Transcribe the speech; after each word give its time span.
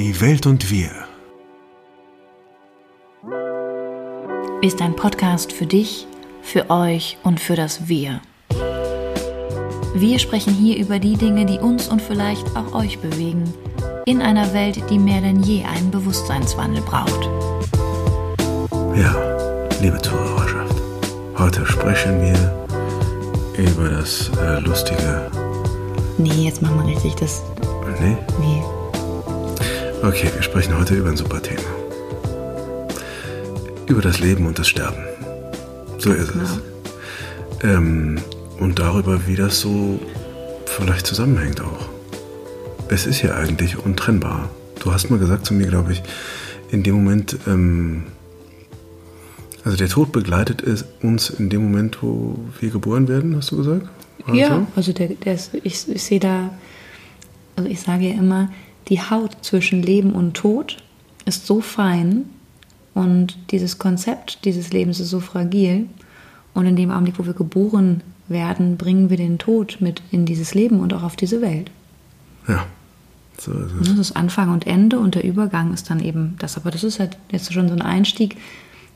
Die 0.00 0.18
Welt 0.22 0.46
und 0.46 0.70
wir. 0.70 0.88
Ist 4.62 4.80
ein 4.80 4.96
Podcast 4.96 5.52
für 5.52 5.66
dich, 5.66 6.06
für 6.40 6.70
euch 6.70 7.18
und 7.22 7.38
für 7.38 7.54
das 7.54 7.86
Wir. 7.86 8.22
Wir 9.94 10.18
sprechen 10.18 10.54
hier 10.54 10.78
über 10.78 10.98
die 10.98 11.18
Dinge, 11.18 11.44
die 11.44 11.58
uns 11.58 11.88
und 11.88 12.00
vielleicht 12.00 12.56
auch 12.56 12.72
euch 12.72 12.98
bewegen, 13.00 13.52
in 14.06 14.22
einer 14.22 14.54
Welt, 14.54 14.82
die 14.88 14.98
mehr 14.98 15.20
denn 15.20 15.42
je 15.42 15.64
einen 15.64 15.90
Bewusstseinswandel 15.90 16.80
braucht. 16.80 17.28
Ja, 18.96 19.14
liebe 19.82 20.00
Zuhörerschaft, 20.00 20.80
heute 21.36 21.66
sprechen 21.66 22.22
wir 22.22 22.66
über 23.62 23.90
das 23.90 24.30
äh, 24.40 24.60
lustige. 24.60 25.30
Nee, 26.16 26.46
jetzt 26.46 26.62
machen 26.62 26.86
wir 26.86 26.86
richtig 26.86 27.16
das. 27.16 27.42
Nee? 28.00 28.16
Nee. 28.40 28.79
Okay, 30.02 30.30
wir 30.34 30.42
sprechen 30.42 30.76
heute 30.78 30.94
über 30.94 31.10
ein 31.10 31.16
super 31.16 31.42
Thema. 31.42 31.60
Über 33.86 34.00
das 34.00 34.20
Leben 34.20 34.46
und 34.46 34.58
das 34.58 34.68
Sterben. 34.68 35.02
So 35.98 36.12
ist 36.12 36.32
Genau. 36.32 36.44
es. 36.44 36.58
Ähm, 37.62 38.18
und 38.58 38.78
darüber, 38.78 39.26
wie 39.26 39.36
das 39.36 39.60
so 39.60 39.98
vielleicht 40.66 41.06
zusammenhängt 41.06 41.60
auch. 41.60 41.88
Es 42.88 43.06
ist 43.06 43.22
ja 43.22 43.34
eigentlich 43.34 43.78
untrennbar. 43.84 44.48
Du 44.82 44.92
hast 44.92 45.10
mal 45.10 45.18
gesagt 45.18 45.44
zu 45.46 45.54
mir, 45.54 45.66
glaube 45.66 45.92
ich, 45.92 46.02
in 46.70 46.82
dem 46.82 46.94
Moment, 46.94 47.36
ähm, 47.46 48.04
also 49.64 49.76
der 49.76 49.88
Tod 49.88 50.12
begleitet 50.12 50.62
es 50.62 50.84
uns 51.02 51.28
in 51.30 51.50
dem 51.50 51.62
Moment, 51.62 51.98
wo 52.02 52.38
wir 52.60 52.70
geboren 52.70 53.08
werden, 53.08 53.36
hast 53.36 53.50
du 53.50 53.58
gesagt? 53.58 53.86
Das 54.26 54.36
Ja, 54.36 54.48
so? 54.48 54.66
also 54.76 54.92
der, 54.92 55.08
der 55.08 55.34
ist, 55.34 55.50
ich, 55.62 55.86
ich 55.88 56.02
sehe 56.02 56.20
da, 56.20 56.50
also 57.56 57.68
ich 57.68 57.80
sage 57.80 58.04
ja 58.08 58.14
immer, 58.14 58.50
die 58.88 59.00
Haut 59.00 59.36
zwischen 59.42 59.82
Leben 59.82 60.12
und 60.12 60.34
Tod 60.34 60.78
ist 61.24 61.46
so 61.46 61.60
fein 61.60 62.24
und 62.94 63.38
dieses 63.50 63.78
Konzept 63.78 64.44
dieses 64.44 64.72
Lebens 64.72 65.00
ist 65.00 65.10
so 65.10 65.20
fragil. 65.20 65.86
Und 66.52 66.66
in 66.66 66.76
dem 66.76 66.90
Augenblick, 66.90 67.18
wo 67.18 67.26
wir 67.26 67.32
geboren 67.32 68.02
werden, 68.28 68.76
bringen 68.76 69.10
wir 69.10 69.16
den 69.16 69.38
Tod 69.38 69.78
mit 69.80 70.02
in 70.10 70.26
dieses 70.26 70.54
Leben 70.54 70.80
und 70.80 70.92
auch 70.92 71.02
auf 71.02 71.16
diese 71.16 71.40
Welt. 71.40 71.70
Ja, 72.48 72.66
so 73.38 73.52
ist 73.52 73.72
es. 73.80 73.88
Das 73.88 73.98
ist 73.98 74.16
Anfang 74.16 74.52
und 74.52 74.66
Ende 74.66 74.98
und 74.98 75.14
der 75.14 75.24
Übergang 75.24 75.72
ist 75.72 75.90
dann 75.90 76.00
eben 76.00 76.36
das. 76.38 76.56
Aber 76.56 76.70
das 76.70 76.82
ist 76.82 76.98
halt 76.98 77.16
jetzt 77.30 77.52
schon 77.52 77.68
so 77.68 77.74
ein 77.74 77.82
Einstieg 77.82 78.36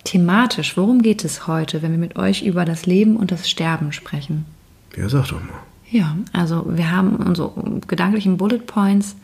thematisch. 0.02 0.76
Worum 0.76 1.02
geht 1.02 1.24
es 1.24 1.46
heute, 1.46 1.82
wenn 1.82 1.92
wir 1.92 1.98
mit 1.98 2.16
euch 2.16 2.42
über 2.42 2.64
das 2.64 2.86
Leben 2.86 3.16
und 3.16 3.30
das 3.30 3.48
Sterben 3.48 3.92
sprechen? 3.92 4.44
Ja, 4.96 5.08
sag 5.08 5.28
doch 5.28 5.40
mal. 5.40 5.60
Ja, 5.90 6.16
also 6.32 6.66
wir 6.68 6.90
haben 6.90 7.16
unsere 7.16 7.52
gedanklichen 7.86 8.36
Bullet 8.36 8.58
Points. 8.58 9.16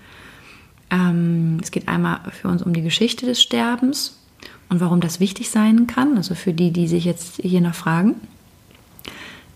Ähm, 0.90 1.58
es 1.62 1.70
geht 1.70 1.88
einmal 1.88 2.20
für 2.30 2.48
uns 2.48 2.62
um 2.62 2.72
die 2.72 2.82
Geschichte 2.82 3.26
des 3.26 3.40
Sterbens 3.40 4.18
und 4.68 4.80
warum 4.80 5.00
das 5.00 5.20
wichtig 5.20 5.50
sein 5.50 5.86
kann. 5.86 6.16
Also 6.16 6.34
für 6.34 6.52
die, 6.52 6.72
die 6.72 6.88
sich 6.88 7.04
jetzt 7.04 7.36
hier 7.42 7.60
noch 7.60 7.74
fragen. 7.74 8.16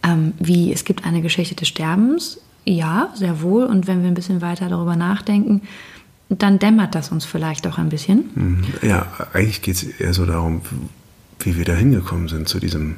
Ähm, 0.03 0.35
wie 0.39 0.73
es 0.73 0.85
gibt 0.85 1.05
eine 1.05 1.23
Geschichte 1.23 1.55
des 1.55 1.69
Sterbens. 1.69 2.39
Ja, 2.65 3.13
sehr 3.15 3.43
wohl. 3.43 3.65
Und 3.65 3.87
wenn 3.87 4.03
wir 4.03 4.09
ein 4.09 4.15
bisschen 4.15 4.41
weiter 4.41 4.69
darüber 4.69 4.97
nachdenken, 4.97 5.63
dann 6.29 6.59
dämmert 6.59 6.95
das 6.95 7.11
uns 7.11 7.25
vielleicht 7.25 7.67
auch 7.67 7.79
ein 7.79 7.89
bisschen. 7.89 8.31
Mhm. 8.35 8.65
Ja, 8.83 9.07
eigentlich 9.33 9.63
geht 9.63 9.77
es 9.77 9.83
eher 9.83 10.15
so 10.15 10.27
darum, 10.27 10.63
wie 11.41 11.57
wir 11.57 11.65
da 11.65 11.75
hingekommen 11.75 12.29
sind 12.29 12.49
zu 12.49 12.59
diesem 12.59 12.97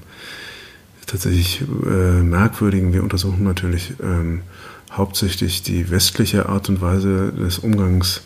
tatsächlich 1.07 1.63
äh, 1.63 2.23
merkwürdigen. 2.23 2.93
Wir 2.93 3.03
untersuchen 3.03 3.45
natürlich 3.45 3.95
ähm, 4.03 4.43
hauptsächlich 4.93 5.63
die 5.63 5.91
westliche 5.91 6.49
Art 6.49 6.69
und 6.69 6.81
Weise 6.81 7.33
des 7.33 7.59
Umgangs 7.59 8.23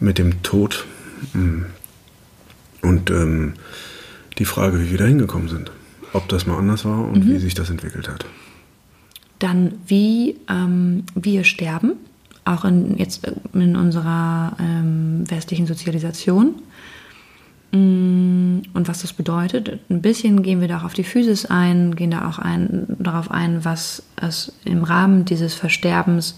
mit 0.00 0.18
dem 0.18 0.42
Tod 0.42 0.86
Mm. 1.32 1.64
und 2.82 3.10
ähm, 3.10 3.54
die 4.38 4.44
Frage, 4.44 4.80
wie 4.80 4.90
wir 4.90 4.98
da 4.98 5.04
hingekommen 5.04 5.48
sind. 5.48 5.70
Ob 6.12 6.28
das 6.28 6.46
mal 6.46 6.58
anders 6.58 6.84
war 6.84 7.08
und 7.08 7.26
wie 7.26 7.38
sich 7.38 7.54
das 7.54 7.70
entwickelt 7.70 8.08
hat. 8.08 8.26
Dann 9.38 9.74
wie 9.86 10.36
ähm, 10.48 11.04
wir 11.14 11.44
sterben, 11.44 11.92
auch 12.44 12.66
in, 12.66 12.98
jetzt 12.98 13.26
in 13.54 13.76
unserer 13.76 14.56
ähm, 14.60 15.24
westlichen 15.30 15.66
Sozialisation. 15.66 16.56
Mm, 17.72 18.62
Und 18.74 18.88
was 18.88 19.02
das 19.02 19.12
bedeutet. 19.12 19.78
Ein 19.90 20.02
bisschen 20.02 20.42
gehen 20.42 20.60
wir 20.60 20.68
da 20.68 20.78
auch 20.78 20.84
auf 20.84 20.94
die 20.94 21.04
Physis 21.04 21.46
ein, 21.46 21.94
gehen 21.96 22.10
da 22.10 22.28
auch 22.28 22.38
ein, 22.38 22.86
darauf 22.98 23.30
ein, 23.30 23.64
was 23.64 24.02
es 24.16 24.52
im 24.64 24.82
Rahmen 24.84 25.24
dieses 25.24 25.54
Versterbens 25.54 26.36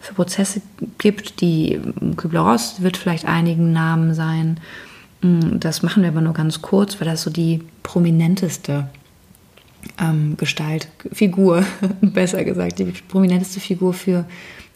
für 0.00 0.14
Prozesse 0.14 0.60
gibt. 0.98 1.40
Die 1.40 1.80
Kübler-Ross 2.16 2.82
wird 2.82 2.96
vielleicht 2.98 3.24
einigen 3.24 3.72
Namen 3.72 4.12
sein. 4.14 4.60
Mm, 5.22 5.58
Das 5.58 5.82
machen 5.82 6.02
wir 6.02 6.10
aber 6.10 6.20
nur 6.20 6.34
ganz 6.34 6.60
kurz, 6.60 7.00
weil 7.00 7.08
das 7.08 7.22
so 7.22 7.30
die 7.30 7.62
prominenteste 7.82 8.88
ähm, 9.98 10.36
Gestalt, 10.36 10.88
Figur, 11.12 11.64
besser 12.02 12.44
gesagt, 12.44 12.78
die 12.78 12.92
prominenteste 13.08 13.60
Figur 13.60 13.94
für 13.94 14.26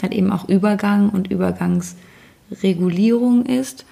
halt 0.01 0.15
eben 0.15 0.31
auch 0.33 0.49
Übergang 0.49 1.11
und 1.11 1.29
Übergangsregulierung 1.31 3.45
ist. 3.47 3.85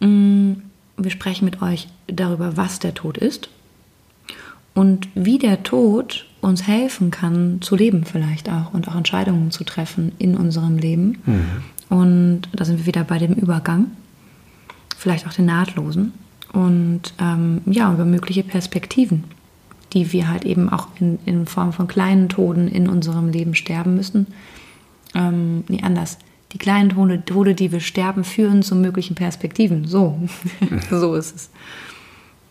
Mm, 0.00 0.52
Wir 0.96 1.10
sprechen 1.10 1.44
mit 1.44 1.62
euch 1.62 1.88
darüber, 2.06 2.56
was 2.56 2.78
der 2.78 2.94
Tod 2.94 3.18
ist 3.18 3.48
und 4.74 5.08
wie 5.14 5.38
der 5.38 5.62
Tod 5.62 6.26
uns 6.40 6.66
helfen 6.66 7.10
kann, 7.10 7.58
zu 7.60 7.76
leben 7.76 8.04
vielleicht 8.04 8.48
auch 8.48 8.72
und 8.72 8.88
auch 8.88 8.94
Entscheidungen 8.94 9.50
zu 9.50 9.64
treffen 9.64 10.12
in 10.18 10.36
unserem 10.36 10.78
Leben. 10.78 11.18
Und 11.88 12.42
da 12.52 12.64
sind 12.64 12.78
wir 12.78 12.86
wieder 12.86 13.04
bei 13.04 13.18
dem 13.18 13.32
Übergang, 13.34 13.90
vielleicht 14.96 15.26
auch 15.26 15.32
den 15.32 15.46
nahtlosen 15.46 16.12
und 16.52 17.02
ähm, 17.20 17.60
ja, 17.66 17.92
über 17.92 18.04
mögliche 18.04 18.42
Perspektiven, 18.42 19.24
die 19.92 20.12
wir 20.12 20.28
halt 20.28 20.44
eben 20.44 20.68
auch 20.68 20.88
in, 21.00 21.18
in 21.26 21.46
Form 21.46 21.72
von 21.72 21.86
kleinen 21.86 22.28
Toden 22.28 22.68
in 22.68 22.88
unserem 22.88 23.28
Leben 23.28 23.54
sterben 23.54 23.94
müssen. 23.94 24.26
Ähm, 25.14 25.64
nee, 25.68 25.82
anders. 25.82 26.18
Die 26.52 26.58
kleinen 26.58 27.24
Tode, 27.26 27.54
die 27.54 27.72
wir 27.72 27.80
sterben, 27.80 28.24
führen 28.24 28.62
zu 28.62 28.76
möglichen 28.76 29.14
Perspektiven. 29.14 29.86
So, 29.86 30.18
so 30.90 31.14
ist 31.14 31.34
es. 31.36 31.50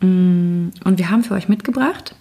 Mm, 0.01 0.69
Und 0.83 0.97
wir 0.97 1.09
haben 1.09 1.23
für 1.23 1.33
euch 1.33 1.47
mitgebracht, 1.47 2.15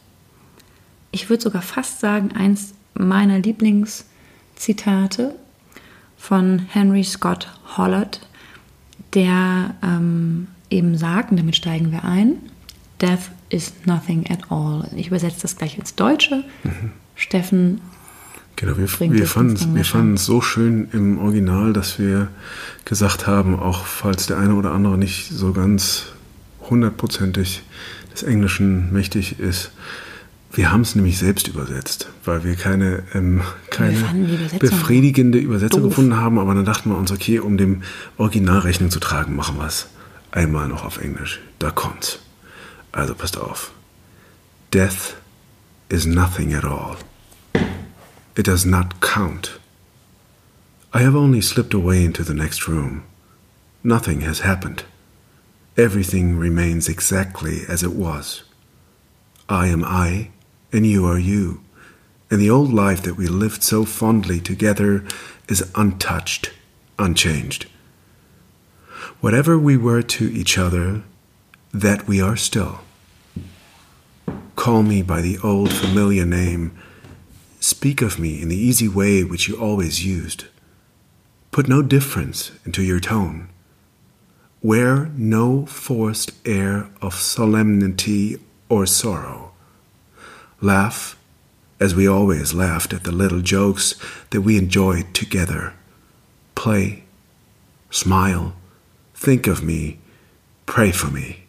ich 1.10 1.28
würde 1.30 1.42
sogar 1.42 1.62
fast 1.62 2.00
sagen, 2.00 2.32
eins 2.32 2.74
meiner 2.94 3.38
Lieblingszitate 3.38 5.34
von 6.16 6.60
Henry 6.70 7.04
Scott 7.04 7.48
Hollard, 7.76 8.20
der 9.14 9.74
ähm, 9.82 10.48
eben 10.70 10.96
sagt, 10.96 11.30
und 11.30 11.36
damit 11.36 11.56
steigen 11.56 11.92
wir 11.92 12.04
ein, 12.04 12.36
Death 13.00 13.30
is 13.48 13.72
nothing 13.84 14.24
at 14.30 14.50
all. 14.50 14.88
Ich 14.96 15.08
übersetze 15.08 15.42
das 15.42 15.56
gleich 15.56 15.76
ins 15.78 15.94
Deutsche. 15.94 16.44
Steffen, 17.14 17.80
Genau, 18.56 18.76
wir, 18.76 18.88
wir 18.88 19.26
fanden 19.26 19.54
es 19.54 19.94
wir 19.94 20.16
so 20.16 20.41
schön 20.41 20.88
im 20.92 21.19
Original, 21.19 21.72
dass 21.72 21.98
wir 21.98 22.28
gesagt 22.84 23.26
haben, 23.26 23.59
auch 23.59 23.84
falls 23.84 24.26
der 24.26 24.38
eine 24.38 24.54
oder 24.54 24.72
andere 24.72 24.97
nicht 24.97 25.31
so 25.31 25.53
ganz 25.53 26.06
hundertprozentig 26.70 27.62
des 28.12 28.22
Englischen 28.22 28.93
mächtig 28.93 29.41
ist, 29.41 29.72
wir 30.53 30.70
haben 30.70 30.82
es 30.82 30.94
nämlich 30.94 31.19
selbst 31.19 31.48
übersetzt, 31.48 32.09
weil 32.25 32.44
wir 32.44 32.54
keine, 32.54 33.03
ähm, 33.12 33.43
keine 33.70 33.97
die 34.12 34.34
Übersetzung 34.34 34.59
befriedigende 34.60 35.38
Übersetzung 35.38 35.82
doof. 35.82 35.91
gefunden 35.91 36.16
haben, 36.16 36.38
aber 36.38 36.54
dann 36.54 36.64
dachten 36.64 36.91
wir 36.91 36.97
uns, 36.97 37.10
okay, 37.10 37.41
um 37.41 37.56
dem 37.56 37.82
Original 38.19 38.60
Rechnung 38.60 38.91
zu 38.91 39.00
tragen, 39.00 39.34
machen 39.34 39.56
wir 39.59 39.66
es 39.66 39.88
einmal 40.31 40.69
noch 40.69 40.84
auf 40.84 40.98
Englisch. 40.98 41.41
Da 41.59 41.70
kommt's. 41.72 42.20
Also 42.93 43.16
passt 43.16 43.37
auf. 43.37 43.72
Death 44.72 45.16
is 45.88 46.06
nothing 46.06 46.54
at 46.54 46.64
all. 46.64 46.97
It 48.36 48.44
does 48.44 48.66
not 48.66 49.00
count. 49.00 49.58
I 50.92 51.00
have 51.02 51.14
only 51.14 51.40
slipped 51.40 51.74
away 51.74 52.04
into 52.04 52.22
the 52.22 52.34
next 52.34 52.66
room. 52.66 53.04
Nothing 53.82 54.22
has 54.22 54.40
happened. 54.40 54.84
Everything 55.76 56.36
remains 56.36 56.88
exactly 56.88 57.62
as 57.69 57.82
it 57.82 57.92
was. 57.92 58.44
I 59.48 59.66
am 59.69 59.84
I, 59.84 60.31
and 60.72 60.86
you 60.86 61.04
are 61.06 61.19
you, 61.19 61.62
and 62.31 62.40
the 62.40 62.50
old 62.50 62.72
life 62.72 63.02
that 63.02 63.16
we 63.16 63.26
lived 63.26 63.62
so 63.62 63.84
fondly 63.84 64.40
together 64.40 65.04
is 65.48 65.70
untouched, 65.75 66.52
unchanged. 66.98 67.66
Whatever 69.20 69.58
we 69.58 69.76
were 69.76 70.02
to 70.02 70.25
each 70.32 70.58
other, 70.58 71.02
that 71.72 72.06
we 72.06 72.20
are 72.20 72.37
still. 72.37 72.80
Call 74.56 74.82
me 74.82 75.02
by 75.02 75.20
the 75.20 75.38
old 75.42 75.72
familiar 75.72 76.25
name. 76.25 76.76
Speak 77.64 78.02
of 78.02 78.19
me 78.19 78.43
in 78.43 78.49
the 78.49 78.58
easy 78.58 78.88
way 78.88 79.25
which 79.25 79.49
you 79.49 79.56
always 79.56 80.05
used. 80.05 80.44
Put 81.50 81.66
no 81.66 81.81
difference 81.81 82.52
into 82.66 82.82
your 82.82 83.00
tone. 83.00 83.49
Wear 84.61 85.06
no 85.16 85.64
forced 85.64 86.32
air 86.44 86.90
of 87.00 87.14
solemnity 87.14 88.38
or 88.69 88.84
sorrow. 88.84 89.52
Laugh 90.61 91.16
as 91.81 91.94
we 91.94 92.06
always 92.06 92.52
laughed 92.52 92.93
at 92.93 93.05
the 93.05 93.12
little 93.12 93.40
jokes 93.40 93.94
that 94.28 94.43
we 94.43 94.58
enjoyed 94.58 95.14
together. 95.14 95.72
Play, 96.55 97.05
smile, 97.88 98.56
think 99.14 99.46
of 99.46 99.64
me, 99.64 100.00
pray 100.66 100.90
for 100.90 101.11
me. 101.11 101.44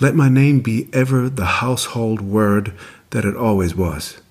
Let 0.00 0.14
my 0.14 0.28
name 0.28 0.60
be 0.60 0.90
ever 0.92 1.30
the 1.30 1.62
household 1.62 2.20
word 2.20 2.74
that 3.08 3.24
it 3.24 3.34
always 3.34 3.74
was. 3.74 4.21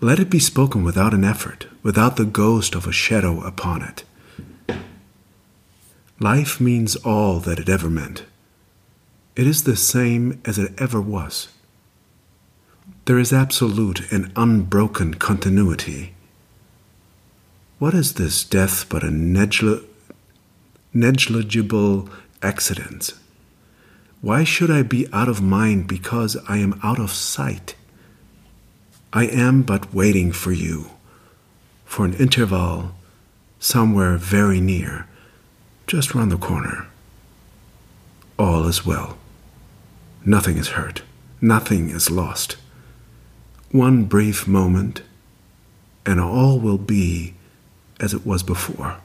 Let 0.00 0.20
it 0.20 0.30
be 0.30 0.38
spoken 0.38 0.84
without 0.84 1.12
an 1.12 1.24
effort, 1.24 1.66
without 1.82 2.16
the 2.16 2.24
ghost 2.24 2.76
of 2.76 2.86
a 2.86 2.92
shadow 2.92 3.40
upon 3.40 3.82
it. 3.82 4.04
Life 6.20 6.60
means 6.60 6.94
all 6.96 7.40
that 7.40 7.58
it 7.58 7.68
ever 7.68 7.90
meant. 7.90 8.24
It 9.34 9.46
is 9.46 9.64
the 9.64 9.74
same 9.74 10.40
as 10.44 10.56
it 10.56 10.72
ever 10.80 11.00
was. 11.00 11.48
There 13.06 13.18
is 13.18 13.32
absolute 13.32 14.12
and 14.12 14.30
unbroken 14.36 15.14
continuity. 15.14 16.14
What 17.78 17.94
is 17.94 18.14
this 18.14 18.44
death 18.44 18.88
but 18.88 19.02
a 19.02 19.10
negli- 19.10 19.84
negligible 20.94 22.08
accident? 22.40 23.14
Why 24.20 24.44
should 24.44 24.70
I 24.70 24.82
be 24.82 25.08
out 25.12 25.28
of 25.28 25.42
mind 25.42 25.88
because 25.88 26.36
I 26.48 26.58
am 26.58 26.78
out 26.84 27.00
of 27.00 27.10
sight? 27.10 27.74
I 29.12 29.24
am 29.24 29.62
but 29.62 29.94
waiting 29.94 30.32
for 30.32 30.52
you, 30.52 30.90
for 31.86 32.04
an 32.04 32.12
interval 32.14 32.92
somewhere 33.58 34.18
very 34.18 34.60
near, 34.60 35.06
just 35.86 36.14
round 36.14 36.30
the 36.30 36.36
corner. 36.36 36.86
All 38.38 38.66
is 38.66 38.84
well. 38.84 39.16
Nothing 40.24 40.58
is 40.58 40.68
hurt. 40.68 41.02
Nothing 41.40 41.88
is 41.88 42.10
lost. 42.10 42.56
One 43.70 44.04
brief 44.04 44.46
moment, 44.46 45.02
and 46.04 46.20
all 46.20 46.58
will 46.58 46.78
be 46.78 47.34
as 47.98 48.12
it 48.12 48.26
was 48.26 48.42
before. 48.42 48.98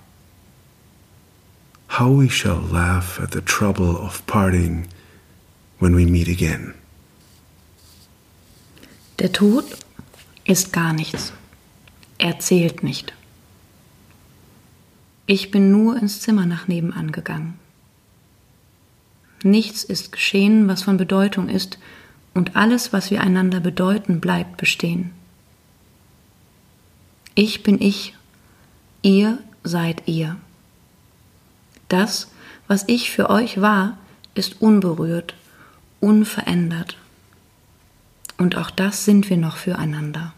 How 1.87 2.11
we 2.11 2.27
shall 2.27 2.59
laugh 2.59 3.19
at 3.21 3.31
the 3.31 3.41
trouble 3.41 3.97
of 3.97 4.25
parting 4.27 4.87
when 5.79 5.95
we 5.95 6.05
meet 6.05 6.27
again. 6.27 6.73
Der 9.17 9.27
Tod 9.27 9.75
ist 10.45 10.73
gar 10.73 10.93
nichts. 10.93 11.33
Er 12.17 12.39
zählt 12.39 12.83
nicht. 12.83 13.13
Ich 15.25 15.51
bin 15.51 15.71
nur 15.71 15.97
ins 15.97 16.21
Zimmer 16.21 16.45
nach 16.45 16.67
nebenan 16.67 17.11
gegangen. 17.11 17.59
Nichts 19.43 19.83
ist 19.83 20.11
geschehen, 20.11 20.67
was 20.67 20.83
von 20.83 20.97
Bedeutung 20.97 21.49
ist, 21.49 21.77
und 22.33 22.55
alles, 22.55 22.93
was 22.93 23.11
wir 23.11 23.21
einander 23.21 23.59
bedeuten, 23.59 24.19
bleibt 24.19 24.57
bestehen. 24.57 25.11
Ich 27.35 27.63
bin 27.63 27.81
ich, 27.81 28.15
ihr 29.01 29.37
seid 29.63 30.07
ihr. 30.07 30.37
Das, 31.89 32.31
was 32.67 32.85
ich 32.87 33.11
für 33.11 33.29
euch 33.29 33.61
war, 33.61 33.97
ist 34.33 34.61
unberührt, 34.61 35.35
unverändert. 35.99 36.97
Und 38.37 38.57
auch 38.57 38.71
das 38.71 39.05
sind 39.05 39.29
wir 39.29 39.37
noch 39.37 39.57
füreinander. 39.57 40.33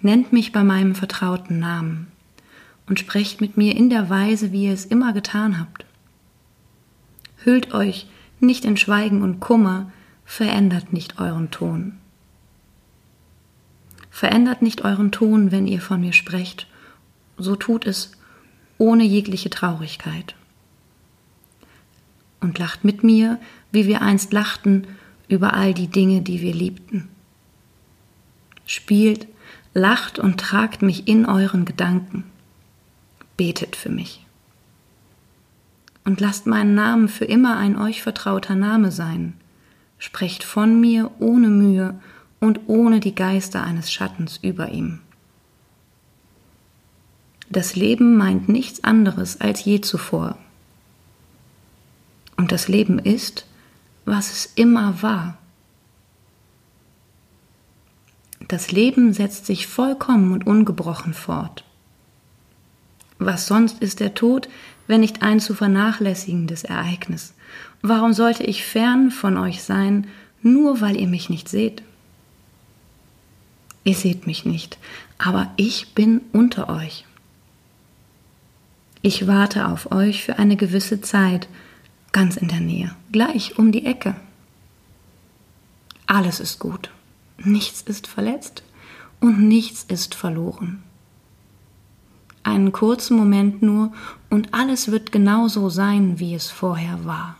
Nennt 0.00 0.32
mich 0.32 0.52
bei 0.52 0.64
meinem 0.64 0.94
vertrauten 0.94 1.58
Namen 1.58 2.08
und 2.86 3.00
sprecht 3.00 3.40
mit 3.40 3.56
mir 3.56 3.76
in 3.76 3.90
der 3.90 4.08
Weise, 4.08 4.52
wie 4.52 4.64
ihr 4.64 4.72
es 4.72 4.84
immer 4.84 5.12
getan 5.12 5.58
habt. 5.58 5.84
Hüllt 7.44 7.74
euch 7.74 8.06
nicht 8.40 8.64
in 8.64 8.76
Schweigen 8.76 9.22
und 9.22 9.40
Kummer, 9.40 9.90
verändert 10.24 10.92
nicht 10.92 11.18
euren 11.18 11.50
Ton. 11.50 11.94
Verändert 14.10 14.62
nicht 14.62 14.84
euren 14.84 15.12
Ton, 15.12 15.52
wenn 15.52 15.66
ihr 15.66 15.80
von 15.80 16.00
mir 16.00 16.12
sprecht, 16.12 16.66
so 17.36 17.56
tut 17.56 17.86
es 17.86 18.12
ohne 18.78 19.04
jegliche 19.04 19.50
Traurigkeit. 19.50 20.34
Und 22.40 22.58
lacht 22.58 22.84
mit 22.84 23.02
mir, 23.02 23.40
wie 23.72 23.86
wir 23.86 24.02
einst 24.02 24.32
lachten 24.32 24.86
über 25.28 25.54
all 25.54 25.74
die 25.74 25.88
Dinge, 25.88 26.22
die 26.22 26.40
wir 26.40 26.54
liebten. 26.54 27.08
Spielt, 28.66 29.26
lacht 29.74 30.18
und 30.18 30.38
tragt 30.40 30.82
mich 30.82 31.06
in 31.06 31.26
euren 31.26 31.64
Gedanken. 31.64 32.24
Betet 33.36 33.76
für 33.76 33.90
mich. 33.90 34.24
Und 36.04 36.20
lasst 36.20 36.46
meinen 36.46 36.74
Namen 36.74 37.08
für 37.08 37.26
immer 37.26 37.58
ein 37.58 37.78
euch 37.78 38.02
vertrauter 38.02 38.54
Name 38.54 38.90
sein. 38.90 39.34
Sprecht 39.98 40.44
von 40.44 40.80
mir 40.80 41.10
ohne 41.18 41.48
Mühe 41.48 42.00
und 42.40 42.60
ohne 42.66 43.00
die 43.00 43.14
Geister 43.14 43.62
eines 43.62 43.92
Schattens 43.92 44.38
über 44.42 44.70
ihm. 44.70 45.00
Das 47.50 47.76
Leben 47.76 48.16
meint 48.16 48.48
nichts 48.48 48.84
anderes 48.84 49.40
als 49.40 49.64
je 49.64 49.80
zuvor. 49.80 50.38
Und 52.36 52.52
das 52.52 52.68
Leben 52.68 52.98
ist, 52.98 53.47
was 54.08 54.32
es 54.32 54.52
immer 54.54 55.02
war. 55.02 55.36
Das 58.46 58.72
Leben 58.72 59.12
setzt 59.12 59.46
sich 59.46 59.66
vollkommen 59.66 60.32
und 60.32 60.46
ungebrochen 60.46 61.12
fort. 61.12 61.64
Was 63.18 63.46
sonst 63.46 63.82
ist 63.82 64.00
der 64.00 64.14
Tod, 64.14 64.48
wenn 64.86 65.00
nicht 65.00 65.22
ein 65.22 65.40
zu 65.40 65.54
vernachlässigendes 65.54 66.64
Ereignis? 66.64 67.34
Warum 67.82 68.12
sollte 68.14 68.44
ich 68.44 68.64
fern 68.64 69.10
von 69.10 69.36
euch 69.36 69.62
sein, 69.62 70.06
nur 70.40 70.80
weil 70.80 70.96
ihr 70.96 71.08
mich 71.08 71.28
nicht 71.28 71.48
seht? 71.48 71.82
Ihr 73.84 73.94
seht 73.94 74.26
mich 74.26 74.44
nicht, 74.44 74.78
aber 75.18 75.52
ich 75.56 75.94
bin 75.94 76.22
unter 76.32 76.70
euch. 76.70 77.04
Ich 79.02 79.26
warte 79.26 79.68
auf 79.68 79.92
euch 79.92 80.24
für 80.24 80.38
eine 80.38 80.56
gewisse 80.56 81.00
Zeit, 81.00 81.48
ganz 82.12 82.36
in 82.36 82.48
der 82.48 82.60
Nähe, 82.60 82.94
gleich 83.12 83.58
um 83.58 83.72
die 83.72 83.86
Ecke. 83.86 84.16
Alles 86.06 86.40
ist 86.40 86.58
gut, 86.58 86.90
nichts 87.36 87.82
ist 87.82 88.06
verletzt 88.06 88.62
und 89.20 89.46
nichts 89.46 89.84
ist 89.88 90.14
verloren. 90.14 90.82
Einen 92.42 92.72
kurzen 92.72 93.16
Moment 93.16 93.60
nur 93.62 93.92
und 94.30 94.54
alles 94.54 94.90
wird 94.90 95.12
genauso 95.12 95.68
sein, 95.68 96.18
wie 96.18 96.34
es 96.34 96.50
vorher 96.50 97.04
war. 97.04 97.36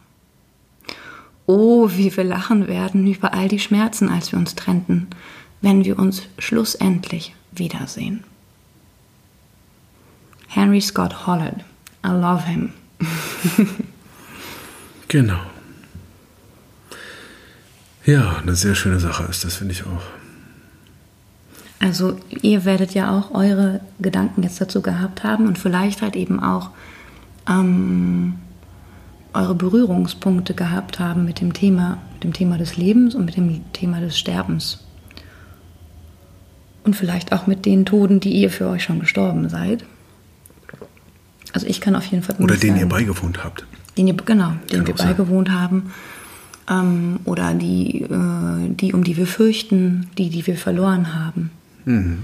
Oh, 1.46 1.88
wie 1.92 2.14
wir 2.14 2.24
lachen 2.24 2.68
werden 2.68 3.06
über 3.06 3.32
all 3.32 3.48
die 3.48 3.58
Schmerzen, 3.58 4.10
als 4.10 4.32
wir 4.32 4.38
uns 4.38 4.54
trennten, 4.54 5.06
wenn 5.62 5.82
wir 5.84 5.98
uns 5.98 6.24
schlussendlich 6.38 7.34
wiedersehen. 7.52 8.22
Henry 10.46 10.80
Scott 10.82 11.26
Hollard. 11.26 11.64
I 12.04 12.10
love 12.10 12.44
him. 12.44 12.72
Genau. 15.08 15.40
Ja, 18.04 18.38
eine 18.38 18.54
sehr 18.54 18.74
schöne 18.74 19.00
Sache 19.00 19.24
ist 19.24 19.44
das, 19.44 19.56
finde 19.56 19.72
ich 19.72 19.84
auch. 19.84 20.02
Also 21.80 22.18
ihr 22.42 22.64
werdet 22.64 22.94
ja 22.94 23.16
auch 23.16 23.34
eure 23.34 23.80
Gedanken 24.00 24.42
jetzt 24.42 24.60
dazu 24.60 24.82
gehabt 24.82 25.24
haben 25.24 25.46
und 25.46 25.58
vielleicht 25.58 26.02
halt 26.02 26.16
eben 26.16 26.40
auch 26.40 26.70
ähm, 27.48 28.34
eure 29.32 29.54
Berührungspunkte 29.54 30.54
gehabt 30.54 30.98
haben 30.98 31.24
mit 31.24 31.40
dem 31.40 31.52
Thema, 31.52 31.98
mit 32.14 32.24
dem 32.24 32.32
Thema 32.32 32.58
des 32.58 32.76
Lebens 32.76 33.14
und 33.14 33.24
mit 33.24 33.36
dem 33.36 33.72
Thema 33.72 34.00
des 34.00 34.18
Sterbens. 34.18 34.84
Und 36.84 36.96
vielleicht 36.96 37.32
auch 37.32 37.46
mit 37.46 37.66
den 37.66 37.84
Toten, 37.84 38.20
die 38.20 38.32
ihr 38.32 38.50
für 38.50 38.68
euch 38.68 38.82
schon 38.82 39.00
gestorben 39.00 39.48
seid. 39.48 39.84
Also 41.52 41.66
ich 41.66 41.80
kann 41.80 41.94
auf 41.94 42.06
jeden 42.06 42.22
Fall. 42.22 42.36
Oder 42.36 42.56
denen 42.56 42.78
ihr 42.78 42.88
beigewohnt 42.88 43.44
habt. 43.44 43.66
Den 43.98 44.06
ihr, 44.06 44.14
genau, 44.14 44.52
den 44.72 44.86
wir 44.86 44.96
sein. 44.96 45.08
beigewohnt 45.08 45.50
haben. 45.50 45.92
Ähm, 46.70 47.20
oder 47.24 47.52
die, 47.54 48.02
äh, 48.02 48.68
die, 48.68 48.92
um 48.92 49.02
die 49.02 49.16
wir 49.16 49.26
fürchten, 49.26 50.08
die, 50.16 50.30
die 50.30 50.46
wir 50.46 50.56
verloren 50.56 51.14
haben. 51.14 51.50
Mhm. 51.84 52.18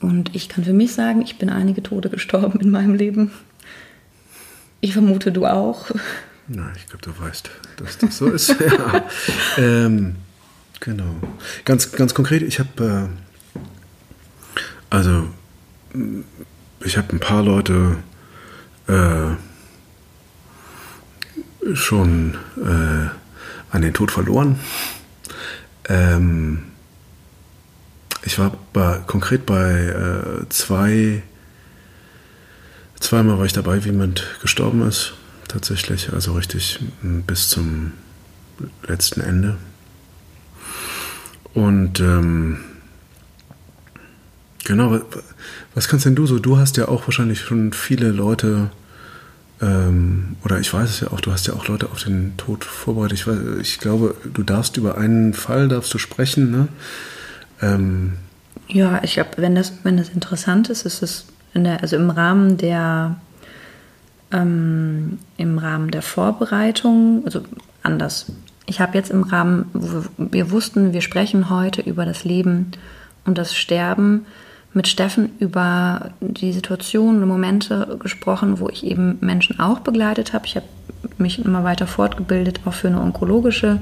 Und 0.00 0.34
ich 0.34 0.48
kann 0.48 0.64
für 0.64 0.72
mich 0.72 0.94
sagen, 0.94 1.20
ich 1.20 1.36
bin 1.38 1.50
einige 1.50 1.82
Tode 1.82 2.08
gestorben 2.08 2.58
in 2.60 2.70
meinem 2.70 2.94
Leben. 2.94 3.30
Ich 4.80 4.94
vermute, 4.94 5.30
du 5.30 5.44
auch. 5.44 5.90
Na, 6.48 6.72
ich 6.74 6.86
glaube, 6.86 7.02
du 7.02 7.10
weißt, 7.22 7.50
dass 7.76 7.98
das 7.98 8.16
so 8.16 8.30
ist. 8.30 8.48
ja. 8.60 9.04
ähm, 9.58 10.16
genau. 10.80 11.14
Ganz, 11.66 11.92
ganz 11.92 12.14
konkret, 12.14 12.42
ich 12.42 12.58
habe, 12.58 13.10
äh, 13.54 13.60
also, 14.88 15.28
ich 16.82 16.96
habe 16.96 17.12
ein 17.12 17.20
paar 17.20 17.42
Leute 17.42 17.96
äh, 18.88 19.36
schon 21.74 22.34
äh, 22.56 23.08
an 23.70 23.82
den 23.82 23.94
Tod 23.94 24.10
verloren. 24.10 24.58
Ähm, 25.88 26.64
ich 28.22 28.38
war 28.38 28.56
bei, 28.72 28.98
konkret 29.06 29.46
bei 29.46 29.72
äh, 29.72 30.48
zwei, 30.50 31.22
zweimal 32.98 33.38
war 33.38 33.46
ich 33.46 33.52
dabei, 33.52 33.82
wie 33.84 33.88
jemand 33.90 34.26
gestorben 34.42 34.82
ist, 34.86 35.14
tatsächlich, 35.48 36.12
also 36.12 36.34
richtig 36.34 36.80
bis 37.02 37.48
zum 37.48 37.92
letzten 38.86 39.20
Ende. 39.20 39.56
Und 41.54 41.98
ähm, 42.00 42.58
genau, 44.64 44.92
wa- 44.92 45.02
was 45.74 45.88
kannst 45.88 46.04
denn 46.06 46.14
du 46.14 46.26
so? 46.26 46.38
Du 46.38 46.58
hast 46.58 46.76
ja 46.76 46.88
auch 46.88 47.06
wahrscheinlich 47.06 47.40
schon 47.40 47.72
viele 47.72 48.10
Leute 48.10 48.70
ähm, 49.62 50.36
oder 50.44 50.58
ich 50.58 50.72
weiß 50.72 50.88
es 50.88 51.00
ja 51.00 51.08
auch, 51.08 51.20
du 51.20 51.32
hast 51.32 51.46
ja 51.46 51.54
auch 51.54 51.68
Leute 51.68 51.90
auf 51.90 52.02
den 52.02 52.36
Tod 52.36 52.64
vorbereitet. 52.64 53.18
Ich, 53.18 53.26
weiß, 53.26 53.38
ich 53.60 53.78
glaube, 53.78 54.14
du 54.32 54.42
darfst 54.42 54.76
über 54.76 54.96
einen 54.96 55.34
Fall 55.34 55.68
darfst 55.68 55.92
du 55.92 55.98
sprechen, 55.98 56.50
ne? 56.50 56.68
Ähm, 57.62 58.14
ja, 58.68 59.00
ich 59.02 59.14
glaube, 59.14 59.30
wenn 59.36 59.54
das, 59.54 59.72
wenn 59.82 59.96
das 59.96 60.08
interessant 60.08 60.70
ist, 60.70 60.86
ist 60.86 61.02
es 61.02 61.26
der, 61.54 61.82
also 61.82 61.96
im 61.96 62.10
Rahmen 62.10 62.56
der 62.56 63.16
ähm, 64.32 65.18
im 65.36 65.58
Rahmen 65.58 65.90
der 65.90 66.02
Vorbereitung, 66.02 67.22
also 67.24 67.42
anders. 67.82 68.32
Ich 68.66 68.80
habe 68.80 68.96
jetzt 68.96 69.10
im 69.10 69.22
Rahmen, 69.22 69.66
wo 69.72 70.04
wir, 70.16 70.32
wir 70.32 70.50
wussten, 70.50 70.92
wir 70.92 71.00
sprechen 71.00 71.50
heute 71.50 71.82
über 71.82 72.04
das 72.04 72.24
Leben 72.24 72.70
und 73.24 73.36
das 73.38 73.54
Sterben, 73.54 74.26
mit 74.72 74.86
Steffen 74.86 75.30
über 75.40 76.12
die 76.20 76.52
Situationen 76.52 77.22
und 77.22 77.28
Momente 77.28 77.98
gesprochen, 78.00 78.60
wo 78.60 78.68
ich 78.68 78.84
eben 78.86 79.18
Menschen 79.20 79.58
auch 79.58 79.80
begleitet 79.80 80.32
habe. 80.32 80.46
Ich 80.46 80.56
habe 80.56 80.66
mich 81.18 81.44
immer 81.44 81.64
weiter 81.64 81.86
fortgebildet, 81.86 82.60
auch 82.64 82.74
für 82.74 82.88
eine 82.88 83.00
onkologische 83.00 83.80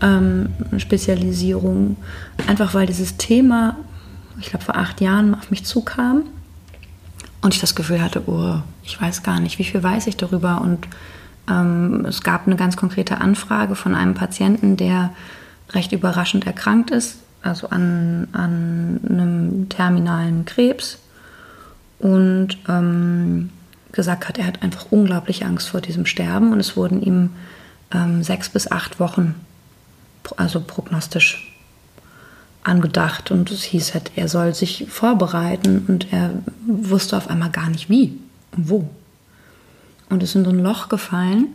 ähm, 0.00 0.50
Spezialisierung. 0.76 1.96
Einfach 2.46 2.74
weil 2.74 2.86
dieses 2.86 3.16
Thema, 3.16 3.76
ich 4.40 4.50
glaube, 4.50 4.64
vor 4.64 4.76
acht 4.76 5.00
Jahren 5.00 5.34
auf 5.34 5.50
mich 5.50 5.64
zukam 5.64 6.22
und 7.40 7.54
ich 7.54 7.60
das 7.60 7.74
Gefühl 7.74 8.00
hatte, 8.00 8.22
oh, 8.26 8.60
ich 8.84 9.00
weiß 9.00 9.24
gar 9.24 9.40
nicht, 9.40 9.58
wie 9.58 9.64
viel 9.64 9.82
weiß 9.82 10.06
ich 10.06 10.16
darüber. 10.16 10.60
Und 10.60 10.86
ähm, 11.50 12.04
es 12.06 12.22
gab 12.22 12.46
eine 12.46 12.56
ganz 12.56 12.76
konkrete 12.76 13.20
Anfrage 13.20 13.74
von 13.74 13.96
einem 13.96 14.14
Patienten, 14.14 14.76
der 14.76 15.10
recht 15.72 15.90
überraschend 15.90 16.46
erkrankt 16.46 16.92
ist 16.92 17.18
also 17.42 17.68
an, 17.68 18.28
an 18.32 19.00
einem 19.08 19.68
terminalen 19.68 20.44
Krebs. 20.44 20.98
Und 21.98 22.58
ähm, 22.68 23.50
gesagt 23.92 24.28
hat, 24.28 24.38
er 24.38 24.46
hat 24.46 24.62
einfach 24.62 24.86
unglaublich 24.90 25.44
Angst 25.44 25.68
vor 25.68 25.80
diesem 25.80 26.06
Sterben. 26.06 26.52
Und 26.52 26.60
es 26.60 26.76
wurden 26.76 27.02
ihm 27.02 27.30
ähm, 27.92 28.22
sechs 28.22 28.48
bis 28.48 28.70
acht 28.70 29.00
Wochen, 29.00 29.34
also 30.36 30.60
prognostisch 30.60 31.52
angedacht. 32.62 33.30
Und 33.30 33.50
es 33.50 33.62
hieß 33.62 33.94
halt, 33.94 34.12
er 34.14 34.28
soll 34.28 34.54
sich 34.54 34.86
vorbereiten. 34.88 35.84
Und 35.88 36.12
er 36.12 36.30
wusste 36.66 37.16
auf 37.16 37.28
einmal 37.28 37.50
gar 37.50 37.68
nicht 37.70 37.88
wie 37.90 38.18
und 38.56 38.68
wo. 38.68 38.90
Und 40.10 40.22
ist 40.22 40.34
in 40.34 40.44
so 40.44 40.50
ein 40.50 40.62
Loch 40.62 40.88
gefallen. 40.88 41.54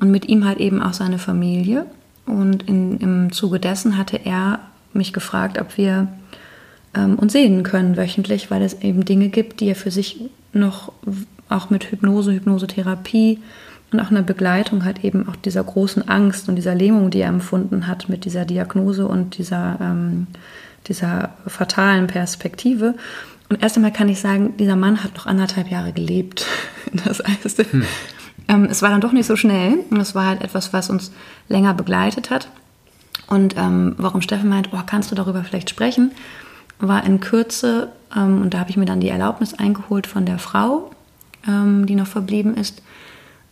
Und 0.00 0.10
mit 0.10 0.28
ihm 0.28 0.44
halt 0.44 0.58
eben 0.58 0.82
auch 0.82 0.92
seine 0.92 1.18
Familie. 1.18 1.86
Und 2.26 2.64
in, 2.64 2.98
im 2.98 3.32
Zuge 3.32 3.58
dessen 3.58 3.96
hatte 3.96 4.18
er 4.18 4.60
mich 4.92 5.12
gefragt, 5.12 5.58
ob 5.60 5.76
wir 5.76 6.08
ähm, 6.94 7.16
uns 7.18 7.32
sehen 7.32 7.62
können 7.62 7.96
wöchentlich, 7.96 8.50
weil 8.50 8.62
es 8.62 8.80
eben 8.82 9.04
Dinge 9.04 9.28
gibt, 9.28 9.60
die 9.60 9.68
er 9.68 9.76
für 9.76 9.90
sich 9.90 10.20
noch 10.52 10.92
auch 11.48 11.70
mit 11.70 11.90
Hypnose, 11.90 12.32
Hypnosetherapie 12.32 13.38
und 13.90 14.00
auch 14.00 14.10
einer 14.10 14.22
Begleitung 14.22 14.84
hat 14.84 15.02
eben 15.02 15.28
auch 15.28 15.36
dieser 15.36 15.64
großen 15.64 16.08
Angst 16.08 16.48
und 16.48 16.56
dieser 16.56 16.74
Lähmung, 16.74 17.10
die 17.10 17.20
er 17.20 17.28
empfunden 17.28 17.86
hat 17.86 18.08
mit 18.08 18.24
dieser 18.24 18.44
Diagnose 18.44 19.06
und 19.06 19.38
dieser, 19.38 19.78
ähm, 19.80 20.26
dieser 20.86 21.30
fatalen 21.46 22.06
Perspektive. 22.06 22.94
Und 23.48 23.62
erst 23.62 23.76
einmal 23.76 23.92
kann 23.92 24.10
ich 24.10 24.20
sagen, 24.20 24.56
dieser 24.58 24.76
Mann 24.76 25.02
hat 25.02 25.16
noch 25.16 25.26
anderthalb 25.26 25.70
Jahre 25.70 25.92
gelebt. 25.92 26.46
Das 27.04 27.18
heißt, 27.18 27.58
hm. 27.70 27.84
ähm, 28.48 28.64
es 28.70 28.80
war 28.80 28.88
dann 28.88 29.02
doch 29.02 29.12
nicht 29.12 29.26
so 29.26 29.36
schnell. 29.36 29.80
Und 29.90 30.00
es 30.00 30.14
war 30.14 30.24
halt 30.24 30.40
etwas, 30.40 30.72
was 30.72 30.88
uns 30.88 31.12
länger 31.48 31.74
begleitet 31.74 32.30
hat. 32.30 32.48
Und 33.28 33.56
ähm, 33.56 33.94
warum 33.98 34.22
Steffen 34.22 34.48
meint, 34.48 34.70
oh, 34.72 34.80
kannst 34.86 35.10
du 35.10 35.14
darüber 35.14 35.44
vielleicht 35.44 35.70
sprechen, 35.70 36.12
war 36.78 37.04
in 37.04 37.20
Kürze, 37.20 37.90
ähm, 38.16 38.42
und 38.42 38.54
da 38.54 38.60
habe 38.60 38.70
ich 38.70 38.76
mir 38.76 38.86
dann 38.86 39.00
die 39.00 39.08
Erlaubnis 39.08 39.54
eingeholt 39.54 40.06
von 40.06 40.24
der 40.24 40.38
Frau, 40.38 40.90
ähm, 41.46 41.86
die 41.86 41.94
noch 41.94 42.06
verblieben 42.06 42.56
ist, 42.56 42.82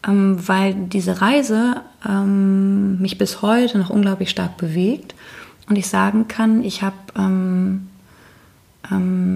ähm, 0.07 0.37
weil 0.49 0.75
diese 0.75 1.21
Reise 1.21 1.83
ähm, 2.09 2.99
mich 3.01 3.19
bis 3.19 3.43
heute 3.43 3.79
noch 3.79 3.91
unglaublich 3.91 4.31
stark 4.31 4.57
bewegt. 4.57 5.15
Und 5.69 5.77
ich 5.77 5.89
sagen 5.89 6.29
kann, 6.29 6.63
ich 6.65 6.83
habe, 6.83 6.97
ähm, 7.17 7.89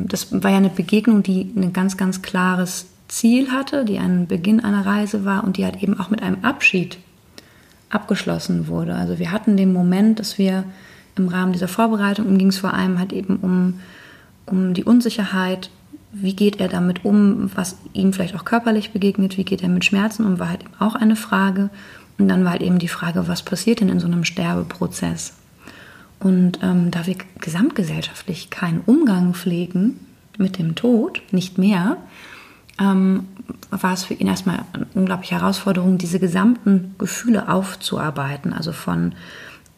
das 0.07 0.29
war 0.31 0.53
ja 0.53 0.59
eine 0.59 0.69
Begegnung, 0.69 1.25
die 1.25 1.53
ein 1.57 1.73
ganz, 1.73 1.97
ganz 1.97 2.23
klares 2.23 2.87
Ziel 3.09 3.51
hatte, 3.51 3.85
die 3.85 3.99
ein 3.99 4.29
Beginn 4.29 4.61
einer 4.61 4.87
Reise 4.87 5.25
war 5.25 5.43
und 5.43 5.57
die 5.57 5.65
halt 5.65 5.83
eben 5.83 5.99
auch 5.99 6.09
mit 6.09 6.23
einem 6.23 6.45
Abschied 6.45 6.99
abgeschlossen 7.91 8.69
wurde. 8.69 8.95
Also 8.95 9.19
wir 9.19 9.33
hatten 9.33 9.57
den 9.57 9.73
Moment, 9.73 10.19
dass 10.19 10.39
wir 10.39 10.65
im 11.17 11.29
Rahmen 11.29 11.53
dieser 11.53 11.69
Vorbereitung, 11.69 12.39
ging 12.39 12.49
es 12.49 12.59
vor 12.59 12.73
allem 12.73 12.99
halt 12.99 13.13
eben 13.13 13.37
um, 13.37 13.81
um 14.47 14.75
die 14.75 14.85
Unsicherheit, 14.85 15.71
wie 16.13 16.35
geht 16.35 16.61
er 16.61 16.69
damit 16.69 17.05
um, 17.05 17.51
was 17.55 17.77
ihm 17.93 18.13
vielleicht 18.13 18.35
auch 18.35 18.45
körperlich 18.45 18.93
begegnet, 18.93 19.37
wie 19.37 19.45
geht 19.45 19.63
er 19.63 19.69
mit 19.69 19.85
Schmerzen 19.85 20.25
um, 20.25 20.39
war 20.39 20.49
halt 20.49 20.63
eben 20.63 20.75
auch 20.79 20.95
eine 20.95 21.17
Frage. 21.17 21.71
Und 22.19 22.29
dann 22.29 22.45
war 22.45 22.53
halt 22.53 22.63
eben 22.63 22.79
die 22.79 22.89
Frage, 22.89 23.29
was 23.29 23.43
passiert 23.43 23.81
denn 23.81 23.89
in 23.89 24.01
so 24.01 24.07
einem 24.07 24.25
Sterbeprozess? 24.25 25.35
Und 26.19 26.59
ähm, 26.63 26.91
da 26.91 27.07
wir 27.07 27.17
gesamtgesellschaftlich 27.41 28.51
keinen 28.51 28.83
Umgang 28.85 29.35
pflegen 29.35 30.01
mit 30.37 30.59
dem 30.59 30.75
Tod, 30.75 31.23
nicht 31.33 31.59
mehr, 31.59 31.97
ähm, 32.81 33.27
war 33.71 33.93
es 33.93 34.05
für 34.05 34.15
ihn 34.15 34.27
erstmal 34.27 34.61
eine 34.73 34.87
unglaubliche 34.95 35.37
Herausforderung, 35.37 35.99
diese 35.99 36.19
gesamten 36.19 36.95
Gefühle 36.99 37.49
aufzuarbeiten. 37.49 38.53
Also 38.53 38.73
von, 38.73 39.13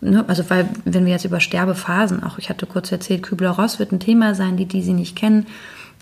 ne, 0.00 0.24
also 0.28 0.48
weil, 0.48 0.68
wenn 0.84 1.04
wir 1.04 1.12
jetzt 1.12 1.24
über 1.24 1.40
Sterbephasen, 1.40 2.22
auch 2.22 2.38
ich 2.38 2.48
hatte 2.48 2.66
kurz 2.66 2.92
erzählt, 2.92 3.22
Kübler-Ross 3.22 3.78
wird 3.78 3.92
ein 3.92 4.00
Thema 4.00 4.34
sein, 4.34 4.56
die, 4.56 4.66
die 4.66 4.82
sie 4.82 4.94
nicht 4.94 5.16
kennen. 5.16 5.46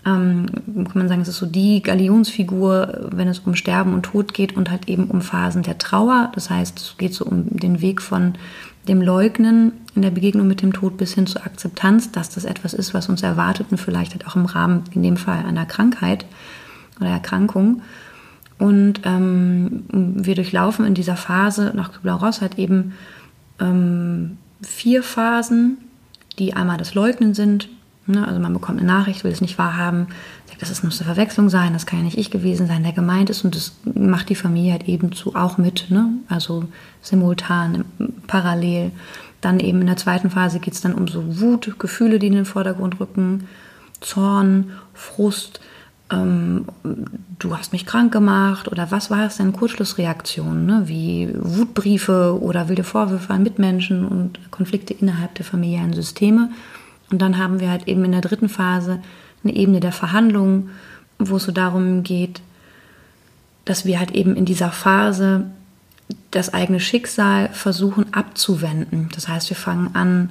Ähm, 0.03 0.47
kann 0.65 0.91
man 0.95 1.07
sagen, 1.07 1.21
es 1.21 1.27
ist 1.27 1.37
so 1.37 1.45
die 1.45 1.81
Galionsfigur, 1.81 3.09
wenn 3.11 3.27
es 3.27 3.39
um 3.39 3.55
Sterben 3.55 3.93
und 3.93 4.03
Tod 4.03 4.33
geht 4.33 4.55
und 4.55 4.71
halt 4.71 4.87
eben 4.87 5.05
um 5.05 5.21
Phasen 5.21 5.63
der 5.63 5.77
Trauer. 5.77 6.31
Das 6.33 6.49
heißt, 6.49 6.79
es 6.79 6.95
geht 6.97 7.13
so 7.13 7.25
um 7.25 7.45
den 7.49 7.81
Weg 7.81 8.01
von 8.01 8.33
dem 8.87 9.01
Leugnen 9.01 9.73
in 9.93 10.01
der 10.01 10.09
Begegnung 10.09 10.47
mit 10.47 10.63
dem 10.63 10.73
Tod 10.73 10.97
bis 10.97 11.13
hin 11.13 11.27
zur 11.27 11.45
Akzeptanz, 11.45 12.11
dass 12.11 12.29
das 12.29 12.45
etwas 12.45 12.73
ist, 12.73 12.95
was 12.95 13.09
uns 13.09 13.21
erwartet 13.21 13.67
und 13.69 13.77
vielleicht 13.77 14.13
halt 14.13 14.25
auch 14.25 14.35
im 14.35 14.45
Rahmen, 14.45 14.83
in 14.91 15.03
dem 15.03 15.17
Fall 15.17 15.45
einer 15.45 15.67
Krankheit 15.67 16.25
oder 17.01 17.09
Erkrankung. 17.09 17.81
Und 18.57 19.01
ähm, 19.05 19.83
wir 19.91 20.35
durchlaufen 20.35 20.85
in 20.85 20.93
dieser 20.93 21.15
Phase 21.15 21.71
nach 21.75 21.93
Kübler-Ross 21.93 22.41
halt 22.41 22.59
eben 22.59 22.93
ähm, 23.59 24.37
vier 24.61 25.01
Phasen, 25.01 25.77
die 26.37 26.53
einmal 26.53 26.77
das 26.77 26.93
Leugnen 26.93 27.33
sind. 27.33 27.69
Ne? 28.05 28.27
Also 28.27 28.39
man 28.39 28.53
bekommt 28.53 28.79
eine 28.79 28.87
Nachricht, 28.87 29.23
will 29.23 29.31
es 29.31 29.41
nicht 29.41 29.57
wahrhaben, 29.57 30.07
sagt, 30.45 30.61
das 30.61 30.83
muss 30.83 30.99
eine 30.99 31.11
Verwechslung 31.11 31.49
sein, 31.49 31.73
das 31.73 31.85
kann 31.85 31.99
ja 31.99 32.05
nicht 32.05 32.19
ich 32.19 32.29
gewesen 32.29 32.67
sein, 32.67 32.83
der 32.83 32.91
gemeint 32.91 33.31
ist. 33.31 33.43
Und 33.43 33.55
das 33.55 33.73
macht 33.83 34.29
die 34.29 34.35
Familie 34.35 34.73
halt 34.73 34.87
eben 34.87 35.11
zu 35.11 35.35
auch 35.35 35.57
mit, 35.57 35.87
ne? 35.89 36.09
also 36.27 36.65
simultan, 37.01 37.85
parallel. 38.27 38.91
Dann 39.41 39.59
eben 39.59 39.81
in 39.81 39.87
der 39.87 39.97
zweiten 39.97 40.29
Phase 40.29 40.59
geht 40.59 40.75
es 40.75 40.81
dann 40.81 40.93
um 40.93 41.07
so 41.07 41.41
Wut, 41.41 41.79
Gefühle, 41.79 42.19
die 42.19 42.27
in 42.27 42.33
den 42.33 42.45
Vordergrund 42.45 42.99
rücken, 42.99 43.47
Zorn, 44.01 44.71
Frust, 44.93 45.61
ähm, 46.11 46.65
du 47.39 47.57
hast 47.57 47.73
mich 47.73 47.85
krank 47.85 48.11
gemacht 48.11 48.67
oder 48.67 48.91
was 48.91 49.09
war 49.09 49.25
es 49.25 49.37
denn? 49.37 49.53
Kurzschlussreaktionen, 49.53 50.65
ne? 50.65 50.83
wie 50.85 51.29
Wutbriefe 51.33 52.37
oder 52.39 52.69
wilde 52.69 52.83
Vorwürfe 52.83 53.33
an 53.33 53.43
Mitmenschen 53.43 54.05
und 54.05 54.51
Konflikte 54.51 54.93
innerhalb 54.93 55.35
der 55.35 55.45
familiären 55.45 55.93
Systeme. 55.93 56.49
Und 57.11 57.21
dann 57.21 57.37
haben 57.37 57.59
wir 57.59 57.69
halt 57.69 57.87
eben 57.87 58.03
in 58.03 58.11
der 58.11 58.21
dritten 58.21 58.49
Phase 58.49 59.01
eine 59.43 59.55
Ebene 59.55 59.79
der 59.79 59.91
Verhandlungen, 59.91 60.69
wo 61.19 61.37
es 61.37 61.43
so 61.43 61.51
darum 61.51 62.03
geht, 62.03 62.41
dass 63.65 63.85
wir 63.85 63.99
halt 63.99 64.11
eben 64.11 64.35
in 64.35 64.45
dieser 64.45 64.71
Phase 64.71 65.45
das 66.31 66.53
eigene 66.53 66.79
Schicksal 66.79 67.49
versuchen 67.49 68.13
abzuwenden. 68.13 69.09
Das 69.13 69.27
heißt, 69.27 69.49
wir 69.49 69.57
fangen 69.57 69.95
an, 69.95 70.29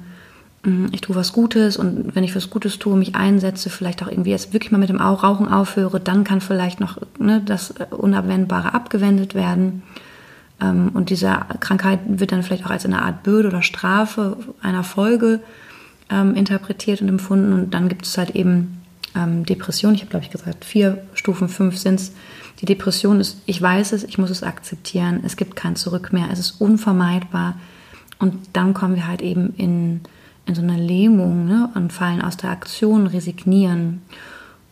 ich 0.91 1.01
tue 1.01 1.15
was 1.15 1.33
Gutes 1.33 1.75
und 1.77 2.15
wenn 2.15 2.23
ich 2.23 2.35
was 2.35 2.51
Gutes 2.51 2.77
tue, 2.77 2.95
mich 2.95 3.15
einsetze, 3.15 3.71
vielleicht 3.71 4.03
auch 4.03 4.07
irgendwie 4.07 4.29
jetzt 4.29 4.53
wirklich 4.53 4.71
mal 4.71 4.77
mit 4.77 4.89
dem 4.89 5.01
Rauchen 5.01 5.47
aufhöre, 5.47 5.99
dann 5.99 6.23
kann 6.23 6.39
vielleicht 6.39 6.79
noch 6.79 6.99
ne, 7.17 7.41
das 7.43 7.73
Unabwendbare 7.89 8.75
abgewendet 8.75 9.33
werden. 9.33 9.81
Ähm, 10.61 10.91
und 10.93 11.09
diese 11.09 11.35
Krankheit 11.59 11.99
wird 12.05 12.31
dann 12.31 12.43
vielleicht 12.43 12.65
auch 12.65 12.69
als 12.69 12.85
eine 12.85 13.01
Art 13.01 13.23
Bürde 13.23 13.47
oder 13.47 13.63
Strafe 13.63 14.37
einer 14.61 14.83
Folge 14.83 15.39
ähm, 16.11 16.35
interpretiert 16.35 17.01
und 17.01 17.09
empfunden. 17.09 17.53
Und 17.53 17.73
dann 17.73 17.89
gibt 17.89 18.05
es 18.05 18.15
halt 18.19 18.35
eben 18.35 18.83
ähm, 19.15 19.45
Depression. 19.47 19.95
Ich 19.95 20.01
habe, 20.01 20.11
glaube 20.11 20.25
ich, 20.25 20.31
gesagt, 20.31 20.63
vier 20.63 21.01
Stufen, 21.15 21.49
fünf 21.49 21.77
sind 21.77 21.99
es. 21.99 22.13
Die 22.59 22.65
Depression 22.67 23.19
ist, 23.19 23.41
ich 23.47 23.59
weiß 23.59 23.93
es, 23.93 24.03
ich 24.03 24.19
muss 24.19 24.29
es 24.29 24.43
akzeptieren, 24.43 25.21
es 25.25 25.37
gibt 25.37 25.55
kein 25.55 25.75
Zurück 25.75 26.13
mehr, 26.13 26.27
es 26.31 26.37
ist 26.37 26.61
unvermeidbar. 26.61 27.55
Und 28.19 28.35
dann 28.53 28.75
kommen 28.75 28.95
wir 28.95 29.07
halt 29.07 29.23
eben 29.23 29.55
in 29.57 30.01
in 30.45 30.55
so 30.55 30.61
einer 30.61 30.77
Lähmung 30.77 31.45
ne, 31.45 31.69
und 31.75 31.93
fallen 31.93 32.21
aus 32.21 32.37
der 32.37 32.49
Aktion, 32.49 33.07
resignieren 33.07 34.01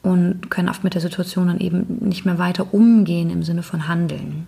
und 0.02 0.50
können 0.50 0.70
oft 0.70 0.84
mit 0.84 0.94
der 0.94 1.02
Situation 1.02 1.48
dann 1.48 1.60
eben 1.60 2.00
nicht 2.02 2.26
mehr 2.26 2.40
weiter 2.40 2.74
umgehen 2.74 3.30
im 3.30 3.44
Sinne 3.44 3.64
von 3.64 3.88
Handeln. 3.88 4.48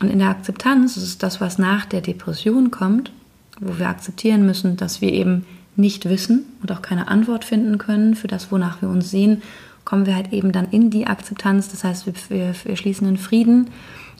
Und 0.00 0.10
in 0.10 0.18
der 0.18 0.28
Akzeptanz 0.28 0.96
ist 0.96 1.22
das, 1.22 1.40
was 1.40 1.58
nach 1.58 1.86
der 1.86 2.00
Depression 2.00 2.70
kommt, 2.70 3.12
wo 3.60 3.78
wir 3.78 3.88
akzeptieren 3.88 4.44
müssen, 4.46 4.76
dass 4.76 5.00
wir 5.00 5.12
eben 5.12 5.44
nicht 5.76 6.08
wissen 6.08 6.44
und 6.62 6.70
auch 6.72 6.82
keine 6.82 7.08
Antwort 7.08 7.44
finden 7.44 7.78
können 7.78 8.14
für 8.14 8.28
das, 8.28 8.50
wonach 8.50 8.80
wir 8.80 8.88
uns 8.88 9.10
sehen 9.10 9.42
kommen 9.84 10.06
wir 10.06 10.14
halt 10.14 10.32
eben 10.32 10.52
dann 10.52 10.68
in 10.70 10.90
die 10.90 11.06
Akzeptanz. 11.06 11.68
Das 11.68 11.84
heißt, 11.84 12.06
wir, 12.06 12.14
wir, 12.28 12.54
wir 12.64 12.76
schließen 12.76 13.06
den 13.06 13.16
Frieden 13.16 13.70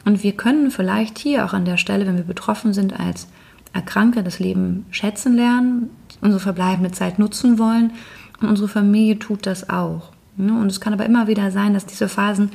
und 0.05 0.23
wir 0.23 0.33
können 0.33 0.71
vielleicht 0.71 1.19
hier 1.19 1.45
auch 1.45 1.53
an 1.53 1.65
der 1.65 1.77
Stelle, 1.77 2.07
wenn 2.07 2.17
wir 2.17 2.25
betroffen 2.25 2.75
sind, 2.75 2.99
als 2.99 3.27
Erkranke 3.75 4.23
das 4.23 4.39
Leben 4.39 4.87
schätzen 4.91 5.35
lernen, 5.35 5.91
unsere 6.21 6.41
verbleibende 6.41 6.93
Zeit 6.93 7.19
nutzen 7.19 7.59
wollen 7.59 7.93
und 8.41 8.49
unsere 8.49 8.69
Familie 8.69 9.19
tut 9.19 9.47
das 9.47 9.69
auch. 9.69 10.13
Ne? 10.37 10.59
Und 10.59 10.69
es 10.69 10.81
kann 10.81 10.93
aber 10.93 11.05
immer 11.05 11.27
wieder 11.27 11.51
sein, 11.51 11.75
dass 11.75 11.85
diese 11.85 12.09
Phasen 12.09 12.51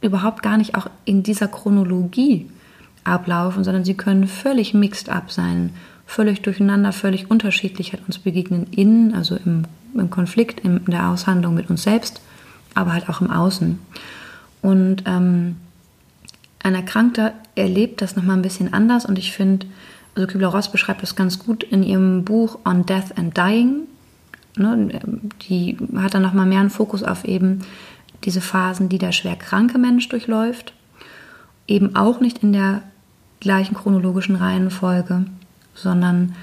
überhaupt 0.00 0.42
gar 0.42 0.56
nicht 0.56 0.74
auch 0.74 0.88
in 1.04 1.22
dieser 1.22 1.48
Chronologie 1.48 2.50
ablaufen, 3.04 3.64
sondern 3.64 3.84
sie 3.84 3.94
können 3.94 4.26
völlig 4.26 4.74
mixed 4.74 5.08
up 5.08 5.30
sein, 5.30 5.70
völlig 6.06 6.42
durcheinander, 6.42 6.92
völlig 6.92 7.30
unterschiedlich 7.30 7.92
hat 7.92 8.00
uns 8.06 8.18
begegnen 8.18 8.66
innen, 8.70 9.14
also 9.14 9.36
im, 9.36 9.64
im 9.94 10.10
Konflikt, 10.10 10.60
in 10.60 10.84
der 10.86 11.08
Aushandlung 11.08 11.54
mit 11.54 11.70
uns 11.70 11.82
selbst, 11.82 12.20
aber 12.74 12.92
halt 12.92 13.08
auch 13.08 13.20
im 13.20 13.30
Außen. 13.30 13.78
Und 14.62 15.04
ähm, 15.06 15.56
ein 16.62 16.74
Erkrankter 16.74 17.32
erlebt 17.54 18.02
das 18.02 18.16
nochmal 18.16 18.36
ein 18.36 18.42
bisschen 18.42 18.72
anders 18.72 19.06
und 19.06 19.18
ich 19.18 19.32
finde, 19.32 19.66
also 20.16 20.26
Kübler-Ross 20.26 20.72
beschreibt 20.72 21.02
das 21.02 21.14
ganz 21.14 21.38
gut 21.38 21.62
in 21.62 21.82
ihrem 21.82 22.24
Buch 22.24 22.58
On 22.64 22.86
Death 22.86 23.16
and 23.16 23.36
Dying. 23.36 23.82
Ne, 24.56 24.88
die 25.48 25.76
hat 25.96 26.14
dann 26.14 26.22
nochmal 26.22 26.46
mehr 26.46 26.60
einen 26.60 26.70
Fokus 26.70 27.02
auf 27.02 27.24
eben 27.26 27.60
diese 28.24 28.40
Phasen, 28.40 28.88
die 28.88 28.98
der 28.98 29.12
schwer 29.12 29.36
kranke 29.36 29.78
Mensch 29.78 30.08
durchläuft. 30.08 30.72
Eben 31.68 31.94
auch 31.94 32.20
nicht 32.20 32.42
in 32.42 32.54
der 32.54 32.82
gleichen 33.40 33.74
chronologischen 33.74 34.36
Reihenfolge, 34.36 35.26
sondern 35.74 36.34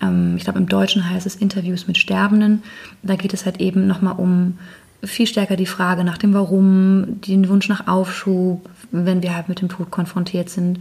ähm, 0.00 0.36
ich 0.36 0.44
glaube 0.44 0.60
im 0.60 0.68
Deutschen 0.68 1.10
heißt 1.10 1.26
es 1.26 1.34
Interviews 1.34 1.88
mit 1.88 1.98
Sterbenden. 1.98 2.62
Da 3.02 3.16
geht 3.16 3.34
es 3.34 3.44
halt 3.44 3.60
eben 3.60 3.88
nochmal 3.88 4.14
um 4.16 4.58
viel 5.02 5.26
stärker 5.26 5.56
die 5.56 5.66
Frage 5.66 6.04
nach 6.04 6.18
dem 6.18 6.34
Warum, 6.34 7.20
den 7.20 7.48
Wunsch 7.48 7.68
nach 7.68 7.88
Aufschub, 7.88 8.68
wenn 8.90 9.22
wir 9.22 9.34
halt 9.34 9.48
mit 9.48 9.60
dem 9.60 9.68
Tod 9.68 9.90
konfrontiert 9.90 10.50
sind, 10.50 10.80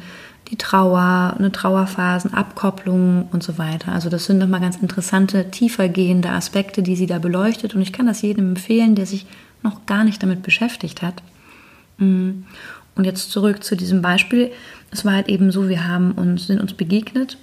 die 0.50 0.56
Trauer, 0.56 1.36
eine 1.38 1.52
Trauerphasen, 1.52 2.34
Abkopplung 2.34 3.28
und 3.32 3.44
so 3.44 3.58
weiter. 3.58 3.92
Also 3.92 4.10
das 4.10 4.26
sind 4.26 4.38
nochmal 4.38 4.62
ganz 4.62 4.78
interessante, 4.78 5.52
tiefergehende 5.52 6.30
Aspekte, 6.30 6.82
die 6.82 6.96
sie 6.96 7.08
da 7.08 7.20
beleuchtet. 7.20 7.76
Und 7.76 7.82
ich 7.82 7.94
kann 7.94 8.08
das 8.08 8.22
jedem 8.22 8.50
empfehlen, 8.50 8.96
der 8.96 9.06
sich 9.06 9.26
noch 9.64 9.86
gar 9.86 10.04
nicht 10.04 10.24
damit 10.24 10.44
beschäftigt 10.44 11.02
hat. 11.02 11.22
Mm. 11.98 12.44
Und 12.96 13.04
jetzt 13.04 13.30
zurück 13.30 13.64
zu 13.64 13.76
diesem 13.76 14.02
Beispiel. 14.02 14.52
Es 14.90 15.06
war 15.06 15.14
halt 15.14 15.28
eben 15.28 15.52
so, 15.52 15.70
wir 15.70 15.88
haben 15.88 16.14
uns, 16.14 16.48
sind 16.48 16.60
uns 16.60 16.74
begegnet 16.74 17.38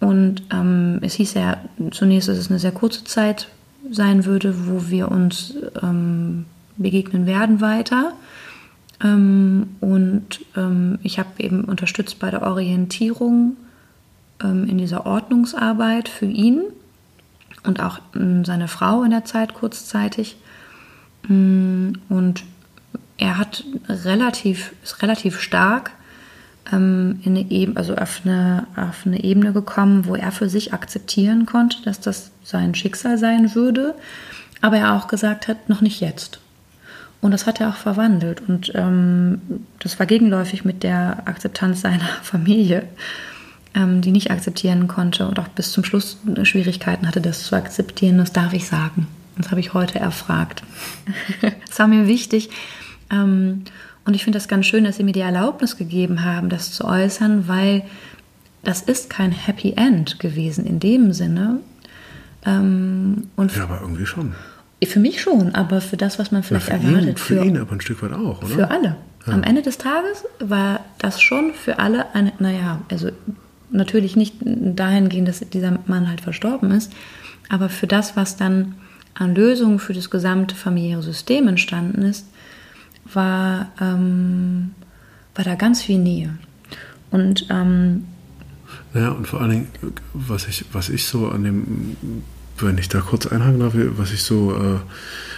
und 0.00 0.42
ähm, 0.50 0.98
es 1.02 1.14
hieß 1.14 1.34
ja 1.34 1.58
zunächst, 1.92 2.28
dass 2.28 2.38
es 2.38 2.50
eine 2.50 2.58
sehr 2.58 2.72
kurze 2.72 3.04
Zeit 3.04 3.48
sein 3.90 4.24
würde, 4.24 4.66
wo 4.66 4.88
wir 4.88 5.10
uns 5.10 5.54
ähm, 5.82 6.46
begegnen 6.76 7.26
werden 7.26 7.60
weiter. 7.60 8.14
Ähm, 9.02 9.76
und 9.80 10.40
ähm, 10.56 10.98
ich 11.02 11.18
habe 11.18 11.30
eben 11.38 11.64
unterstützt 11.64 12.18
bei 12.18 12.30
der 12.30 12.42
Orientierung 12.42 13.56
ähm, 14.42 14.68
in 14.68 14.78
dieser 14.78 15.06
Ordnungsarbeit 15.06 16.08
für 16.08 16.26
ihn 16.26 16.62
und 17.64 17.80
auch 17.80 18.00
seine 18.14 18.68
Frau 18.68 19.02
in 19.02 19.10
der 19.10 19.24
Zeit 19.24 19.54
kurzzeitig. 19.54 20.36
Mm, 21.28 21.92
und 22.08 22.44
er 23.18 23.36
hat 23.36 23.64
relativ, 23.88 24.72
ist 24.82 25.02
relativ 25.02 25.40
stark 25.40 25.90
in 26.72 27.20
eine 27.24 27.50
Ebene, 27.50 27.76
also 27.76 27.96
auf 27.96 28.20
eine, 28.24 28.66
auf 28.76 29.04
eine 29.04 29.24
Ebene 29.24 29.52
gekommen, 29.52 30.06
wo 30.06 30.14
er 30.14 30.30
für 30.30 30.48
sich 30.48 30.72
akzeptieren 30.72 31.44
konnte, 31.44 31.82
dass 31.82 32.00
das 32.00 32.30
sein 32.44 32.76
Schicksal 32.76 33.18
sein 33.18 33.56
würde, 33.56 33.94
aber 34.60 34.76
er 34.76 34.94
auch 34.94 35.08
gesagt 35.08 35.48
hat, 35.48 35.68
noch 35.68 35.80
nicht 35.80 36.00
jetzt. 36.00 36.38
Und 37.20 37.32
das 37.32 37.46
hat 37.46 37.60
er 37.60 37.68
auch 37.68 37.76
verwandelt. 37.76 38.42
Und 38.48 38.72
ähm, 38.74 39.40
das 39.78 39.98
war 39.98 40.06
gegenläufig 40.06 40.64
mit 40.64 40.82
der 40.82 41.22
Akzeptanz 41.26 41.82
seiner 41.82 42.08
Familie, 42.22 42.84
ähm, 43.74 44.00
die 44.00 44.10
nicht 44.10 44.30
akzeptieren 44.30 44.88
konnte 44.88 45.28
und 45.28 45.38
auch 45.38 45.48
bis 45.48 45.72
zum 45.72 45.84
Schluss 45.84 46.18
Schwierigkeiten 46.44 47.06
hatte, 47.06 47.20
das 47.20 47.44
zu 47.44 47.56
akzeptieren. 47.56 48.18
Das 48.18 48.32
darf 48.32 48.52
ich 48.52 48.66
sagen. 48.66 49.06
Das 49.36 49.50
habe 49.50 49.60
ich 49.60 49.74
heute 49.74 49.98
erfragt. 49.98 50.62
das 51.68 51.78
war 51.78 51.88
mir 51.88 52.06
wichtig. 52.06 52.50
Ähm, 53.10 53.64
und 54.04 54.14
ich 54.14 54.24
finde 54.24 54.38
das 54.38 54.48
ganz 54.48 54.66
schön, 54.66 54.84
dass 54.84 54.96
Sie 54.96 55.04
mir 55.04 55.12
die 55.12 55.20
Erlaubnis 55.20 55.76
gegeben 55.76 56.24
haben, 56.24 56.48
das 56.48 56.72
zu 56.72 56.84
äußern, 56.84 57.48
weil 57.48 57.82
das 58.62 58.82
ist 58.82 59.10
kein 59.10 59.32
Happy 59.32 59.74
End 59.76 60.18
gewesen 60.18 60.66
in 60.66 60.80
dem 60.80 61.12
Sinne. 61.12 61.60
Ähm, 62.44 63.28
und 63.36 63.54
ja, 63.54 63.64
aber 63.64 63.80
irgendwie 63.82 64.06
schon. 64.06 64.34
Für 64.84 64.98
mich 64.98 65.20
schon, 65.20 65.54
aber 65.54 65.80
für 65.80 65.96
das, 65.96 66.18
was 66.18 66.32
man 66.32 66.42
vielleicht 66.42 66.68
ja, 66.68 66.78
für 66.78 66.86
erwartet. 66.86 67.08
Ihn, 67.08 67.16
für, 67.16 67.36
für 67.36 67.44
ihn 67.44 67.58
aber 67.58 67.72
ein 67.72 67.80
Stück 67.80 68.02
weit 68.02 68.12
auch, 68.12 68.42
oder? 68.42 68.48
Für 68.48 68.70
alle. 68.70 68.96
Ja. 69.26 69.34
Am 69.34 69.42
Ende 69.42 69.62
des 69.62 69.76
Tages 69.76 70.24
war 70.38 70.80
das 70.98 71.20
schon 71.20 71.52
für 71.52 71.78
alle 71.78 72.14
eine, 72.14 72.32
naja, 72.38 72.80
also 72.90 73.10
natürlich 73.70 74.16
nicht 74.16 74.36
dahingehend, 74.40 75.28
dass 75.28 75.40
dieser 75.40 75.78
Mann 75.86 76.08
halt 76.08 76.22
verstorben 76.22 76.70
ist, 76.70 76.92
aber 77.48 77.68
für 77.68 77.86
das, 77.86 78.16
was 78.16 78.36
dann 78.36 78.74
an 79.14 79.34
Lösungen 79.34 79.78
für 79.78 79.92
das 79.92 80.08
gesamte 80.08 80.54
familiäre 80.54 81.02
System 81.02 81.48
entstanden 81.48 82.02
ist, 82.02 82.26
war, 83.12 83.70
ähm, 83.80 84.72
war 85.34 85.44
da 85.44 85.56
ganz 85.56 85.82
viel 85.82 85.98
Nähe. 85.98 86.38
Und 87.10 87.46
ähm, 87.50 88.04
naja, 88.94 89.10
und 89.10 89.26
vor 89.26 89.40
allen 89.40 89.50
Dingen, 89.50 89.68
was 90.14 90.48
ich, 90.48 90.64
was 90.72 90.88
ich 90.88 91.04
so 91.04 91.28
an 91.28 91.44
dem, 91.44 91.96
wenn 92.62 92.78
ich 92.78 92.88
da 92.88 93.00
kurz 93.00 93.26
einhaken 93.26 93.60
darf, 93.60 93.74
was 93.74 94.12
ich 94.12 94.22
so 94.22 94.52
äh, 94.54 94.78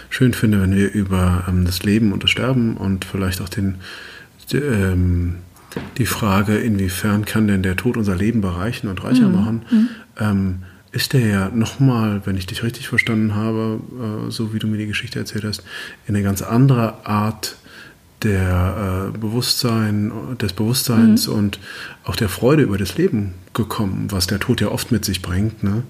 schön 0.09 0.33
finde, 0.33 0.61
wenn 0.61 0.75
wir 0.75 0.91
über 0.91 1.45
ähm, 1.47 1.65
das 1.65 1.83
Leben 1.83 2.13
und 2.13 2.23
das 2.23 2.31
Sterben 2.31 2.77
und 2.77 3.05
vielleicht 3.05 3.41
auch 3.41 3.49
den, 3.49 3.75
die, 4.51 4.57
ähm, 4.57 5.37
die 5.97 6.05
Frage, 6.05 6.57
inwiefern 6.57 7.25
kann 7.25 7.47
denn 7.47 7.63
der 7.63 7.75
Tod 7.75 7.97
unser 7.97 8.15
Leben 8.15 8.41
bereichern 8.41 8.89
und 8.89 9.03
reicher 9.03 9.27
mhm. 9.27 9.35
machen, 9.35 9.61
mhm. 9.69 9.89
Ähm, 10.19 10.55
ist 10.91 11.13
der 11.13 11.25
ja 11.25 11.49
nochmal, 11.49 12.21
wenn 12.25 12.37
ich 12.37 12.45
dich 12.45 12.61
richtig 12.61 12.87
verstanden 12.87 13.33
habe, 13.33 13.79
äh, 14.27 14.31
so 14.31 14.53
wie 14.53 14.59
du 14.59 14.67
mir 14.67 14.77
die 14.77 14.85
Geschichte 14.85 15.17
erzählt 15.17 15.43
hast, 15.43 15.63
in 16.07 16.15
eine 16.15 16.23
ganz 16.23 16.43
andere 16.43 17.07
Art 17.07 17.55
der 18.21 19.11
äh, 19.13 19.17
Bewusstsein, 19.17 20.11
des 20.39 20.53
Bewusstseins 20.53 21.27
mhm. 21.27 21.33
und 21.33 21.59
auch 22.03 22.15
der 22.15 22.29
Freude 22.29 22.63
über 22.63 22.77
das 22.77 22.95
Leben 22.97 23.33
gekommen, 23.53 24.07
was 24.09 24.27
der 24.27 24.39
Tod 24.39 24.61
ja 24.61 24.69
oft 24.69 24.91
mit 24.91 25.03
sich 25.03 25.21
bringt. 25.21 25.63
Ne? 25.63 25.83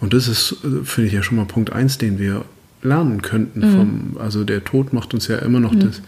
Und 0.00 0.14
das 0.14 0.28
ist, 0.28 0.56
äh, 0.64 0.84
finde 0.84 1.08
ich 1.08 1.14
ja 1.14 1.22
schon 1.22 1.36
mal 1.36 1.46
Punkt 1.46 1.72
eins, 1.72 1.98
den 1.98 2.18
wir 2.18 2.44
lernen 2.82 3.22
könnten. 3.22 3.60
Mhm. 3.60 3.76
Vom, 3.76 4.16
also 4.18 4.44
der 4.44 4.64
Tod 4.64 4.92
macht 4.92 5.14
uns 5.14 5.28
ja 5.28 5.38
immer 5.38 5.60
noch 5.60 5.72
mhm. 5.72 5.80
das, 5.80 6.02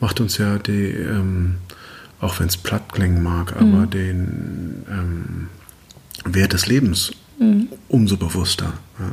macht 0.00 0.20
uns 0.20 0.38
ja 0.38 0.58
die, 0.58 0.90
ähm, 0.90 1.56
auch 2.20 2.40
wenn 2.40 2.48
es 2.48 2.56
platt 2.56 2.92
klingen 2.92 3.22
mag, 3.22 3.54
aber 3.56 3.64
mhm. 3.64 3.90
den 3.90 4.86
ähm, 4.90 5.48
Wert 6.24 6.52
des 6.52 6.66
Lebens 6.66 7.12
mhm. 7.38 7.68
umso 7.88 8.16
bewusster. 8.16 8.72
Ja. 8.98 9.12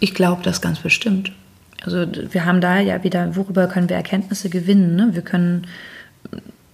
Ich 0.00 0.14
glaube 0.14 0.42
das 0.42 0.60
ganz 0.60 0.80
bestimmt. 0.80 1.32
Also 1.84 2.06
wir 2.30 2.44
haben 2.44 2.60
da 2.60 2.78
ja 2.80 3.02
wieder, 3.02 3.34
worüber 3.36 3.66
können 3.66 3.88
wir 3.88 3.96
Erkenntnisse 3.96 4.50
gewinnen? 4.50 4.96
Ne? 4.96 5.10
Wir 5.12 5.22
können 5.22 5.66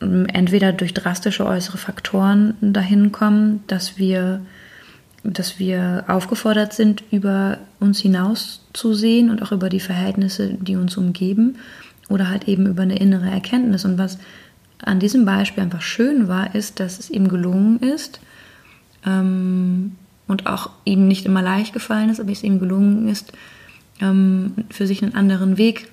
ähm, 0.01 0.27
entweder 0.27 0.73
durch 0.73 0.95
drastische 0.95 1.47
äußere 1.47 1.79
Faktoren 1.79 2.55
dahin 2.61 3.13
kommen, 3.13 3.63
dass 3.67 3.99
wir, 3.99 4.41
dass 5.25 5.59
wir 5.59 6.05
aufgefordert 6.09 6.73
sind, 6.73 7.03
über 7.11 7.59
uns 7.81 8.01
hinaus 8.01 8.63
zu 8.73 8.95
sehen 8.95 9.31
und 9.31 9.43
auch 9.43 9.53
über 9.53 9.69
die 9.69 9.81
Verhältnisse, 9.81 10.55
die 10.61 10.77
uns 10.77 10.97
umgeben, 10.97 11.57
oder 12.09 12.29
halt 12.29 12.49
eben 12.49 12.67
über 12.67 12.83
eine 12.83 12.99
innere 12.99 13.29
Erkenntnis. 13.29 13.85
Und 13.85 13.99
was 13.99 14.19
an 14.83 15.01
diesem 15.01 15.25
Beispiel 15.25 15.63
einfach 15.63 15.83
schön 15.83 16.29
war, 16.29 16.55
ist, 16.55 16.81
dass 16.81 16.99
es 16.99 17.11
ihm 17.11 17.29
gelungen 17.29 17.81
ist 17.81 18.21
ähm, 19.05 19.97
und 20.27 20.47
auch 20.47 20.71
ihm 20.85 21.09
nicht 21.09 21.27
immer 21.27 21.43
leicht 21.43 21.73
gefallen 21.73 22.11
ist, 22.11 22.21
aber 22.21 22.33
es 22.33 22.43
ihm 22.43 22.59
gelungen 22.59 23.09
ist, 23.09 23.33
ähm, 24.01 24.53
für 24.71 24.87
sich 24.87 25.03
einen 25.03 25.15
anderen 25.15 25.59
Weg 25.59 25.89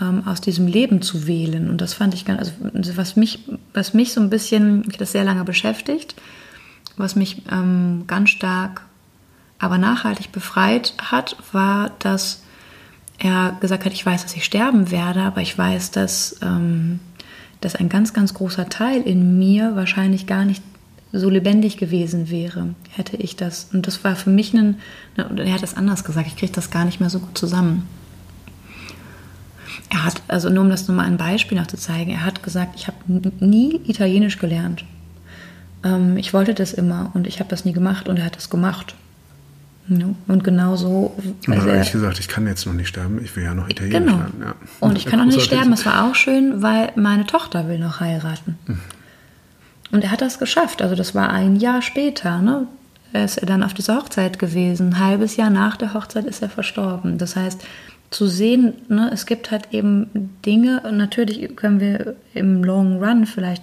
ähm, 0.00 0.24
aus 0.26 0.40
diesem 0.40 0.66
Leben 0.66 1.00
zu 1.00 1.26
wählen. 1.26 1.70
Und 1.70 1.80
das 1.80 1.94
fand 1.94 2.14
ich 2.14 2.24
ganz, 2.24 2.52
also 2.74 2.96
was 2.96 3.16
mich, 3.16 3.40
was 3.72 3.94
mich 3.94 4.12
so 4.12 4.20
ein 4.20 4.30
bisschen, 4.30 4.84
das 4.98 5.12
sehr 5.12 5.24
lange 5.24 5.44
beschäftigt, 5.44 6.14
was 6.96 7.16
mich 7.16 7.42
ähm, 7.50 8.04
ganz 8.06 8.30
stark, 8.30 8.82
aber 9.58 9.78
nachhaltig 9.78 10.32
befreit 10.32 10.94
hat, 10.98 11.36
war, 11.52 11.90
dass 11.98 12.42
er 13.18 13.56
gesagt 13.60 13.84
hat, 13.84 13.92
ich 13.92 14.04
weiß, 14.04 14.22
dass 14.22 14.36
ich 14.36 14.44
sterben 14.44 14.90
werde, 14.90 15.22
aber 15.22 15.40
ich 15.40 15.56
weiß, 15.56 15.90
dass, 15.90 16.36
ähm, 16.42 17.00
dass 17.60 17.74
ein 17.74 17.88
ganz, 17.88 18.12
ganz 18.12 18.34
großer 18.34 18.68
Teil 18.68 19.02
in 19.02 19.38
mir 19.38 19.76
wahrscheinlich 19.76 20.26
gar 20.26 20.44
nicht 20.44 20.62
so 21.12 21.30
lebendig 21.30 21.78
gewesen 21.78 22.30
wäre, 22.30 22.74
hätte 22.90 23.16
ich 23.16 23.36
das. 23.36 23.68
Und 23.72 23.86
das 23.86 24.04
war 24.04 24.16
für 24.16 24.30
mich 24.30 24.52
ein, 24.52 24.76
er 25.16 25.52
hat 25.52 25.62
das 25.62 25.76
anders 25.76 26.04
gesagt, 26.04 26.26
ich 26.26 26.36
kriege 26.36 26.52
das 26.52 26.70
gar 26.70 26.84
nicht 26.84 27.00
mehr 27.00 27.10
so 27.10 27.20
gut 27.20 27.38
zusammen. 27.38 27.88
Er 29.88 30.04
hat, 30.04 30.20
also 30.28 30.50
nur 30.50 30.64
um 30.64 30.70
das 30.70 30.88
nur 30.88 30.96
mal 30.96 31.06
ein 31.06 31.16
Beispiel 31.16 31.58
noch 31.58 31.68
zu 31.68 31.76
zeigen, 31.76 32.10
er 32.10 32.24
hat 32.24 32.42
gesagt, 32.42 32.74
ich 32.76 32.86
habe 32.88 32.96
nie 33.40 33.80
Italienisch 33.86 34.38
gelernt. 34.38 34.84
Ähm, 35.84 36.16
ich 36.16 36.32
wollte 36.34 36.54
das 36.54 36.72
immer 36.72 37.10
und 37.14 37.26
ich 37.26 37.38
habe 37.40 37.48
das 37.50 37.64
nie 37.64 37.72
gemacht 37.72 38.08
und 38.08 38.18
er 38.18 38.24
hat 38.24 38.36
das 38.36 38.50
gemacht. 38.50 38.94
Ja, 39.88 40.06
und 40.26 40.42
genau 40.42 40.74
so. 40.74 41.16
Aber 41.46 41.64
ehrlich 41.66 41.92
gesagt, 41.92 42.18
ich 42.18 42.26
kann 42.26 42.46
jetzt 42.48 42.66
noch 42.66 42.72
nicht 42.72 42.88
sterben. 42.88 43.20
Ich 43.22 43.36
will 43.36 43.44
ja 43.44 43.54
noch 43.54 43.68
Italienisch 43.68 44.00
Genau. 44.12 44.18
lernen. 44.18 44.42
Ja. 44.42 44.54
Und 44.80 44.98
ich 44.98 45.06
kann 45.06 45.20
auch 45.20 45.24
nicht 45.26 45.40
sterben. 45.42 45.72
Es 45.72 45.86
war 45.86 46.04
auch 46.10 46.14
schön, 46.16 46.60
weil 46.60 46.90
meine 46.96 47.24
Tochter 47.24 47.68
will 47.68 47.78
noch 47.78 48.00
heiraten. 48.00 48.58
Und 49.92 50.02
er 50.02 50.10
hat 50.10 50.22
das 50.22 50.40
geschafft. 50.40 50.82
Also 50.82 50.96
das 50.96 51.14
war 51.14 51.30
ein 51.30 51.54
Jahr 51.56 51.82
später. 51.82 52.42
Ne? 52.42 52.66
Er 53.12 53.24
ist 53.24 53.40
dann 53.48 53.62
auf 53.62 53.74
dieser 53.74 53.96
Hochzeit 53.96 54.40
gewesen. 54.40 54.88
Ein 54.88 54.98
halbes 54.98 55.36
Jahr 55.36 55.50
nach 55.50 55.76
der 55.76 55.94
Hochzeit 55.94 56.24
ist 56.24 56.42
er 56.42 56.48
verstorben. 56.48 57.16
Das 57.18 57.36
heißt, 57.36 57.62
zu 58.10 58.26
sehen, 58.26 58.74
ne, 58.88 59.10
es 59.12 59.24
gibt 59.24 59.52
halt 59.52 59.68
eben 59.72 60.30
Dinge. 60.44 60.80
Und 60.80 60.96
natürlich 60.96 61.54
können 61.54 61.78
wir 61.78 62.16
im 62.34 62.64
Long 62.64 63.00
Run 63.02 63.24
vielleicht 63.26 63.62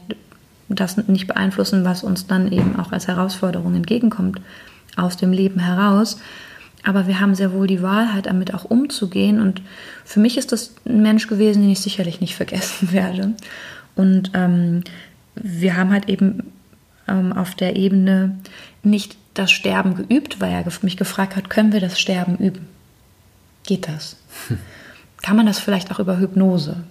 das 0.79 0.97
nicht 0.97 1.27
beeinflussen, 1.27 1.85
was 1.85 2.03
uns 2.03 2.27
dann 2.27 2.51
eben 2.51 2.79
auch 2.79 2.91
als 2.91 3.07
Herausforderung 3.07 3.75
entgegenkommt 3.75 4.39
aus 4.95 5.17
dem 5.17 5.31
Leben 5.31 5.59
heraus. 5.59 6.19
Aber 6.83 7.07
wir 7.07 7.19
haben 7.19 7.33
sehr 7.33 7.53
wohl 7.53 7.67
die 7.67 7.81
Wahl, 7.81 8.13
halt 8.13 8.25
damit 8.25 8.53
auch 8.53 8.65
umzugehen. 8.65 9.39
Und 9.39 9.61
für 10.03 10.19
mich 10.19 10.37
ist 10.37 10.51
das 10.51 10.75
ein 10.85 11.01
Mensch 11.01 11.27
gewesen, 11.27 11.61
den 11.61 11.71
ich 11.71 11.79
sicherlich 11.79 12.21
nicht 12.21 12.35
vergessen 12.35 12.91
werde. 12.91 13.33
Und 13.95 14.31
ähm, 14.33 14.83
wir 15.35 15.77
haben 15.77 15.91
halt 15.91 16.09
eben 16.09 16.51
ähm, 17.07 17.33
auf 17.33 17.55
der 17.55 17.75
Ebene 17.75 18.37
nicht 18.83 19.17
das 19.33 19.51
Sterben 19.51 19.95
geübt, 19.95 20.41
weil 20.41 20.51
er 20.51 20.65
mich 20.81 20.97
gefragt 20.97 21.35
hat, 21.35 21.49
können 21.49 21.73
wir 21.73 21.79
das 21.79 21.99
Sterben 21.99 22.37
üben? 22.37 22.67
Geht 23.65 23.87
das? 23.87 24.17
Kann 25.21 25.37
man 25.37 25.45
das 25.45 25.59
vielleicht 25.59 25.91
auch 25.91 25.99
über 25.99 26.19
Hypnose? 26.19 26.83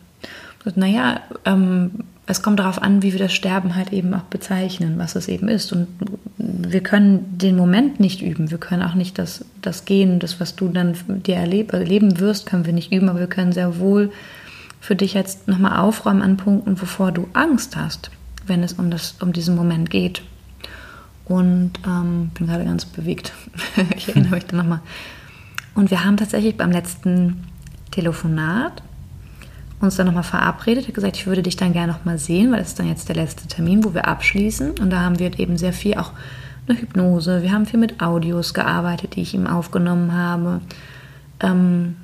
Naja, 0.75 1.21
ähm, 1.45 2.05
es 2.27 2.43
kommt 2.43 2.61
darauf 2.61 2.81
an, 2.81 3.03
wie 3.03 3.13
wir 3.13 3.19
das 3.19 3.33
Sterben 3.33 3.75
halt 3.75 3.93
eben 3.93 4.15
auch 4.15 4.23
bezeichnen, 4.23 4.99
was 4.99 5.17
es 5.17 5.29
eben 5.29 5.49
ist. 5.49 5.73
Und 5.73 5.89
wir 6.39 6.81
können 6.81 7.37
den 7.37 7.57
Moment 7.57 7.99
nicht 7.99 8.23
üben. 8.23 8.51
Wir 8.51 8.59
können 8.59 8.83
auch 8.83 8.95
nicht 8.95 9.19
das, 9.19 9.45
das 9.61 9.85
Gehen, 9.85 10.21
das, 10.21 10.39
was 10.39 10.55
du 10.55 10.69
dann 10.69 10.95
dir 11.09 11.37
erleb, 11.37 11.73
erleben 11.73 12.21
wirst, 12.21 12.47
können 12.47 12.65
wir 12.65 12.73
nicht 12.73 12.93
üben, 12.93 13.09
aber 13.09 13.19
wir 13.19 13.27
können 13.27 13.53
sehr 13.53 13.79
wohl 13.79 14.13
für 14.81 14.95
dich 14.95 15.15
jetzt 15.15 15.49
nochmal 15.49 15.79
aufräumen 15.79 16.23
an 16.23 16.37
Punkten, 16.37 16.81
wovor 16.81 17.13
du 17.13 17.29
Angst 17.33 17.77
hast, 17.77 18.11
wenn 18.47 18.63
es 18.63 18.73
um, 18.75 18.91
das, 18.91 19.17
um 19.21 19.33
diesen 19.33 19.57
Moment 19.57 19.91
geht. 19.91 20.23
Und 21.25 21.73
ähm, 21.87 22.31
bin 22.35 22.47
gerade 22.47 22.65
ganz 22.65 22.85
bewegt. 22.85 23.33
ich 23.97 24.09
erinnere 24.09 24.37
mich 24.37 24.47
da 24.47 24.57
nochmal. 24.57 24.81
Und 25.75 25.91
wir 25.91 26.05
haben 26.05 26.17
tatsächlich 26.17 26.57
beim 26.57 26.71
letzten 26.71 27.45
Telefonat 27.91 28.83
uns 29.87 29.97
dann 29.97 30.07
nochmal 30.07 30.23
verabredet. 30.23 30.85
Er 30.85 30.89
hat 30.89 30.95
gesagt, 30.95 31.17
ich 31.17 31.27
würde 31.27 31.43
dich 31.43 31.57
dann 31.57 31.73
gerne 31.73 31.93
nochmal 31.93 32.19
sehen, 32.19 32.53
weil 32.53 32.59
das 32.59 32.69
ist 32.69 32.79
dann 32.79 32.89
jetzt 32.89 33.09
der 33.09 33.17
letzte 33.17 33.49
Termin, 33.49 33.85
wo 33.85 33.95
wir 33.95 34.07
abschließen. 34.07 34.79
Und 34.79 34.91
da 34.91 35.01
haben 35.01 35.19
wir 35.19 35.39
eben 35.39 35.57
sehr 35.57 35.73
viel 35.73 35.95
auch 35.95 36.13
eine 36.69 36.81
Hypnose. 36.81 37.43
Wir 37.43 37.53
haben 37.53 37.67
viel 37.67 37.81
mit 37.81 38.01
Audios 38.01 38.55
gearbeitet, 38.55 39.17
die 39.17 39.23
ich 39.23 39.35
ihm 39.35 39.47
aufgenommen 39.47 40.13
habe. 40.13 40.61
Ähm 41.41 41.97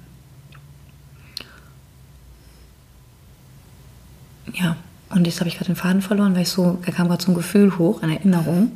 ja, 4.52 4.76
und 5.10 5.26
jetzt 5.26 5.40
habe 5.40 5.48
ich 5.48 5.56
gerade 5.56 5.72
den 5.72 5.76
Faden 5.76 6.02
verloren, 6.02 6.34
weil 6.34 6.42
ich 6.42 6.50
so, 6.50 6.78
da 6.84 6.92
kam 6.92 7.08
gerade 7.08 7.22
so 7.22 7.32
ein 7.32 7.36
Gefühl 7.36 7.78
hoch, 7.78 8.02
eine 8.02 8.18
Erinnerung. 8.18 8.72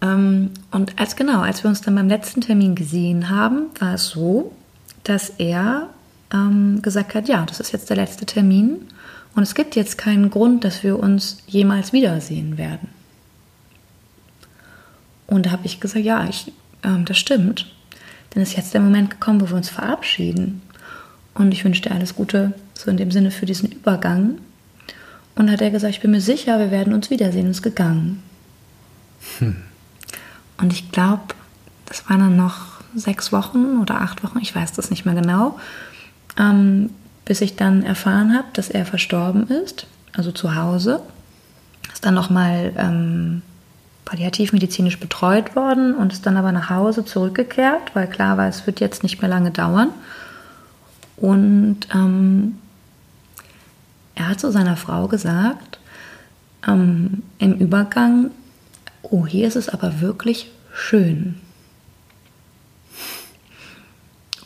Ähm, 0.00 0.50
und 0.70 0.98
als 0.98 1.16
genau, 1.16 1.40
als 1.40 1.62
wir 1.62 1.68
uns 1.68 1.82
dann 1.82 1.94
beim 1.94 2.08
letzten 2.08 2.40
Termin 2.40 2.74
gesehen 2.74 3.30
haben, 3.30 3.66
war 3.78 3.94
es 3.94 4.08
so, 4.08 4.52
dass 5.04 5.30
er 5.30 5.90
ähm, 6.32 6.80
gesagt 6.82 7.14
hat, 7.14 7.28
ja, 7.28 7.44
das 7.44 7.60
ist 7.60 7.72
jetzt 7.72 7.90
der 7.90 7.96
letzte 7.96 8.26
Termin 8.26 8.80
und 9.34 9.42
es 9.42 9.54
gibt 9.54 9.76
jetzt 9.76 9.98
keinen 9.98 10.30
Grund, 10.30 10.64
dass 10.64 10.82
wir 10.82 10.98
uns 10.98 11.42
jemals 11.46 11.92
wiedersehen 11.92 12.58
werden. 12.58 12.88
Und 15.26 15.46
da 15.46 15.50
habe 15.50 15.66
ich 15.66 15.80
gesagt, 15.80 16.04
ja, 16.04 16.26
ich, 16.28 16.52
ähm, 16.82 17.04
das 17.04 17.18
stimmt. 17.18 17.66
Denn 18.34 18.42
es 18.42 18.50
ist 18.50 18.56
jetzt 18.56 18.74
der 18.74 18.80
Moment 18.80 19.10
gekommen, 19.10 19.40
wo 19.40 19.48
wir 19.48 19.56
uns 19.56 19.68
verabschieden. 19.68 20.62
Und 21.34 21.52
ich 21.52 21.64
wünsche 21.64 21.82
dir 21.82 21.92
alles 21.92 22.14
Gute, 22.14 22.54
so 22.74 22.90
in 22.90 22.96
dem 22.96 23.10
Sinne 23.10 23.30
für 23.30 23.46
diesen 23.46 23.70
Übergang. 23.70 24.38
Und 25.34 25.50
hat 25.50 25.60
er 25.60 25.70
gesagt, 25.70 25.94
ich 25.94 26.00
bin 26.00 26.12
mir 26.12 26.20
sicher, 26.20 26.58
wir 26.58 26.70
werden 26.70 26.94
uns 26.94 27.10
wiedersehen. 27.10 27.46
Und 27.46 27.50
ist 27.50 27.62
gegangen. 27.62 28.22
Und 30.58 30.72
ich 30.72 30.90
glaube, 30.92 31.34
das 31.86 32.08
waren 32.08 32.20
dann 32.20 32.36
noch 32.36 32.80
sechs 32.94 33.32
Wochen 33.32 33.78
oder 33.80 34.00
acht 34.00 34.24
Wochen, 34.24 34.38
ich 34.40 34.54
weiß 34.54 34.72
das 34.72 34.90
nicht 34.90 35.04
mehr 35.04 35.14
genau, 35.14 35.58
ähm, 36.38 36.90
bis 37.24 37.40
ich 37.40 37.56
dann 37.56 37.82
erfahren 37.82 38.34
habe, 38.34 38.46
dass 38.52 38.70
er 38.70 38.86
verstorben 38.86 39.48
ist, 39.48 39.86
also 40.14 40.32
zu 40.32 40.54
Hause. 40.54 41.00
Ist 41.92 42.04
dann 42.04 42.14
nochmal 42.14 42.72
ähm, 42.76 43.42
palliativmedizinisch 44.04 44.98
betreut 45.00 45.56
worden 45.56 45.94
und 45.94 46.12
ist 46.12 46.24
dann 46.26 46.36
aber 46.36 46.52
nach 46.52 46.70
Hause 46.70 47.04
zurückgekehrt, 47.04 47.94
weil 47.94 48.06
klar 48.06 48.38
war, 48.38 48.48
es 48.48 48.66
wird 48.66 48.80
jetzt 48.80 49.02
nicht 49.02 49.20
mehr 49.20 49.28
lange 49.28 49.50
dauern. 49.50 49.90
Und 51.16 51.88
ähm, 51.94 52.58
er 54.14 54.28
hat 54.28 54.40
zu 54.40 54.50
seiner 54.52 54.76
Frau 54.76 55.08
gesagt, 55.08 55.78
ähm, 56.66 57.22
im 57.38 57.54
Übergang, 57.54 58.30
oh, 59.02 59.26
hier 59.26 59.48
ist 59.48 59.56
es 59.56 59.68
aber 59.68 60.00
wirklich 60.00 60.50
schön. 60.72 61.40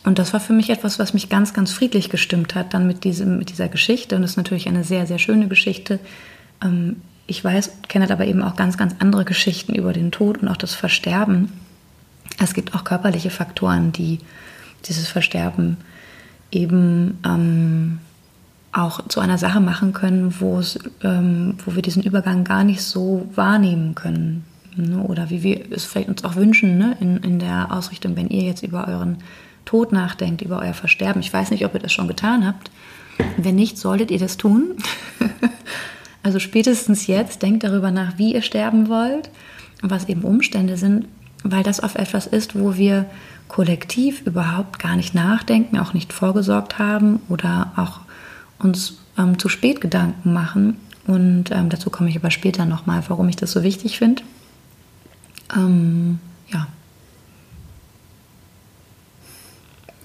Und 0.03 0.17
das 0.17 0.33
war 0.33 0.39
für 0.39 0.53
mich 0.53 0.69
etwas, 0.69 0.97
was 0.97 1.13
mich 1.13 1.29
ganz, 1.29 1.53
ganz 1.53 1.71
friedlich 1.71 2.09
gestimmt 2.09 2.55
hat, 2.55 2.73
dann 2.73 2.87
mit, 2.87 3.03
diesem, 3.03 3.37
mit 3.37 3.49
dieser 3.49 3.67
Geschichte. 3.67 4.15
Und 4.15 4.23
das 4.23 4.31
ist 4.31 4.37
natürlich 4.37 4.67
eine 4.67 4.83
sehr, 4.83 5.05
sehr 5.05 5.19
schöne 5.19 5.47
Geschichte. 5.47 5.99
Ähm, 6.63 6.97
ich 7.27 7.43
weiß, 7.43 7.71
kenne 7.87 8.09
aber 8.09 8.25
eben 8.25 8.41
auch 8.41 8.55
ganz, 8.55 8.77
ganz 8.77 8.95
andere 8.99 9.25
Geschichten 9.25 9.75
über 9.75 9.93
den 9.93 10.11
Tod 10.11 10.39
und 10.41 10.47
auch 10.47 10.57
das 10.57 10.73
Versterben. 10.73 11.51
Es 12.39 12.53
gibt 12.53 12.73
auch 12.73 12.83
körperliche 12.83 13.29
Faktoren, 13.29 13.91
die 13.91 14.19
dieses 14.85 15.07
Versterben 15.07 15.77
eben 16.51 17.19
ähm, 17.23 17.99
auch 18.71 19.07
zu 19.07 19.19
einer 19.19 19.37
Sache 19.37 19.59
machen 19.59 19.93
können, 19.93 20.33
wo, 20.39 20.61
ähm, 21.03 21.55
wo 21.63 21.75
wir 21.75 21.81
diesen 21.81 22.03
Übergang 22.03 22.43
gar 22.43 22.63
nicht 22.63 22.81
so 22.81 23.29
wahrnehmen 23.35 23.95
können. 23.95 24.45
Ne? 24.75 25.01
Oder 25.03 25.29
wie 25.29 25.43
wir 25.43 25.71
es 25.71 25.85
vielleicht 25.85 26.09
uns 26.09 26.23
auch 26.23 26.35
wünschen 26.35 26.77
ne? 26.77 26.97
in, 26.99 27.17
in 27.17 27.39
der 27.39 27.71
Ausrichtung, 27.71 28.15
wenn 28.15 28.29
ihr 28.29 28.43
jetzt 28.43 28.63
über 28.63 28.87
euren 28.87 29.17
Tod 29.71 29.93
nachdenkt, 29.93 30.41
über 30.41 30.59
euer 30.59 30.73
Versterben. 30.73 31.21
Ich 31.21 31.31
weiß 31.31 31.49
nicht, 31.49 31.63
ob 31.65 31.73
ihr 31.73 31.79
das 31.79 31.93
schon 31.93 32.09
getan 32.09 32.45
habt. 32.45 32.69
Wenn 33.37 33.55
nicht, 33.55 33.77
solltet 33.77 34.11
ihr 34.11 34.19
das 34.19 34.35
tun. 34.35 34.75
also 36.23 36.39
spätestens 36.39 37.07
jetzt 37.07 37.41
denkt 37.41 37.63
darüber 37.63 37.89
nach, 37.89 38.17
wie 38.17 38.33
ihr 38.33 38.41
sterben 38.41 38.89
wollt 38.89 39.29
und 39.81 39.89
was 39.89 40.09
eben 40.09 40.23
Umstände 40.23 40.75
sind, 40.75 41.07
weil 41.45 41.63
das 41.63 41.81
oft 41.81 41.95
etwas 41.95 42.27
ist, 42.27 42.59
wo 42.59 42.75
wir 42.75 43.05
kollektiv 43.47 44.21
überhaupt 44.25 44.77
gar 44.77 44.97
nicht 44.97 45.15
nachdenken, 45.15 45.79
auch 45.79 45.93
nicht 45.93 46.11
vorgesorgt 46.11 46.77
haben 46.77 47.21
oder 47.29 47.71
auch 47.77 48.01
uns 48.59 48.97
ähm, 49.17 49.39
zu 49.39 49.47
spät 49.47 49.79
Gedanken 49.79 50.33
machen. 50.33 50.75
Und 51.07 51.45
ähm, 51.51 51.69
dazu 51.69 51.89
komme 51.89 52.09
ich 52.09 52.17
aber 52.17 52.29
später 52.29 52.65
nochmal, 52.65 53.03
warum 53.07 53.29
ich 53.29 53.37
das 53.37 53.53
so 53.53 53.63
wichtig 53.63 53.99
finde. 53.99 54.21
Ähm, 55.55 56.19
ja. 56.49 56.67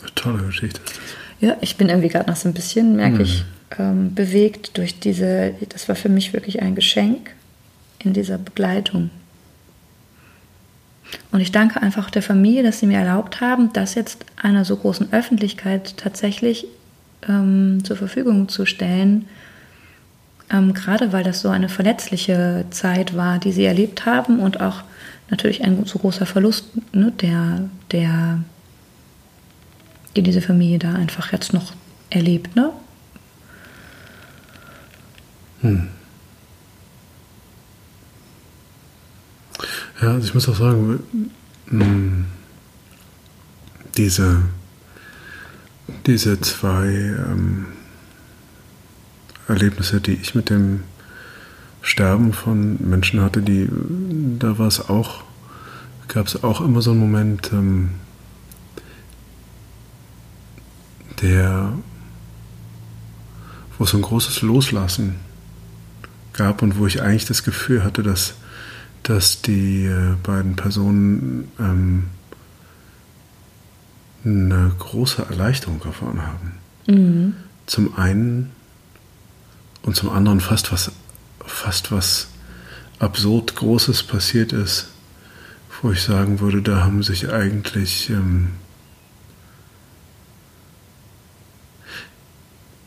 Eine 0.02 0.05
tolle 0.16 0.42
Geschichte 0.42 0.80
ist 0.84 0.96
das. 0.96 1.04
Ja, 1.40 1.56
ich 1.60 1.76
bin 1.76 1.88
irgendwie 1.88 2.08
gerade 2.08 2.28
noch 2.28 2.36
so 2.36 2.48
ein 2.48 2.54
bisschen, 2.54 2.96
merke 2.96 3.22
ich, 3.22 3.44
ähm, 3.78 4.14
bewegt 4.14 4.76
durch 4.78 4.98
diese, 4.98 5.54
das 5.68 5.88
war 5.88 5.96
für 5.96 6.08
mich 6.08 6.32
wirklich 6.32 6.62
ein 6.62 6.74
Geschenk 6.74 7.30
in 7.98 8.12
dieser 8.12 8.38
Begleitung. 8.38 9.10
Und 11.30 11.40
ich 11.40 11.52
danke 11.52 11.80
einfach 11.82 12.10
der 12.10 12.22
Familie, 12.22 12.62
dass 12.62 12.80
sie 12.80 12.86
mir 12.86 12.98
erlaubt 12.98 13.40
haben, 13.40 13.72
das 13.72 13.94
jetzt 13.94 14.24
einer 14.36 14.64
so 14.64 14.76
großen 14.76 15.12
Öffentlichkeit 15.12 15.96
tatsächlich 15.96 16.66
ähm, 17.28 17.84
zur 17.84 17.96
Verfügung 17.96 18.48
zu 18.48 18.66
stellen. 18.66 19.26
Ähm, 20.50 20.74
gerade 20.74 21.12
weil 21.12 21.24
das 21.24 21.40
so 21.40 21.48
eine 21.48 21.68
verletzliche 21.68 22.64
Zeit 22.70 23.16
war, 23.16 23.38
die 23.38 23.52
sie 23.52 23.64
erlebt 23.64 24.06
haben 24.06 24.40
und 24.40 24.60
auch 24.60 24.82
natürlich 25.28 25.64
ein 25.64 25.84
so 25.84 25.98
großer 25.98 26.26
Verlust, 26.26 26.66
ne, 26.94 27.12
der, 27.20 27.68
der, 27.90 28.40
die 30.16 30.22
diese 30.22 30.42
Familie 30.42 30.78
da 30.78 30.94
einfach 30.94 31.32
jetzt 31.32 31.52
noch 31.52 31.72
erlebt. 32.10 32.56
Ne? 32.56 32.72
Ja, 40.00 40.12
also 40.12 40.26
ich 40.26 40.34
muss 40.34 40.48
auch 40.48 40.56
sagen, 40.56 41.00
mh, 41.70 42.24
diese, 43.96 44.42
diese 46.06 46.40
zwei 46.40 46.86
ähm, 46.86 47.66
Erlebnisse, 49.48 50.00
die 50.00 50.12
ich 50.12 50.34
mit 50.34 50.50
dem 50.50 50.82
Sterben 51.82 52.32
von 52.32 52.76
Menschen 52.80 53.20
hatte, 53.20 53.40
die, 53.40 53.68
da 54.38 54.58
war 54.58 54.66
es 54.66 54.80
auch, 54.88 55.24
gab 56.08 56.26
es 56.26 56.42
auch 56.44 56.60
immer 56.60 56.82
so 56.82 56.90
einen 56.90 57.00
Moment, 57.00 57.50
ähm, 57.52 57.90
der, 61.22 61.72
wo 63.78 63.84
es 63.84 63.90
so 63.90 63.98
ein 63.98 64.02
großes 64.02 64.42
Loslassen 64.42 65.16
gab 66.32 66.62
und 66.62 66.78
wo 66.78 66.86
ich 66.86 67.02
eigentlich 67.02 67.24
das 67.24 67.42
Gefühl 67.42 67.84
hatte, 67.84 68.02
dass 68.02 68.34
dass 69.06 69.40
die 69.40 69.84
äh, 69.84 70.16
beiden 70.22 70.56
Personen 70.56 71.48
ähm, 71.60 72.06
eine 74.24 74.72
große 74.76 75.22
Erleichterung 75.22 75.80
erfahren 75.84 76.26
haben. 76.26 76.52
Zum 77.66 77.96
einen 77.96 78.50
und 79.82 79.94
zum 79.94 80.10
anderen 80.10 80.40
fast 80.40 80.72
was, 80.72 80.90
fast 81.44 81.92
was 81.92 82.28
absurd 82.98 83.54
Großes 83.54 84.02
passiert 84.02 84.52
ist, 84.52 84.88
wo 85.80 85.92
ich 85.92 86.02
sagen 86.02 86.40
würde, 86.40 86.60
da 86.60 86.82
haben 86.82 87.04
sich 87.04 87.28
eigentlich 87.28 88.10
ähm, 88.10 88.48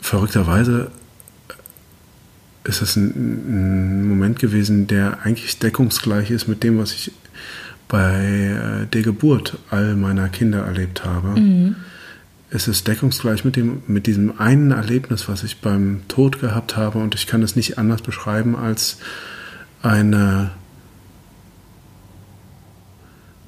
verrückterweise 0.10 0.90
ist 2.64 2.82
es 2.82 2.96
ein, 2.96 3.12
ein, 3.16 4.10
Moment 4.10 4.40
gewesen, 4.40 4.88
der 4.88 5.20
eigentlich 5.24 5.60
deckungsgleich 5.60 6.32
ist 6.32 6.48
mit 6.48 6.64
dem, 6.64 6.80
was 6.80 6.94
ich 6.94 7.12
bei 7.88 8.84
äh, 8.84 8.86
der 8.88 9.02
Geburt 9.04 9.60
all 9.70 9.96
meiner 9.96 10.28
Kinder 10.30 10.66
erlebt 10.66 11.06
habe. 11.06 11.40
Mhm. 11.40 11.76
Es 12.50 12.68
ist 12.68 12.88
deckungsgleich 12.88 13.46
mit, 13.46 13.56
dem, 13.56 13.84
mit 13.86 14.08
diesem 14.08 14.40
einen 14.40 14.72
Erlebnis, 14.72 15.30
was 15.30 15.44
ich 15.44 15.62
beim 15.62 16.02
Tod 16.08 16.40
gehabt 16.40 16.76
habe 16.76 16.98
und 16.98 17.14
ich 17.14 17.28
kann 17.28 17.44
es 17.44 17.56
nicht 17.56 17.78
anders 17.78 18.02
beschreiben 18.02 18.56
als 18.56 18.98
eine, 19.84 20.50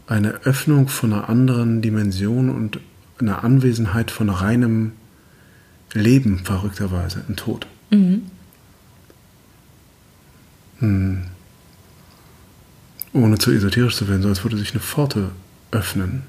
eine 0.06 0.34
Öffnung 0.46 0.88
von 0.88 1.14
einer 1.14 1.28
anderen 1.28 1.82
Dimension 1.82 2.50
und 2.52 2.80
eine 3.20 3.44
Anwesenheit 3.44 4.12
von 4.12 4.30
reinem 4.30 4.92
Leben, 5.94 6.40
verrückterweise, 6.40 7.24
im 7.28 7.36
Tod. 7.36 7.68
Mhm. 7.90 8.24
Hm. 10.80 11.24
Ohne 13.14 13.38
zu 13.38 13.52
esoterisch 13.52 13.98
zu 13.98 14.08
werden, 14.08 14.22
so 14.22 14.30
als 14.30 14.44
würde 14.44 14.58
sich 14.58 14.72
eine 14.72 14.80
Pforte 14.80 15.32
öffnen, 15.72 16.24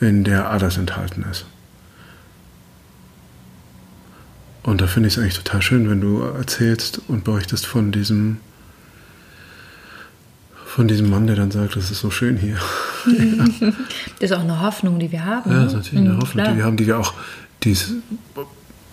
in 0.00 0.24
der 0.24 0.50
alles 0.50 0.76
enthalten 0.76 1.24
ist. 1.30 1.44
Und 4.62 4.80
da 4.80 4.86
finde 4.86 5.08
ich 5.08 5.16
es 5.16 5.18
eigentlich 5.18 5.36
total 5.36 5.62
schön, 5.62 5.88
wenn 5.90 6.00
du 6.00 6.20
erzählst 6.22 7.00
und 7.08 7.24
berichtest 7.24 7.66
von 7.66 7.90
diesem 7.90 8.38
von 10.66 10.86
diesem 10.86 11.10
Mann, 11.10 11.26
der 11.26 11.34
dann 11.34 11.50
sagt, 11.50 11.74
das 11.74 11.90
ist 11.90 12.00
so 12.00 12.10
schön 12.10 12.36
hier. 12.36 12.56
das 14.20 14.30
ist 14.30 14.32
auch 14.32 14.42
eine 14.42 14.60
Hoffnung, 14.60 15.00
die 15.00 15.10
wir 15.10 15.24
haben. 15.24 15.50
Ja, 15.50 15.64
das 15.64 15.72
ist 15.72 15.78
natürlich 15.78 16.06
eine 16.06 16.14
mhm, 16.14 16.20
Hoffnung, 16.20 16.44
klar. 16.44 16.52
die 16.52 16.58
wir 16.58 16.64
haben, 16.64 16.76
die 16.76 16.86
wir 16.86 16.98
auch, 16.98 17.14
die 17.64 17.72
ist 17.72 17.94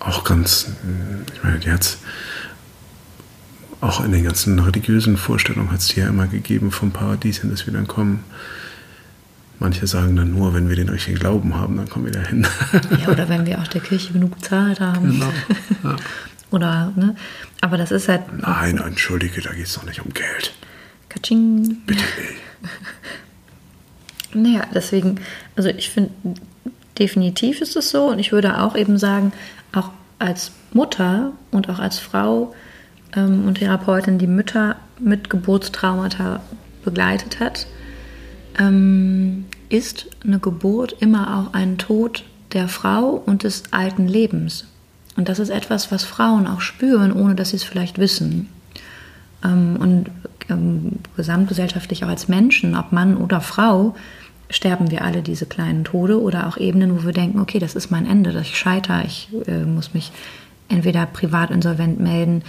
auch 0.00 0.24
ganz, 0.24 0.68
ich 1.34 1.42
meine, 1.42 1.58
die 1.58 1.70
hat 1.70 1.98
auch 3.80 4.04
in 4.04 4.12
den 4.12 4.24
ganzen 4.24 4.58
religiösen 4.58 5.16
Vorstellungen 5.16 5.70
hat 5.70 5.80
es 5.80 5.88
die 5.88 6.00
ja 6.00 6.08
immer 6.08 6.26
gegeben 6.26 6.70
vom 6.70 6.92
Paradies, 6.92 7.40
in 7.40 7.50
das 7.50 7.66
wir 7.66 7.72
dann 7.72 7.86
kommen. 7.86 8.24
Manche 9.58 9.86
sagen 9.86 10.16
dann 10.16 10.32
nur, 10.32 10.54
wenn 10.54 10.68
wir 10.68 10.76
den 10.76 10.88
richtigen 10.88 11.18
Glauben 11.18 11.56
haben, 11.56 11.76
dann 11.76 11.88
kommen 11.88 12.06
wir 12.06 12.12
dahin. 12.12 12.46
ja, 13.00 13.08
oder 13.08 13.28
wenn 13.28 13.46
wir 13.46 13.58
auch 13.58 13.68
der 13.68 13.80
Kirche 13.80 14.12
genug 14.12 14.36
bezahlt 14.36 14.80
haben. 14.80 15.12
Genau. 15.12 15.32
Ja. 15.82 15.96
oder, 16.50 16.92
ne? 16.94 17.16
Aber 17.62 17.78
das 17.78 17.90
ist 17.90 18.08
halt. 18.08 18.22
Nein, 18.38 18.78
entschuldige, 18.78 19.40
da 19.40 19.52
geht 19.52 19.66
es 19.66 19.74
doch 19.74 19.84
nicht 19.84 20.04
um 20.04 20.12
Geld. 20.12 20.52
Katsching. 21.08 21.82
Bitte 21.86 22.02
nicht. 22.02 22.42
Naja, 24.34 24.66
deswegen, 24.74 25.20
also 25.56 25.70
ich 25.70 25.88
finde, 25.88 26.10
definitiv 26.98 27.60
ist 27.62 27.76
es 27.76 27.90
so 27.90 28.08
und 28.08 28.18
ich 28.18 28.32
würde 28.32 28.60
auch 28.60 28.76
eben 28.76 28.98
sagen, 28.98 29.32
als 30.18 30.52
Mutter 30.72 31.32
und 31.50 31.68
auch 31.68 31.78
als 31.78 31.98
Frau 31.98 32.54
ähm, 33.14 33.46
und 33.46 33.58
Therapeutin, 33.58 34.18
die 34.18 34.26
Mütter 34.26 34.76
mit 34.98 35.30
Geburtstraumata 35.30 36.40
begleitet 36.84 37.40
hat, 37.40 37.66
ähm, 38.58 39.46
ist 39.68 40.06
eine 40.24 40.38
Geburt 40.38 40.96
immer 41.00 41.38
auch 41.38 41.54
ein 41.54 41.78
Tod 41.78 42.24
der 42.52 42.68
Frau 42.68 43.22
und 43.26 43.42
des 43.42 43.64
alten 43.72 44.08
Lebens. 44.08 44.66
Und 45.16 45.28
das 45.28 45.38
ist 45.38 45.50
etwas, 45.50 45.90
was 45.90 46.04
Frauen 46.04 46.46
auch 46.46 46.60
spüren, 46.60 47.12
ohne 47.12 47.34
dass 47.34 47.50
sie 47.50 47.56
es 47.56 47.64
vielleicht 47.64 47.98
wissen. 47.98 48.48
Ähm, 49.44 49.76
und 49.78 50.10
ähm, 50.48 51.00
gesamtgesellschaftlich 51.16 52.04
auch 52.04 52.08
als 52.08 52.28
Menschen, 52.28 52.76
ob 52.76 52.92
Mann 52.92 53.16
oder 53.16 53.40
Frau, 53.40 53.94
sterben 54.50 54.90
wir 54.90 55.02
alle 55.02 55.22
diese 55.22 55.46
kleinen 55.46 55.84
Tode 55.84 56.20
oder 56.20 56.46
auch 56.46 56.56
Ebenen, 56.56 56.96
wo 56.96 57.04
wir 57.04 57.12
denken, 57.12 57.40
okay, 57.40 57.58
das 57.58 57.74
ist 57.74 57.90
mein 57.90 58.06
Ende, 58.06 58.32
dass 58.32 58.46
ich 58.46 58.58
scheitere, 58.58 59.04
ich 59.04 59.28
äh, 59.46 59.64
muss 59.64 59.94
mich 59.94 60.12
entweder 60.68 61.06
privat 61.06 61.50
insolvent 61.50 62.00
melden, 62.00 62.42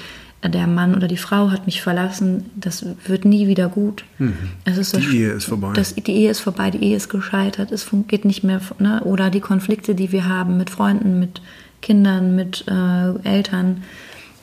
der 0.43 0.67
Mann 0.67 0.95
oder 0.95 1.07
die 1.07 1.17
Frau 1.17 1.49
hat 1.49 1.65
mich 1.65 1.81
verlassen, 1.81 2.45
das 2.55 2.85
wird 3.05 3.25
nie 3.25 3.47
wieder 3.47 3.69
gut. 3.69 4.05
Mhm. 4.19 4.37
Ist 4.65 4.95
die 4.95 5.17
Ehe 5.17 5.31
ist 5.31 5.45
vorbei. 5.45 5.73
Das, 5.73 5.95
die 5.95 6.11
Ehe 6.11 6.29
ist 6.29 6.39
vorbei, 6.39 6.69
die 6.69 6.83
Ehe 6.83 6.95
ist 6.95 7.09
gescheitert, 7.09 7.71
es 7.71 7.87
geht 8.07 8.23
nicht 8.23 8.43
mehr. 8.43 8.61
Ne? 8.79 9.01
Oder 9.03 9.29
die 9.29 9.39
Konflikte, 9.39 9.95
die 9.95 10.11
wir 10.11 10.27
haben 10.27 10.57
mit 10.57 10.69
Freunden, 10.69 11.19
mit 11.19 11.41
Kindern, 11.81 12.35
mit 12.35 12.65
äh, 12.67 13.27
Eltern, 13.27 13.83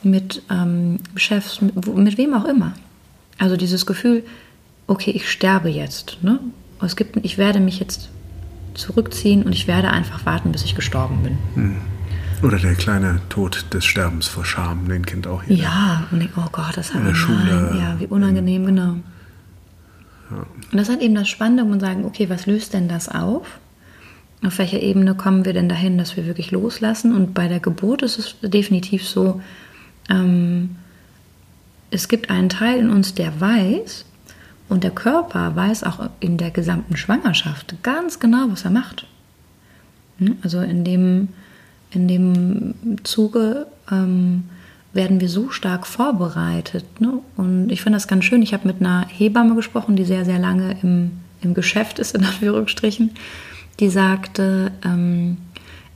mit 0.03 0.43
ähm, 0.51 0.99
Chefs, 1.15 1.61
mit, 1.61 1.75
mit, 1.97 2.19
wem 2.19 2.35
auch 2.35 2.45
immer. 2.45 2.75
Also 3.39 3.57
dieses 3.57 3.87
Gefühl, 3.87 4.25
okay, 4.87 5.13
ich 5.13 5.31
sterbe 5.31 5.69
jetzt. 5.69 6.19
Ne? 6.23 6.41
Es 6.83 6.97
gibt, 6.97 7.17
ich 7.25 7.39
werde 7.39 7.61
mich 7.61 7.81
jetzt 7.81 8.11
zurückziehen 8.75 9.43
und 9.43 9.53
ich 9.53 9.67
werde 9.67 9.91
einfach 9.91 10.27
warten, 10.27 10.53
bis 10.53 10.65
ich 10.65 10.75
gestorben 10.75 11.23
bin. 11.23 11.39
Mhm. 11.55 11.77
Oder 12.43 12.59
der 12.59 12.75
kleine 12.75 13.21
Tod 13.31 13.65
des 13.73 13.85
Sterbens 13.85 14.27
vor 14.27 14.45
Scham, 14.45 14.89
den 14.89 15.07
kennt 15.07 15.27
auch 15.27 15.43
jeder. 15.45 15.63
Ja, 15.63 16.07
und 16.11 16.21
ich, 16.21 16.29
oh 16.37 16.49
Gott, 16.53 16.77
das 16.77 16.93
hat 16.93 17.01
In 17.01 17.07
der 17.07 17.15
Schule. 17.15 17.75
Ja, 17.79 17.99
wie 17.99 18.07
unangenehm, 18.07 18.67
genau. 18.67 18.97
Ja. 20.31 20.37
Und 20.37 20.73
das 20.73 20.83
ist 20.83 20.89
halt 20.91 21.03
eben 21.03 21.15
das 21.15 21.29
Spannende, 21.29 21.65
wo 21.65 21.69
man 21.69 21.81
sagen, 21.81 22.05
okay, 22.05 22.29
was 22.29 22.47
löst 22.47 22.75
denn 22.75 22.89
das 22.89 23.09
auf? 23.09 23.47
Auf 24.45 24.59
welcher 24.59 24.81
Ebene 24.81 25.15
kommen 25.15 25.47
wir 25.47 25.55
denn 25.55 25.71
dahin, 25.71 25.97
dass 25.97 26.17
wir 26.17 26.27
wirklich 26.27 26.51
loslassen? 26.51 27.15
Und 27.15 27.33
bei 27.33 27.49
der 27.49 27.61
Geburt 27.61 28.03
ist 28.03 28.19
es 28.19 28.37
definitiv 28.43 29.09
so, 29.09 29.41
ähm, 30.11 30.77
es 31.91 32.09
gibt 32.09 32.29
einen 32.29 32.51
Teil 32.51 32.81
in 32.81 32.91
uns, 32.91 33.15
der 33.15 33.41
weiß, 33.41 34.05
und 34.69 34.85
der 34.85 34.91
Körper 34.91 35.55
weiß 35.55 35.85
auch 35.85 36.09
in 36.21 36.37
der 36.37 36.51
gesamten 36.51 36.97
Schwangerschaft 36.97 37.75
ganz 37.83 38.19
genau, 38.19 38.47
was 38.49 38.65
er 38.65 38.71
macht. 38.71 39.07
Hm? 40.19 40.39
Also 40.43 40.61
in 40.61 40.85
dem 40.85 41.29
in 41.95 42.09
dem 42.09 42.75
Zuge 43.05 43.67
ähm, 43.91 44.45
werden 44.93 45.21
wir 45.21 45.29
so 45.29 45.51
stark 45.51 45.87
vorbereitet. 45.87 47.01
Ne? 47.01 47.21
Und 47.37 47.71
ich 47.71 47.83
finde 47.83 47.97
das 47.97 48.09
ganz 48.09 48.25
schön. 48.25 48.43
Ich 48.43 48.53
habe 48.53 48.67
mit 48.67 48.81
einer 48.81 49.07
Hebamme 49.09 49.55
gesprochen, 49.55 49.97
die 49.97 50.05
sehr, 50.05 50.25
sehr 50.25 50.39
lange 50.39 50.77
im, 50.83 51.13
im 51.41 51.55
Geschäft 51.55 51.99
ist, 51.99 52.15
in 52.15 52.25
Anführungsstrichen. 52.25 53.11
Die 53.81 53.89
sagte, 53.89 54.73
ähm, 54.85 55.39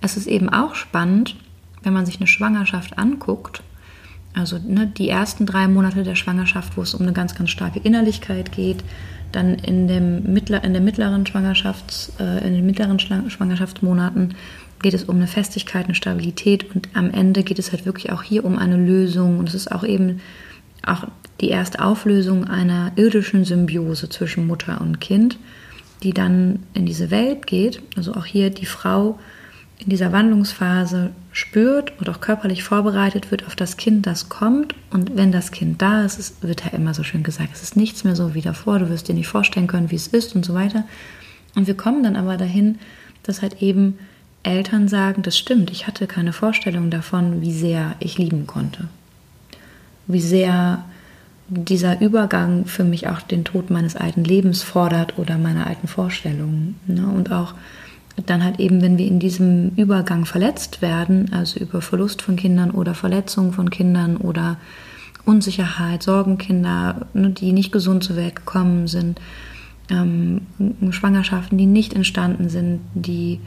es 0.01 0.17
ist 0.17 0.27
eben 0.27 0.49
auch 0.49 0.75
spannend, 0.75 1.37
wenn 1.83 1.93
man 1.93 2.07
sich 2.07 2.17
eine 2.17 2.27
Schwangerschaft 2.27 2.99
anguckt. 2.99 3.63
Also 4.38 4.59
ne, 4.64 4.87
die 4.87 5.09
ersten 5.09 5.46
drei 5.46 5.66
Monate 5.68 6.05
der 6.05 6.14
Schwangerschaft, 6.14 6.77
wo 6.77 6.83
es 6.83 6.94
um 6.94 7.03
eine 7.03 7.12
ganz, 7.12 7.35
ganz 7.35 7.51
starke 7.51 7.81
Innerlichkeit 7.81 8.53
geht. 8.53 8.85
Dann 9.33 9.57
in, 9.57 9.88
dem 9.88 10.33
mittler, 10.33 10.64
in, 10.64 10.72
der 10.72 10.81
mittleren 10.81 11.24
Schwangerschafts-, 11.24 12.18
äh, 12.18 12.46
in 12.46 12.55
den 12.55 12.64
mittleren 12.64 12.98
Schwangerschaftsmonaten 12.98 14.35
geht 14.81 14.94
es 14.94 15.05
um 15.05 15.16
eine 15.16 15.27
Festigkeit, 15.27 15.87
eine 15.87 15.96
Stabilität 15.96 16.72
und 16.74 16.88
am 16.94 17.11
Ende 17.11 17.42
geht 17.42 17.59
es 17.59 17.72
halt 17.72 17.85
wirklich 17.85 18.12
auch 18.12 18.22
hier 18.22 18.44
um 18.44 18.57
eine 18.57 18.77
Lösung. 18.77 19.38
Und 19.38 19.48
es 19.48 19.55
ist 19.55 19.72
auch 19.72 19.83
eben 19.83 20.20
auch 20.87 21.05
die 21.40 21.48
erste 21.48 21.85
Auflösung 21.85 22.44
einer 22.44 22.92
irdischen 22.94 23.44
Symbiose 23.44 24.09
zwischen 24.09 24.46
Mutter 24.46 24.81
und 24.81 25.01
Kind, 25.01 25.37
die 26.05 26.12
dann 26.12 26.61
in 26.74 26.87
diese 26.87 27.11
Welt 27.11 27.48
geht. 27.48 27.83
Also 27.96 28.14
auch 28.14 28.24
hier 28.24 28.51
die 28.51 28.66
Frau 28.66 29.18
in 29.79 29.90
dieser 29.90 30.12
Wandlungsphase 30.12 31.11
spürt 31.38 31.92
und 32.01 32.09
auch 32.09 32.20
körperlich 32.20 32.64
vorbereitet 32.64 33.31
wird 33.31 33.46
auf 33.46 33.55
das 33.55 33.77
Kind, 33.77 34.07
das 34.07 34.29
kommt. 34.29 34.74
Und 34.90 35.16
wenn 35.16 35.31
das 35.31 35.53
Kind 35.53 35.81
da 35.81 36.05
ist, 36.05 36.42
wird 36.42 36.64
ja 36.64 36.72
immer 36.72 36.94
so 36.94 37.05
schön 37.05 37.22
gesagt, 37.22 37.51
es 37.55 37.62
ist 37.62 37.77
nichts 37.77 38.03
mehr 38.03 38.16
so 38.16 38.35
wie 38.35 38.40
davor, 38.40 38.81
du 38.81 38.90
wirst 38.90 39.07
dir 39.07 39.14
nicht 39.14 39.29
vorstellen 39.29 39.68
können, 39.68 39.92
wie 39.92 39.96
es 39.96 40.09
ist 40.09 40.35
und 40.35 40.44
so 40.44 40.55
weiter. 40.55 40.85
Und 41.55 41.68
wir 41.68 41.77
kommen 41.77 42.03
dann 42.03 42.16
aber 42.16 42.37
dahin, 42.37 42.79
dass 43.22 43.40
halt 43.40 43.62
eben 43.62 43.98
Eltern 44.42 44.88
sagen, 44.88 45.22
das 45.22 45.38
stimmt, 45.38 45.70
ich 45.70 45.87
hatte 45.87 46.09
keine 46.09 46.33
Vorstellung 46.33 46.90
davon, 46.90 47.40
wie 47.40 47.53
sehr 47.53 47.94
ich 48.01 48.18
lieben 48.18 48.48
konnte. 48.48 48.88
Wie 50.09 50.20
sehr 50.20 50.85
dieser 51.48 52.01
Übergang 52.01 52.66
für 52.66 52.85
mich 52.85 53.09
auch 53.09 53.20
den 53.20 53.44
Tod 53.44 53.70
meines 53.70 53.94
alten 53.94 54.24
Lebens 54.24 54.62
fordert 54.62 55.18
oder 55.18 55.38
meiner 55.38 55.68
alten 55.68 55.87
Vorstellungen. 55.87 56.81
Ne? 56.87 57.07
Und 57.07 57.31
auch 57.31 57.55
dann 58.27 58.45
halt 58.45 58.61
eben, 58.61 58.83
wenn 58.83 58.99
wir 58.99 59.07
in 59.07 59.19
diesem 59.19 59.71
Übergang 59.77 60.25
verletzt 60.25 60.83
werden, 60.83 61.33
also 61.33 61.61
über 61.61 61.81
Verlust 61.81 62.23
von 62.23 62.37
Kindern 62.37 62.71
oder 62.71 62.95
Verletzung 62.95 63.53
von 63.53 63.71
Kindern 63.71 64.17
oder 64.17 64.57
Unsicherheit, 65.25 66.03
Sorgenkinder, 66.03 67.07
ne, 67.13 67.31
die 67.31 67.53
nicht 67.53 67.73
gesund 67.73 68.03
zur 68.05 68.17
Welt 68.17 68.37
gekommen 68.37 68.89
sind, 68.89 69.21
ähm, 69.91 70.43
Schwangerschaften, 70.91 71.59
die 71.59 71.67
nicht 71.67 71.95
entstanden 71.95 72.49
sind, 72.49 72.81
die 72.95 73.41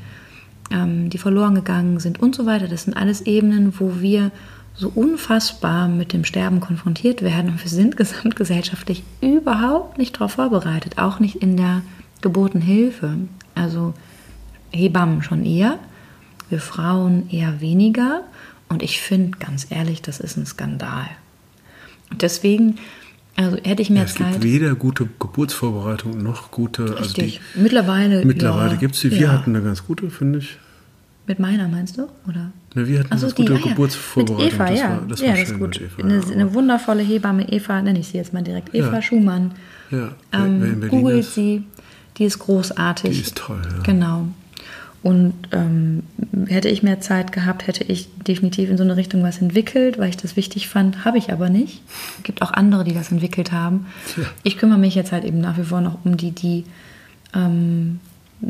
ähm, 0.71 1.09
die 1.09 1.17
verloren 1.17 1.55
gegangen 1.55 1.99
sind 1.99 2.19
und 2.19 2.35
so 2.35 2.45
weiter. 2.45 2.67
Das 2.67 2.83
sind 2.83 2.95
alles 2.95 3.21
Ebenen, 3.21 3.73
wo 3.79 3.99
wir 3.99 4.31
so 4.73 4.91
unfassbar 4.93 5.87
mit 5.87 6.13
dem 6.13 6.23
Sterben 6.23 6.59
konfrontiert 6.59 7.21
werden 7.21 7.51
und 7.51 7.63
wir 7.63 7.69
sind 7.69 7.97
gesamtgesellschaftlich 7.97 9.03
überhaupt 9.21 9.97
nicht 9.97 10.15
darauf 10.15 10.33
vorbereitet, 10.33 10.97
auch 10.97 11.19
nicht 11.19 11.35
in 11.35 11.57
der 11.57 11.81
Geburtenhilfe. 12.21 13.17
Also 13.53 13.93
Hebammen 14.71 15.23
schon 15.23 15.45
eher, 15.45 15.79
wir 16.49 16.59
Frauen 16.59 17.29
eher 17.29 17.61
weniger. 17.61 18.23
Und 18.69 18.83
ich 18.83 19.01
finde, 19.01 19.37
ganz 19.37 19.67
ehrlich, 19.69 20.01
das 20.01 20.19
ist 20.19 20.37
ein 20.37 20.45
Skandal. 20.45 21.07
Und 22.09 22.21
deswegen 22.21 22.77
also 23.35 23.57
hätte 23.63 23.81
ich 23.81 23.89
mehr 23.89 24.03
ja, 24.03 24.05
es 24.05 24.13
Zeit. 24.13 24.27
Es 24.27 24.33
gibt 24.33 24.43
weder 24.43 24.75
gute 24.75 25.07
Geburtsvorbereitung 25.19 26.21
noch 26.21 26.51
gute. 26.51 26.95
Also 26.97 27.13
die, 27.13 27.39
mittlerweile. 27.55 28.25
Mittlerweile 28.25 28.71
ja, 28.71 28.77
gibt 28.77 28.95
es 28.95 29.01
sie. 29.01 29.11
Wir 29.11 29.21
ja. 29.21 29.31
hatten 29.31 29.55
eine 29.55 29.63
ganz 29.63 29.85
gute, 29.85 30.09
finde 30.09 30.39
ich. 30.39 30.57
Mit 31.27 31.39
meiner 31.39 31.67
meinst 31.67 31.97
du? 31.97 32.07
Oder? 32.27 32.51
Ne, 32.73 32.87
wir 32.87 32.99
hatten 32.99 33.09
Ach 33.11 33.17
so, 33.17 33.27
eine 33.27 33.35
gute 33.35 33.53
ah, 33.53 33.57
ja. 33.57 33.67
Geburtsvorbereitung. 33.69 34.45
Mit 34.45 34.53
Eva, 34.53 34.65
das 34.69 34.79
ja. 34.79 34.89
war, 34.89 35.01
das 35.07 35.19
ja, 35.21 35.27
war 35.27 35.35
das 35.35 35.39
schön 35.47 35.55
ist 35.55 35.59
gut. 35.59 35.69
mit 35.69 35.81
Eva. 35.81 36.03
eine, 36.03 36.19
ja, 36.19 36.31
eine 36.31 36.53
wundervolle 36.53 37.03
Hebamme, 37.03 37.51
Eva, 37.51 37.81
nenne 37.81 37.99
ich 37.99 38.07
sie 38.09 38.17
jetzt 38.17 38.33
mal 38.33 38.43
direkt. 38.43 38.75
Eva. 38.75 39.01
Schumann. 39.01 39.51
ja, 39.91 40.09
Ähm, 40.33 40.87
googelt 40.89 41.25
sie. 41.25 41.63
Die 42.17 42.25
ist 42.25 42.39
großartig. 42.39 43.11
die 43.11 43.21
ist 43.21 43.37
toll. 43.37 43.61
Ja. 43.63 43.83
Genau. 43.83 44.27
Und 45.03 45.33
ähm, 45.51 46.03
hätte 46.45 46.69
ich 46.69 46.83
mehr 46.83 47.01
Zeit 47.01 47.31
gehabt, 47.31 47.65
hätte 47.65 47.83
ich 47.83 48.07
definitiv 48.27 48.69
in 48.69 48.77
so 48.77 48.83
eine 48.83 48.97
Richtung 48.97 49.23
was 49.23 49.41
entwickelt, 49.41 49.97
weil 49.97 50.09
ich 50.09 50.17
das 50.17 50.35
wichtig 50.35 50.67
fand. 50.67 51.05
Habe 51.05 51.17
ich 51.17 51.31
aber 51.33 51.49
nicht. 51.49 51.81
Es 52.17 52.23
gibt 52.23 52.43
auch 52.43 52.53
andere, 52.53 52.83
die 52.83 52.93
das 52.93 53.11
entwickelt 53.11 53.51
haben. 53.51 53.87
Ja. 54.15 54.23
Ich 54.43 54.57
kümmere 54.59 54.77
mich 54.77 54.93
jetzt 54.93 55.11
halt 55.11 55.23
eben 55.23 55.41
nach 55.41 55.57
wie 55.57 55.63
vor 55.63 55.81
noch 55.81 56.05
um 56.05 56.17
die, 56.17 56.31
die 56.31 56.65
ähm, 57.33 57.99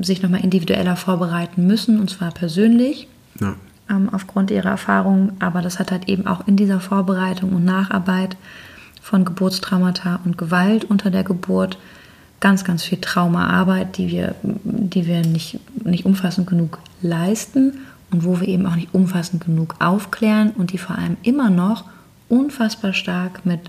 sich 0.01 0.21
nochmal 0.21 0.41
individueller 0.43 0.97
vorbereiten 0.97 1.65
müssen, 1.67 1.99
und 2.01 2.09
zwar 2.09 2.31
persönlich 2.31 3.07
Ja. 3.39 3.55
ähm, 3.89 4.09
aufgrund 4.11 4.51
ihrer 4.51 4.69
Erfahrungen. 4.71 5.31
Aber 5.39 5.61
das 5.61 5.79
hat 5.79 5.91
halt 5.91 6.09
eben 6.09 6.27
auch 6.27 6.47
in 6.47 6.57
dieser 6.57 6.81
Vorbereitung 6.81 7.53
und 7.53 7.63
Nacharbeit 7.63 8.35
von 9.01 9.23
Geburtstraumata 9.23 10.19
und 10.25 10.37
Gewalt 10.37 10.83
unter 10.83 11.11
der 11.11 11.23
Geburt 11.23 11.77
ganz, 12.41 12.63
ganz 12.63 12.83
viel 12.83 12.97
Traumaarbeit, 12.99 13.97
die 13.97 14.09
wir, 14.09 14.35
die 14.43 15.05
wir 15.05 15.21
nicht, 15.21 15.59
nicht 15.85 16.05
umfassend 16.05 16.47
genug 16.47 16.79
leisten 17.01 17.79
und 18.11 18.23
wo 18.25 18.39
wir 18.39 18.47
eben 18.47 18.65
auch 18.65 18.75
nicht 18.75 18.93
umfassend 18.93 19.43
genug 19.45 19.75
aufklären 19.79 20.51
und 20.51 20.71
die 20.73 20.77
vor 20.77 20.97
allem 20.97 21.17
immer 21.23 21.49
noch 21.49 21.85
unfassbar 22.29 22.93
stark 22.93 23.45
mit 23.45 23.59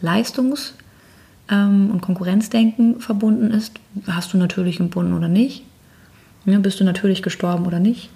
Leistungs- 0.00 0.74
ähm, 1.50 1.90
und 1.90 2.00
Konkurrenzdenken 2.02 3.00
verbunden 3.00 3.50
ist. 3.50 3.72
Hast 4.06 4.32
du 4.32 4.38
natürlich 4.38 4.80
entbunden 4.80 5.14
oder 5.14 5.28
nicht? 5.28 5.64
Ne, 6.44 6.58
bist 6.60 6.78
du 6.80 6.84
natürlich 6.84 7.22
gestorben 7.22 7.66
oder 7.66 7.80
nicht? 7.80 8.10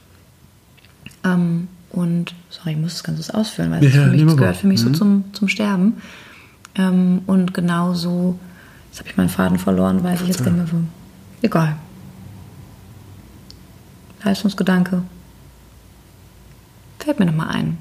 Ähm, 1.25 1.69
und, 1.91 2.35
sorry, 2.51 2.73
ich 2.73 2.79
muss 2.79 2.95
das 2.95 3.05
Ganze 3.05 3.35
ausführen, 3.35 3.71
weil 3.71 3.81
das, 3.81 3.95
Ja, 3.95 4.05
für 4.05 4.11
mich, 4.11 4.25
das 4.25 4.37
gehört 4.37 4.57
für 4.57 4.67
mich 4.67 4.81
so 4.81 4.89
Mhm. 4.89 4.95
zum, 4.95 5.25
zum 5.33 5.49
Sterben. 5.49 5.95
Ähm, 6.75 7.21
und 7.27 7.53
genauso, 7.53 8.39
jetzt 8.91 9.01
habe 9.01 9.11
ich 9.11 9.17
meinen 9.17 9.29
Faden 9.29 9.59
verloren, 9.59 10.03
weiß 10.03 10.23
ich 10.23 10.29
jetzt 10.29 10.43
gar 10.45 10.53
nicht 10.53 10.73
mehr 10.73 10.81
wo. 10.81 10.85
Egal. 11.47 11.77
Leistungsgedanke. 14.25 15.03
Fällt 16.99 17.19
mir 17.19 17.27
nochmal 17.27 17.49
ein. 17.49 17.79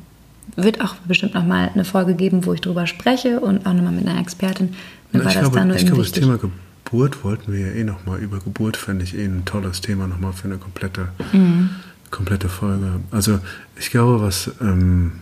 Wird 0.56 0.82
auch 0.82 0.95
bestimmt 1.08 1.34
nochmal 1.34 1.69
eine 1.73 1.86
Folge 1.86 2.15
geben, 2.15 2.45
wo 2.45 2.54
ich 2.54 2.62
drüber 2.62 2.88
spreche 2.88 3.39
und 3.39 3.65
auch 3.65 3.73
nochmal 3.73 3.93
mit 3.93 4.08
einer 4.08 4.19
Expertin. 4.19 4.69
Mir 5.12 5.21
Na, 5.23 5.30
ich 5.30 5.36
das 5.36 5.51
glaube, 5.51 5.75
ich 5.75 5.86
glaube 5.86 6.01
das. 6.01 6.12
Thema 6.12 6.38
Geburt 6.38 7.23
wollten 7.23 7.54
wir 7.54 7.60
ja 7.67 7.71
eh 7.73 7.84
nochmal. 7.84 8.19
Über 8.19 8.39
Geburt 8.39 8.75
fände 8.77 9.04
ich 9.04 9.15
eh 9.15 9.23
ein 9.25 9.45
tolles 9.45 9.82
Thema 9.82 10.08
nochmal 10.08 10.34
für 10.34 10.45
eine 10.45 10.58
komplette, 10.58 11.10
Mhm. 11.32 11.69
komplette 12.10 12.49
Folge. 12.49 12.99
Also 13.12 13.39
ich 13.77 13.91
glaube, 13.91 14.21
was... 14.21 14.51
Ähm, 14.62 15.13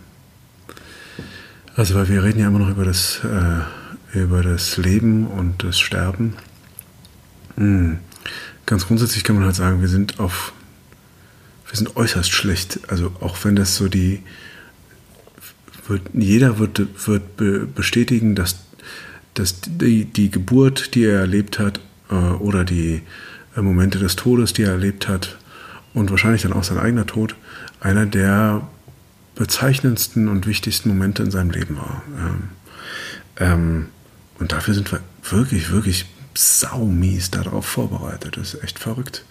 also 1.76 1.96
weil 1.96 2.10
wir 2.10 2.24
reden 2.24 2.40
ja 2.40 2.48
immer 2.48 2.60
noch 2.60 2.70
über 2.70 2.84
das, 2.84 3.22
äh, 3.24 4.18
über 4.20 4.42
das 4.44 4.76
Leben 4.78 5.28
und 5.28 5.64
das 5.64 5.80
Sterben. 5.80 6.34
Hm. 7.56 8.00
Ganz 8.66 8.86
grundsätzlich 8.88 9.24
kann 9.24 9.36
man 9.38 9.46
halt 9.46 9.56
sagen, 9.56 9.80
wir 9.82 9.88
sind 9.88 10.20
auf, 10.20 10.52
wir 11.70 11.78
sind 11.78 11.96
äußerst 11.96 12.32
schlecht. 12.32 12.80
Also 12.88 13.14
auch 13.22 13.38
wenn 13.44 13.56
das 13.56 13.76
so 13.76 13.88
die, 13.88 14.24
wird, 15.88 16.02
jeder 16.14 16.60
wird, 16.60 17.08
wird 17.08 17.38
be- 17.38 17.66
bestätigen, 17.66 18.36
dass, 18.36 18.60
dass 19.36 19.62
die, 19.62 20.06
die 20.06 20.32
Geburt, 20.32 20.96
die 20.96 21.06
er 21.06 21.20
erlebt 21.20 21.60
hat, 21.60 21.80
äh, 22.10 22.16
oder 22.16 22.66
die 22.66 23.02
äh, 23.56 23.62
Momente 23.62 24.00
des 24.00 24.16
Todes, 24.16 24.54
die 24.54 24.64
er 24.64 24.72
erlebt 24.72 25.08
hat, 25.08 25.38
und 25.94 26.12
wahrscheinlich 26.12 26.44
dann 26.44 26.54
auch 26.54 26.64
sein 26.64 26.78
eigener 26.78 27.06
Tod, 27.06 27.36
einer 27.80 28.06
der 28.06 28.68
bezeichnendsten 29.36 30.28
und 30.28 30.46
wichtigsten 30.46 30.90
Momente 30.90 31.24
in 31.24 31.32
seinem 31.32 31.52
Leben 31.52 31.78
war. 31.78 32.04
Ähm, 32.18 32.44
ähm, 33.38 33.86
und 34.38 34.52
dafür 34.52 34.74
sind 34.74 34.92
wir 34.92 35.00
wirklich, 35.30 35.72
wirklich 35.72 36.06
saumies 36.40 37.32
darauf 37.32 37.66
vorbereitet. 37.66 38.38
Das 38.38 38.54
ist 38.54 38.64
echt 38.64 38.80
verrückt. 38.80 39.26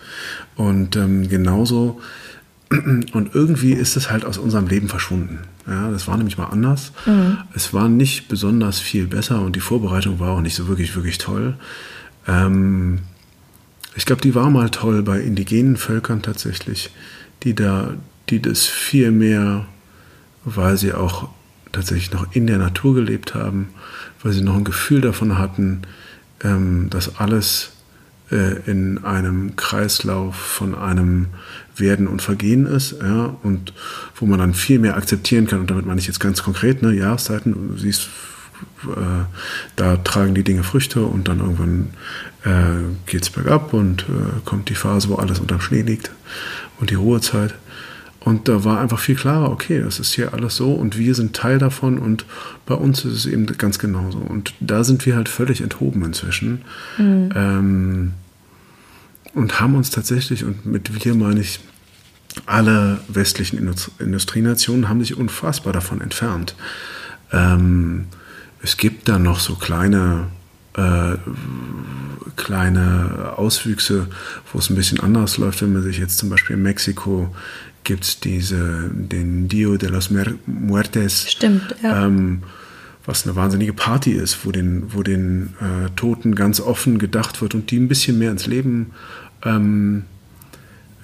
Und 0.56 0.96
ähm, 0.96 1.28
genauso, 1.28 2.00
und 2.70 3.34
irgendwie 3.34 3.72
ist 3.72 3.96
es 3.96 4.10
halt 4.10 4.24
aus 4.24 4.36
unserem 4.36 4.66
Leben 4.66 4.88
verschwunden. 4.88 5.40
Ja, 5.66 5.90
das 5.90 6.06
war 6.06 6.16
nämlich 6.16 6.36
mal 6.38 6.46
anders. 6.46 6.92
Es 7.54 7.72
war 7.72 7.88
nicht 7.88 8.28
besonders 8.28 8.78
viel 8.78 9.06
besser 9.06 9.40
und 9.40 9.56
die 9.56 9.60
Vorbereitung 9.60 10.18
war 10.18 10.32
auch 10.32 10.40
nicht 10.40 10.54
so 10.54 10.68
wirklich, 10.68 10.94
wirklich 10.96 11.18
toll. 11.18 11.56
Ähm, 12.26 13.00
ich 13.94 14.04
glaube, 14.04 14.22
die 14.22 14.34
war 14.34 14.50
mal 14.50 14.70
toll 14.70 15.02
bei 15.02 15.20
indigenen 15.20 15.76
Völkern 15.76 16.22
tatsächlich, 16.22 16.90
die 17.42 17.54
da, 17.54 17.94
die 18.28 18.40
das 18.40 18.66
viel 18.66 19.10
mehr, 19.10 19.66
weil 20.44 20.76
sie 20.76 20.92
auch 20.92 21.28
tatsächlich 21.72 22.12
noch 22.12 22.34
in 22.34 22.46
der 22.46 22.58
Natur 22.58 22.94
gelebt 22.94 23.34
haben, 23.34 23.68
weil 24.22 24.32
sie 24.32 24.42
noch 24.42 24.56
ein 24.56 24.64
Gefühl 24.64 25.00
davon 25.00 25.38
hatten, 25.38 25.82
ähm, 26.42 26.88
dass 26.90 27.16
alles 27.16 27.72
äh, 28.30 28.60
in 28.70 29.04
einem 29.04 29.56
Kreislauf 29.56 30.36
von 30.36 30.74
einem 30.74 31.26
Werden 31.76 32.06
und 32.06 32.22
Vergehen 32.22 32.66
ist, 32.66 32.96
ja, 33.00 33.36
und 33.42 33.72
wo 34.16 34.26
man 34.26 34.38
dann 34.38 34.54
viel 34.54 34.78
mehr 34.78 34.96
akzeptieren 34.96 35.46
kann. 35.46 35.60
Und 35.60 35.70
damit 35.70 35.86
meine 35.86 36.00
ich 36.00 36.06
jetzt 36.06 36.20
ganz 36.20 36.42
konkret, 36.42 36.82
ne, 36.82 36.92
Jahreszeiten, 36.92 37.76
siehst, 37.78 38.08
äh, 38.84 39.24
da 39.76 39.96
tragen 39.98 40.34
die 40.34 40.44
Dinge 40.44 40.64
Früchte 40.64 41.02
und 41.02 41.28
dann 41.28 41.40
irgendwann 41.40 41.90
äh, 42.44 43.10
geht 43.10 43.22
es 43.22 43.30
bergab 43.30 43.72
und 43.72 44.02
äh, 44.02 44.40
kommt 44.44 44.68
die 44.68 44.74
Phase, 44.74 45.08
wo 45.08 45.14
alles 45.16 45.38
unterm 45.38 45.60
Schnee 45.60 45.82
liegt 45.82 46.10
und 46.80 46.90
die 46.90 46.96
Ruhezeit. 46.96 47.54
Und 48.20 48.48
da 48.48 48.64
war 48.64 48.80
einfach 48.80 48.98
viel 48.98 49.14
klarer, 49.14 49.50
okay, 49.50 49.80
das 49.80 50.00
ist 50.00 50.12
hier 50.12 50.34
alles 50.34 50.56
so 50.56 50.72
und 50.72 50.98
wir 50.98 51.14
sind 51.14 51.36
Teil 51.36 51.58
davon 51.58 51.98
und 51.98 52.26
bei 52.66 52.74
uns 52.74 53.04
ist 53.04 53.12
es 53.12 53.26
eben 53.26 53.46
ganz 53.46 53.78
genauso. 53.78 54.18
Und 54.18 54.54
da 54.60 54.82
sind 54.82 55.06
wir 55.06 55.16
halt 55.16 55.28
völlig 55.28 55.60
enthoben 55.60 56.04
inzwischen. 56.04 56.62
Ähm, 57.34 58.12
und 59.34 59.60
haben 59.60 59.76
uns 59.76 59.90
tatsächlich, 59.90 60.44
und 60.44 60.66
mit 60.66 61.04
wir 61.04 61.14
meine 61.14 61.40
ich, 61.40 61.60
alle 62.46 62.98
westlichen 63.08 63.58
Indust- 63.58 63.90
Industrienationen 64.00 64.88
haben 64.88 65.00
sich 65.00 65.16
unfassbar 65.16 65.72
davon 65.72 66.00
entfernt. 66.00 66.54
Ähm, 67.32 68.06
es 68.62 68.76
gibt 68.76 69.08
da 69.08 69.18
noch 69.18 69.40
so 69.40 69.54
kleine, 69.54 70.26
äh, 70.74 71.16
kleine 72.36 73.34
Auswüchse, 73.36 74.08
wo 74.52 74.58
es 74.58 74.70
ein 74.70 74.76
bisschen 74.76 75.00
anders 75.00 75.38
läuft. 75.38 75.62
Wenn 75.62 75.72
man 75.72 75.82
sich 75.82 75.98
jetzt 75.98 76.18
zum 76.18 76.28
Beispiel 76.28 76.56
in 76.56 76.62
Mexiko 76.62 77.34
gibt 77.88 78.04
es 78.04 78.20
diese, 78.20 78.90
den 78.92 79.48
Dio 79.48 79.78
de 79.78 79.88
los 79.88 80.10
Muertes. 80.46 81.30
Stimmt, 81.30 81.74
ja. 81.82 82.04
Ähm, 82.04 82.42
was 83.06 83.24
eine 83.24 83.34
wahnsinnige 83.34 83.72
Party 83.72 84.12
ist, 84.12 84.44
wo 84.44 84.52
den, 84.52 84.92
wo 84.92 85.02
den 85.02 85.54
äh, 85.60 85.88
Toten 85.96 86.34
ganz 86.34 86.60
offen 86.60 86.98
gedacht 86.98 87.40
wird 87.40 87.54
und 87.54 87.70
die 87.70 87.78
ein 87.78 87.88
bisschen 87.88 88.18
mehr 88.18 88.30
ins 88.30 88.46
Leben 88.46 88.90
ähm, 89.42 90.04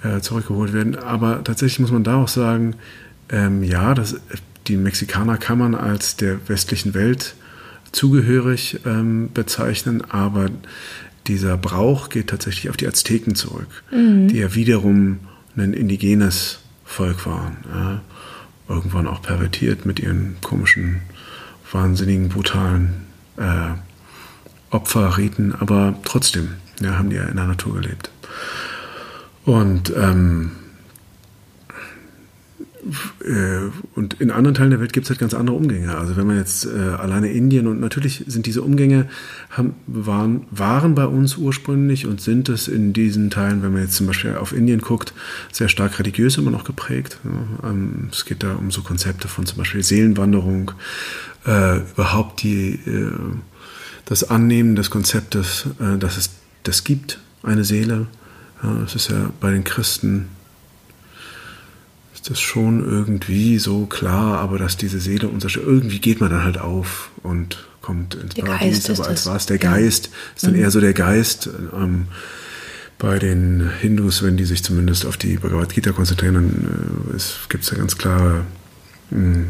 äh, 0.03 0.19
zurückgeholt 0.19 0.73
werden. 0.73 0.95
Aber 0.95 1.43
tatsächlich 1.43 1.79
muss 1.79 1.91
man 1.91 2.03
da 2.03 2.17
auch 2.17 2.27
sagen, 2.27 2.75
ähm, 3.29 3.63
ja, 3.63 3.95
das, 3.95 4.17
die 4.67 4.77
Mexikaner 4.77 5.37
kann 5.37 5.57
man 5.57 5.73
als 5.73 6.17
der 6.17 6.37
westlichen 6.47 6.93
Welt 6.93 7.33
zugehörig 7.91 8.81
ähm, 8.85 9.31
bezeichnen, 9.33 10.03
aber 10.07 10.51
dieser 11.25 11.57
Brauch 11.57 12.09
geht 12.09 12.27
tatsächlich 12.27 12.69
auf 12.69 12.77
die 12.77 12.87
Azteken 12.87 13.33
zurück, 13.33 13.83
die 13.91 14.37
ja 14.37 14.53
wiederum 14.53 15.21
ein 15.57 15.73
indigenes 15.73 16.59
Volk 16.85 17.25
waren. 17.25 17.57
Ja. 17.73 18.01
Irgendwann 18.67 19.07
auch 19.07 19.21
pervertiert 19.21 19.85
mit 19.85 19.99
ihren 19.99 20.37
komischen, 20.41 21.01
wahnsinnigen, 21.71 22.29
brutalen 22.29 23.05
äh, 23.37 23.73
Opferriten, 24.71 25.53
aber 25.53 25.95
trotzdem 26.03 26.55
ja, 26.79 26.97
haben 26.97 27.09
die 27.09 27.17
ja 27.17 27.23
in 27.23 27.35
der 27.35 27.45
Natur 27.45 27.81
gelebt. 27.81 28.09
Und, 29.45 29.93
ähm, 29.95 30.51
äh, 30.51 30.64
und 33.95 34.13
in 34.21 34.29
anderen 34.29 34.53
Teilen 34.53 34.69
der 34.69 34.79
Welt 34.79 34.93
gibt 34.93 35.05
es 35.05 35.09
halt 35.09 35.19
ganz 35.19 35.33
andere 35.33 35.55
Umgänge. 35.55 35.97
Also 35.97 36.17
wenn 36.17 36.27
man 36.27 36.37
jetzt 36.37 36.65
äh, 36.65 36.69
alleine 36.69 37.31
Indien 37.31 37.67
und 37.67 37.79
natürlich 37.79 38.23
sind 38.27 38.45
diese 38.45 38.61
Umgänge 38.61 39.07
haben, 39.49 39.73
waren, 39.87 40.45
waren 40.51 40.93
bei 40.93 41.05
uns 41.05 41.37
ursprünglich 41.37 42.05
und 42.05 42.21
sind 42.21 42.47
es 42.47 42.67
in 42.67 42.93
diesen 42.93 43.31
Teilen, 43.31 43.63
wenn 43.63 43.73
man 43.73 43.81
jetzt 43.81 43.95
zum 43.95 44.05
Beispiel 44.05 44.35
auf 44.35 44.53
Indien 44.53 44.81
guckt, 44.81 45.13
sehr 45.51 45.67
stark 45.67 45.97
religiös 45.97 46.37
immer 46.37 46.51
noch 46.51 46.63
geprägt. 46.63 47.17
Ja, 47.23 47.69
ähm, 47.69 48.09
es 48.11 48.25
geht 48.25 48.43
da 48.43 48.53
um 48.53 48.69
so 48.69 48.81
Konzepte 48.83 49.27
von 49.27 49.45
zum 49.45 49.57
Beispiel 49.57 49.81
Seelenwanderung, 49.81 50.71
äh, 51.45 51.79
überhaupt 51.79 52.43
die, 52.43 52.79
äh, 52.85 53.11
das 54.05 54.29
Annehmen 54.29 54.75
des 54.75 54.91
Konzeptes, 54.91 55.65
äh, 55.79 55.97
dass 55.97 56.17
es 56.17 56.29
das 56.63 56.83
gibt, 56.83 57.19
eine 57.41 57.63
Seele. 57.63 58.07
Ja, 58.61 58.73
das 58.81 58.95
ist 58.95 59.09
ja 59.09 59.31
bei 59.39 59.51
den 59.51 59.63
Christen 59.63 60.27
ist 62.25 62.31
das 62.31 62.39
schon 62.41 62.83
irgendwie 62.83 63.59
so 63.59 63.85
klar, 63.85 64.39
aber 64.39 64.57
dass 64.57 64.77
diese 64.77 64.99
Seele 64.99 65.27
unser 65.27 65.55
irgendwie 65.61 65.99
geht 65.99 66.21
man 66.21 66.31
dann 66.31 66.43
halt 66.43 66.57
auf 66.57 67.11
und 67.21 67.67
kommt 67.83 68.15
ins 68.15 68.33
Der 68.33 68.41
Paradies. 68.45 68.77
Geist 68.77 68.89
ist 68.89 68.99
aber 68.99 69.09
als 69.09 69.25
war 69.27 69.35
es 69.35 69.45
der 69.45 69.57
Ja. 69.57 69.71
Geist, 69.73 70.09
ist 70.35 70.43
dann 70.47 70.55
eher 70.55 70.71
so 70.71 70.81
der 70.81 70.93
Geist. 70.93 71.47
Ähm, 71.71 72.07
bei 72.97 73.19
den 73.19 73.69
Hindus, 73.79 74.23
wenn 74.23 74.37
die 74.37 74.45
sich 74.45 74.63
zumindest 74.63 75.05
auf 75.05 75.17
die 75.17 75.37
Bhagavad 75.37 75.71
Gita 75.71 75.91
konzentrieren, 75.91 76.33
dann 76.33 77.15
äh, 77.15 77.21
gibt 77.49 77.63
es 77.63 77.69
da 77.69 77.75
ganz 77.75 77.95
klare 77.95 78.41
mh, 79.11 79.43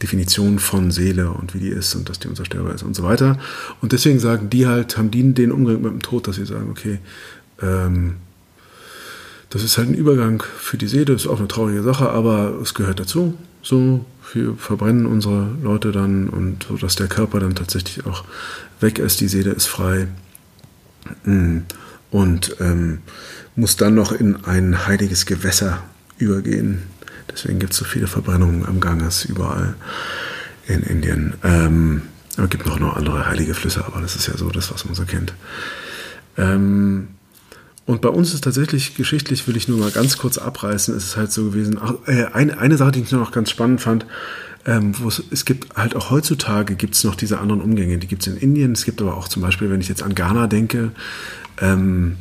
Definitionen 0.00 0.58
von 0.58 0.90
Seele 0.90 1.30
und 1.30 1.52
wie 1.52 1.58
die 1.58 1.68
ist 1.68 1.94
und 1.96 2.08
dass 2.08 2.18
die 2.18 2.28
unzerstörbar 2.28 2.74
ist 2.76 2.82
und 2.82 2.96
so 2.96 3.02
weiter. 3.02 3.38
Und 3.82 3.92
deswegen 3.92 4.20
sagen 4.20 4.48
die 4.48 4.66
halt, 4.66 4.96
haben 4.96 5.10
die 5.10 5.34
den 5.34 5.52
Umgang 5.52 5.82
mit 5.82 5.92
dem 5.92 6.00
Tod, 6.00 6.28
dass 6.28 6.36
sie 6.36 6.46
sagen, 6.46 6.70
okay, 6.70 6.98
ähm, 7.60 8.14
das 9.50 9.64
ist 9.64 9.78
halt 9.78 9.88
ein 9.88 9.94
Übergang 9.94 10.42
für 10.42 10.78
die 10.78 10.86
Seele, 10.86 11.12
ist 11.12 11.26
auch 11.26 11.38
eine 11.38 11.48
traurige 11.48 11.82
Sache, 11.82 12.08
aber 12.08 12.54
es 12.62 12.74
gehört 12.74 13.00
dazu. 13.00 13.36
So, 13.62 14.04
wir 14.32 14.54
verbrennen 14.56 15.06
unsere 15.06 15.48
Leute 15.62 15.90
dann 15.92 16.28
und 16.28 16.66
so, 16.68 16.76
dass 16.76 16.94
der 16.94 17.08
Körper 17.08 17.40
dann 17.40 17.56
tatsächlich 17.56 18.06
auch 18.06 18.24
weg 18.80 18.98
ist, 18.98 19.20
die 19.20 19.28
Seele 19.28 19.50
ist 19.50 19.66
frei. 19.66 20.06
Mm. 21.24 21.58
Und 22.12 22.56
ähm, 22.60 22.98
muss 23.54 23.76
dann 23.76 23.94
noch 23.94 24.10
in 24.10 24.44
ein 24.44 24.86
heiliges 24.86 25.26
Gewässer 25.26 25.82
übergehen. 26.18 26.82
Deswegen 27.30 27.60
gibt 27.60 27.72
es 27.72 27.78
so 27.78 27.84
viele 27.84 28.08
Verbrennungen 28.08 28.66
am 28.66 28.80
Ganges 28.80 29.24
überall 29.24 29.74
in 30.66 30.82
Indien. 30.82 31.34
Ähm, 31.44 32.02
aber 32.36 32.44
es 32.44 32.50
gibt 32.50 32.66
noch, 32.66 32.80
noch 32.80 32.96
andere 32.96 33.26
heilige 33.26 33.54
Flüsse, 33.54 33.84
aber 33.84 34.00
das 34.00 34.16
ist 34.16 34.26
ja 34.26 34.36
so 34.36 34.50
das, 34.50 34.72
was 34.72 34.84
man 34.84 34.94
so 34.94 35.04
kennt. 35.04 35.34
Ähm, 36.36 37.08
und 37.90 38.02
bei 38.02 38.08
uns 38.08 38.34
ist 38.34 38.44
tatsächlich 38.44 38.94
geschichtlich, 38.94 39.48
will 39.48 39.56
ich 39.56 39.66
nur 39.66 39.76
mal 39.76 39.90
ganz 39.90 40.16
kurz 40.16 40.38
abreißen, 40.38 40.96
ist 40.96 41.04
es 41.04 41.16
halt 41.16 41.32
so 41.32 41.46
gewesen. 41.46 41.76
Ach, 41.82 41.94
äh, 42.06 42.26
eine, 42.26 42.56
eine 42.56 42.76
Sache, 42.76 42.92
die 42.92 43.00
ich 43.00 43.10
noch 43.10 43.32
ganz 43.32 43.50
spannend 43.50 43.80
fand, 43.80 44.06
ähm, 44.64 44.94
wo 44.96 45.08
es, 45.08 45.20
es 45.32 45.44
gibt 45.44 45.74
halt 45.74 45.96
auch 45.96 46.08
heutzutage 46.08 46.76
gibt 46.76 46.94
es 46.94 47.02
noch 47.02 47.16
diese 47.16 47.40
anderen 47.40 47.60
Umgänge. 47.60 47.98
Die 47.98 48.06
gibt 48.06 48.22
es 48.22 48.28
in 48.28 48.36
Indien, 48.36 48.70
es 48.72 48.84
gibt 48.84 49.02
aber 49.02 49.16
auch 49.16 49.26
zum 49.26 49.42
Beispiel, 49.42 49.70
wenn 49.70 49.80
ich 49.80 49.88
jetzt 49.88 50.04
an 50.04 50.14
Ghana 50.14 50.46
denke, 50.46 50.92
ähm, 51.60 52.16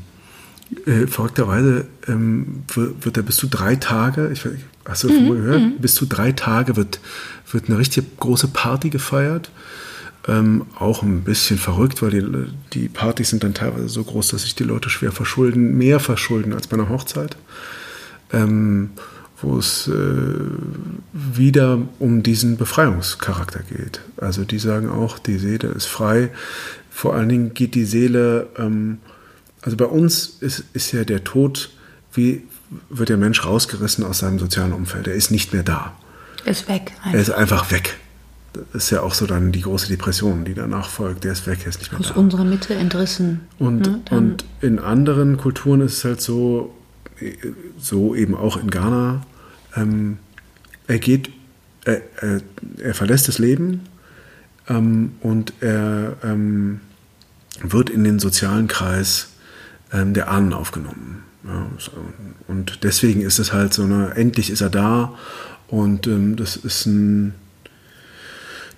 äh, 0.88 1.06
verrückterweise 1.06 1.86
ähm, 2.08 2.64
wird, 2.74 3.06
wird 3.06 3.18
er 3.18 3.24
bis 3.24 3.36
zu 3.36 3.46
drei 3.46 3.76
Tage, 3.76 4.32
ich, 4.34 4.42
hast 4.86 5.04
du 5.04 5.10
mal 5.10 5.36
gehört? 5.36 5.82
Bis 5.82 5.94
zu 5.94 6.08
drei 6.08 6.32
Tage 6.32 6.78
wird, 6.78 7.00
wird 7.52 7.70
eine 7.70 7.78
richtig 7.78 8.18
große 8.18 8.48
Party 8.48 8.90
gefeiert. 8.90 9.52
Ähm, 10.28 10.66
auch 10.76 11.02
ein 11.02 11.24
bisschen 11.24 11.58
verrückt, 11.58 12.02
weil 12.02 12.12
die, 12.12 12.26
die 12.74 12.90
Partys 12.90 13.30
sind 13.30 13.44
dann 13.44 13.54
teilweise 13.54 13.88
so 13.88 14.04
groß, 14.04 14.30
dass 14.30 14.44
sich 14.44 14.54
die 14.54 14.64
Leute 14.64 14.90
schwer 14.90 15.12
verschulden, 15.12 15.78
mehr 15.78 16.00
verschulden 16.00 16.54
als 16.54 16.68
bei 16.68 16.78
einer 16.78 16.90
Hochzeit. 16.90 17.38
Ähm, 18.32 18.92
wo 19.42 19.58
es 19.58 19.88
äh, 19.88 19.92
wieder 21.14 21.80
um 22.00 22.24
diesen 22.24 22.58
Befreiungscharakter 22.58 23.62
geht. 23.64 24.02
Also 24.18 24.44
die 24.44 24.60
sagen 24.60 24.90
auch, 24.90 25.20
die 25.20 25.38
Seele 25.38 25.70
ist 25.70 25.86
frei. 25.86 26.30
Vor 26.90 27.16
allen 27.16 27.30
Dingen 27.30 27.54
geht 27.54 27.76
die 27.76 27.86
Seele, 27.86 28.48
ähm, 28.58 29.00
also 29.62 29.78
bei 29.78 29.86
uns 29.86 30.38
ist, 30.42 30.64
ist 30.74 30.92
ja 30.92 31.04
der 31.04 31.24
Tod, 31.24 31.72
wie 32.14 32.44
wird 32.90 33.10
der 33.10 33.18
Mensch 33.18 33.46
rausgerissen 33.46 34.04
aus 34.04 34.20
seinem 34.20 34.40
sozialen 34.40 34.74
Umfeld. 34.74 35.08
Er 35.08 35.16
ist 35.16 35.32
nicht 35.32 35.54
mehr 35.54 35.64
da. 35.64 35.94
Ist 36.46 36.68
weg. 36.68 36.94
Er 37.04 37.20
ist 37.20 37.32
einfach 37.32 37.72
weg. 37.72 37.98
Das 38.54 38.84
ist 38.84 38.90
ja 38.90 39.02
auch 39.02 39.14
so 39.14 39.26
dann 39.26 39.52
die 39.52 39.62
große 39.62 39.88
Depression, 39.88 40.46
die 40.46 40.54
danach 40.54 40.90
folgt. 40.90 41.24
Der 41.24 41.34
ist 41.34 41.46
weg, 41.48 41.60
er 41.64 41.70
ist 41.70 41.80
nicht 41.80 41.92
mehr 41.92 42.02
Aus 42.02 42.10
da. 42.10 42.16
unserer 42.16 42.44
Mitte 42.44 42.74
entrissen. 42.74 43.42
Und, 43.60 43.82
ne, 43.82 44.02
und 44.10 44.46
in 44.62 44.80
anderen 44.80 45.38
Kulturen 45.38 45.82
ist 45.82 45.98
es 46.00 46.06
halt 46.06 46.22
so, 46.22 46.74
so 47.78 48.16
eben 48.16 48.36
auch 48.36 48.58
in 48.58 48.70
Ghana, 48.70 49.22
ähm, 49.76 50.18
er 50.88 51.00
geht, 51.00 51.30
er, 51.86 52.02
er, 52.22 52.42
er 52.80 52.94
verlässt 52.96 53.28
das 53.28 53.38
Leben 53.38 53.82
ähm, 54.68 55.14
und 55.22 55.54
er 55.60 56.18
ähm, 56.24 56.82
wird 57.62 57.90
in 57.90 58.04
den 58.04 58.20
sozialen 58.20 58.68
Kreis 58.68 59.30
ähm, 59.92 60.14
der 60.14 60.30
Ahnen 60.32 60.54
aufgenommen. 60.54 61.24
Ja, 61.44 61.68
und 62.48 62.84
deswegen 62.84 63.22
ist 63.22 63.40
es 63.40 63.54
halt 63.54 63.74
so 63.74 63.84
eine, 63.84 64.16
endlich 64.16 64.50
ist 64.50 64.62
er 64.62 64.70
da 64.70 65.16
und 65.68 66.06
ähm, 66.08 66.36
das 66.36 66.58
ist 66.58 66.86
ein, 66.86 67.34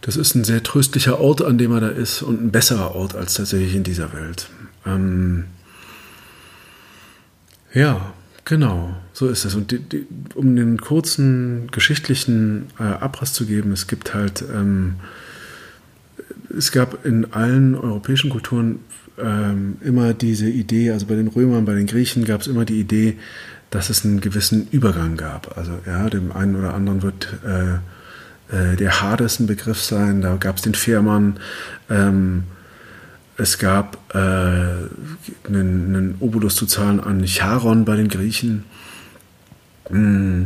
das 0.02 0.18
ist 0.18 0.36
ein 0.36 0.44
sehr 0.44 0.64
tröstlicher 0.64 1.20
Ort, 1.20 1.42
an 1.44 1.58
dem 1.58 1.72
er 1.72 1.80
da 1.80 1.88
ist 1.90 2.22
und 2.22 2.44
ein 2.44 2.52
besserer 2.52 2.96
Ort 2.96 3.16
als 3.16 3.36
tatsächlich 3.36 3.76
in 3.76 3.84
dieser 3.84 4.14
Welt. 4.14 4.50
Ähm, 4.86 5.46
ja, 7.74 8.14
genau, 8.44 8.96
so 9.14 9.28
ist 9.28 9.46
es. 9.46 9.56
Und 9.56 9.72
die, 9.72 9.80
die, 9.80 10.08
um 10.36 10.56
den 10.56 10.82
kurzen 10.82 11.70
geschichtlichen 11.72 12.68
äh, 12.80 12.84
Abriss 12.84 13.34
zu 13.34 13.46
geben, 13.46 13.72
es 13.72 13.88
gibt 13.88 14.14
halt, 14.14 14.44
ähm, 14.54 14.96
es 16.56 16.72
gab 16.72 17.06
in 17.06 17.34
allen 17.34 17.76
europäischen 17.76 18.32
Kulturen 18.32 18.80
ähm, 19.20 19.78
immer 19.82 20.14
diese 20.14 20.50
Idee, 20.50 20.92
also 20.92 21.06
bei 21.06 21.16
den 21.16 21.28
Römern, 21.28 21.66
bei 21.66 21.76
den 21.76 21.86
Griechen 21.86 22.26
gab 22.26 22.42
es 22.42 22.48
immer 22.48 22.66
die 22.66 22.80
Idee, 22.80 23.18
dass 23.70 23.90
es 23.90 24.04
einen 24.04 24.20
gewissen 24.20 24.68
Übergang 24.72 25.16
gab. 25.16 25.58
Also 25.58 25.78
ja, 25.86 26.10
dem 26.10 26.32
einen 26.32 26.56
oder 26.56 26.74
anderen 26.74 27.04
wird 27.04 27.28
äh, 27.46 27.78
äh, 28.52 28.76
der 28.76 29.02
Hades 29.02 29.40
ein 29.40 29.48
Begriff 29.48 29.82
sein, 29.82 30.22
da 30.22 30.36
gab 30.36 30.58
es 30.58 30.62
den 30.62 30.74
Fährmann, 30.74 31.38
ähm, 31.90 32.44
es 33.38 33.58
gab 33.58 33.98
äh, 34.14 34.18
einen, 34.18 34.92
einen 35.48 36.16
Obolus 36.20 36.56
zu 36.56 36.66
zahlen 36.66 37.00
an 37.00 37.26
Charon 37.26 37.86
bei 37.86 37.96
den 37.96 38.08
Griechen. 38.08 38.66
Mm. 39.90 40.44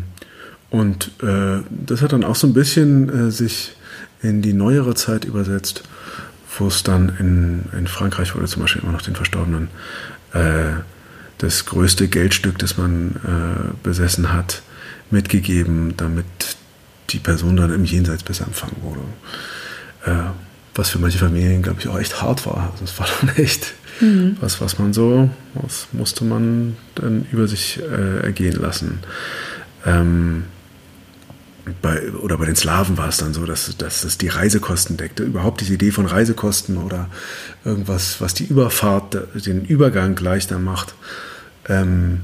Und 0.70 1.12
äh, 1.22 1.62
das 1.70 2.02
hat 2.02 2.14
dann 2.14 2.24
auch 2.24 2.36
so 2.36 2.48
ein 2.48 2.54
bisschen 2.54 3.28
äh, 3.28 3.32
sich 3.32 3.76
in 4.22 4.42
die 4.42 4.54
neuere 4.54 4.96
Zeit 4.96 5.26
übersetzt, 5.26 5.84
wo 6.58 6.68
es 6.68 6.84
dann 6.84 7.16
in, 7.20 7.66
in 7.78 7.88
Frankreich 7.88 8.36
wurde 8.36 8.48
zum 8.48 8.62
Beispiel 8.62 8.82
immer 8.82 8.92
noch 8.92 9.02
den 9.02 9.16
Verstorbenen 9.16 9.70
äh, 10.34 10.74
das 11.38 11.66
größte 11.66 12.08
Geldstück, 12.08 12.58
das 12.60 12.78
man 12.78 13.16
äh, 13.24 13.74
besessen 13.84 14.32
hat, 14.32 14.62
mitgegeben, 15.12 15.96
damit 15.98 16.26
die 17.10 17.20
Person 17.20 17.58
dann 17.58 17.74
im 17.74 17.86
Jenseits 17.86 18.24
besser 18.24 18.46
empfangen 18.46 18.78
wurde. 18.82 19.02
Äh, 20.06 20.30
was 20.74 20.90
für 20.90 21.00
manche 21.00 21.18
Familien, 21.18 21.62
glaube 21.62 21.80
ich, 21.80 21.88
auch 21.88 21.98
echt 21.98 22.22
hart 22.22 22.46
war. 22.46 22.72
Also 22.72 22.84
es 22.84 23.00
war 23.00 23.08
dann 23.22 23.36
echt 23.38 23.74
was, 24.42 24.60
was 24.60 24.78
man 24.78 24.94
so, 24.94 25.30
was 25.54 25.88
musste 25.94 26.26
man 26.26 26.76
dann 26.96 27.26
über 27.32 27.48
sich 27.48 27.80
äh, 27.82 28.20
ergehen 28.24 28.60
lassen. 28.60 29.00
Ähm, 29.86 30.44
bei, 31.82 32.12
oder 32.12 32.38
bei 32.38 32.46
den 32.46 32.56
Slawen 32.56 32.98
war 32.98 33.08
es 33.08 33.18
dann 33.18 33.34
so, 33.34 33.46
dass, 33.46 33.76
dass 33.78 34.04
es 34.04 34.18
die 34.18 34.28
Reisekosten 34.28 34.98
deckte. 34.98 35.24
Überhaupt 35.24 35.62
diese 35.62 35.74
Idee 35.74 35.92
von 35.92 36.06
Reisekosten 36.06 36.78
oder 36.78 37.10
irgendwas, 37.64 38.22
was 38.22 38.34
die 38.34 38.46
Überfahrt, 38.46 39.18
den 39.46 39.66
Übergang 39.66 40.16
leichter 40.18 40.60
macht. 40.60 40.94
Ähm, 41.68 42.22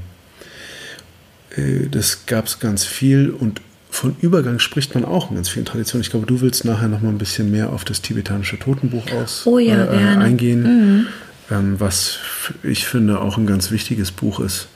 äh, 1.56 1.88
das 1.88 2.26
gab 2.26 2.46
es 2.46 2.60
ganz 2.60 2.84
viel 2.84 3.30
und 3.30 3.60
von 3.92 4.16
Übergang 4.22 4.58
spricht 4.58 4.94
man 4.94 5.04
auch 5.04 5.28
in 5.28 5.36
ganz 5.36 5.50
vielen 5.50 5.66
Traditionen. 5.66 6.00
Ich 6.00 6.10
glaube, 6.10 6.24
du 6.24 6.40
willst 6.40 6.64
nachher 6.64 6.88
noch 6.88 7.02
mal 7.02 7.10
ein 7.10 7.18
bisschen 7.18 7.50
mehr 7.50 7.70
auf 7.70 7.84
das 7.84 8.00
tibetanische 8.00 8.58
Totenbuch 8.58 9.04
aus 9.12 9.42
Oh 9.46 9.58
ja, 9.58 9.84
äh. 9.84 10.16
Mhm. 10.16 10.22
eingehen, 10.22 11.06
ähm, 11.50 11.78
was 11.78 12.18
ich 12.62 12.86
finde 12.86 13.20
auch 13.20 13.36
ein 13.36 13.46
ganz 13.46 13.70
wichtiges 13.70 14.10
Buch 14.10 14.40
ist, 14.40 14.68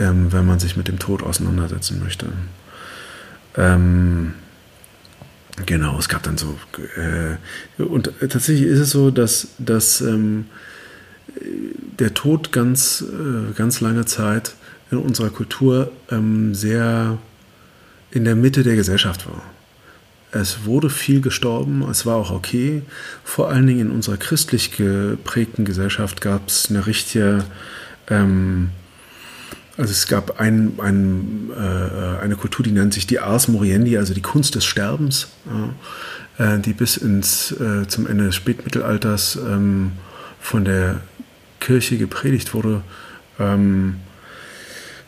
ähm, 0.00 0.32
wenn 0.32 0.44
man 0.44 0.58
sich 0.58 0.76
mit 0.76 0.88
dem 0.88 0.98
Tod 0.98 1.22
auseinandersetzen 1.22 2.00
möchte. 2.02 2.26
Ähm, 3.56 4.34
genau, 5.64 5.96
es 6.00 6.08
gab 6.08 6.24
dann 6.24 6.36
so 6.36 6.58
äh, 6.96 7.82
und 7.82 8.10
tatsächlich 8.18 8.62
ist 8.62 8.80
es 8.80 8.90
so, 8.90 9.12
dass, 9.12 9.48
dass 9.58 10.00
ähm, 10.00 10.46
der 12.00 12.12
Tod 12.12 12.50
ganz, 12.50 13.02
äh, 13.08 13.52
ganz 13.54 13.80
lange 13.80 14.04
Zeit 14.04 14.54
in 14.90 14.98
unserer 14.98 15.30
Kultur 15.30 15.92
ähm, 16.10 16.56
sehr 16.56 17.18
in 18.12 18.24
der 18.24 18.36
Mitte 18.36 18.62
der 18.62 18.76
Gesellschaft 18.76 19.26
war. 19.26 19.42
Es 20.30 20.64
wurde 20.64 20.88
viel 20.88 21.20
gestorben, 21.20 21.84
es 21.90 22.06
war 22.06 22.16
auch 22.16 22.30
okay. 22.30 22.82
Vor 23.24 23.50
allen 23.50 23.66
Dingen 23.66 23.80
in 23.80 23.90
unserer 23.90 24.16
christlich 24.16 24.76
geprägten 24.76 25.64
Gesellschaft 25.64 26.20
gab 26.20 26.48
es 26.48 26.70
eine 26.70 26.86
richtige, 26.86 27.44
ähm, 28.08 28.70
also 29.76 29.90
es 29.90 30.06
gab 30.06 30.40
ein, 30.40 30.74
ein, 30.78 31.50
äh, 31.54 32.22
eine 32.22 32.36
Kultur, 32.36 32.64
die 32.64 32.72
nennt 32.72 32.94
sich 32.94 33.06
die 33.06 33.20
Ars 33.20 33.48
Moriendi, 33.48 33.98
also 33.98 34.14
die 34.14 34.22
Kunst 34.22 34.54
des 34.54 34.64
Sterbens, 34.64 35.28
äh, 36.38 36.58
die 36.60 36.72
bis 36.72 36.96
ins, 36.96 37.52
äh, 37.52 37.86
zum 37.88 38.06
Ende 38.06 38.24
des 38.24 38.34
Spätmittelalters 38.34 39.36
ähm, 39.36 39.92
von 40.40 40.64
der 40.64 41.00
Kirche 41.60 41.98
gepredigt 41.98 42.54
wurde. 42.54 42.82
Ähm, 43.38 43.96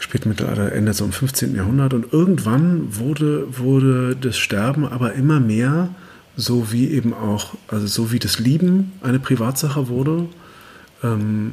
Spätmittelalter 0.04 0.72
endet 0.72 0.96
so 0.96 1.06
im 1.06 1.12
15. 1.12 1.56
Jahrhundert 1.56 1.94
und 1.94 2.12
irgendwann 2.12 2.94
wurde, 2.98 3.46
wurde 3.58 4.14
das 4.14 4.36
Sterben 4.36 4.84
aber 4.84 5.14
immer 5.14 5.40
mehr, 5.40 5.88
so 6.36 6.70
wie 6.72 6.90
eben 6.90 7.14
auch, 7.14 7.54
also 7.68 7.86
so 7.86 8.12
wie 8.12 8.18
das 8.18 8.38
Lieben 8.38 8.92
eine 9.00 9.18
Privatsache 9.18 9.88
wurde, 9.88 10.26
ähm, 11.02 11.52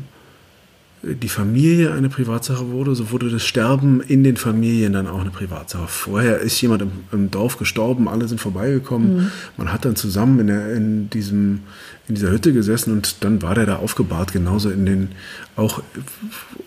die 1.03 1.29
Familie 1.29 1.93
eine 1.93 2.09
Privatsache 2.09 2.69
wurde, 2.69 2.93
so 2.93 3.09
wurde 3.09 3.29
das 3.29 3.43
Sterben 3.43 4.01
in 4.01 4.23
den 4.23 4.37
Familien 4.37 4.93
dann 4.93 5.07
auch 5.07 5.21
eine 5.21 5.31
Privatsache. 5.31 5.87
Vorher 5.87 6.39
ist 6.39 6.61
jemand 6.61 6.83
im, 6.83 6.91
im 7.11 7.31
Dorf 7.31 7.57
gestorben, 7.57 8.07
alle 8.07 8.27
sind 8.27 8.39
vorbeigekommen. 8.39 9.15
Mhm. 9.15 9.31
Man 9.57 9.73
hat 9.73 9.83
dann 9.85 9.95
zusammen 9.95 10.39
in, 10.39 10.47
der, 10.47 10.73
in, 10.73 11.09
diesem, 11.09 11.61
in 12.07 12.15
dieser 12.15 12.29
Hütte 12.29 12.53
gesessen 12.53 12.93
und 12.93 13.23
dann 13.23 13.41
war 13.41 13.55
der 13.55 13.65
da 13.65 13.75
aufgebahrt, 13.77 14.31
genauso 14.31 14.69
in 14.69 14.85
den 14.85 15.09
auch 15.55 15.81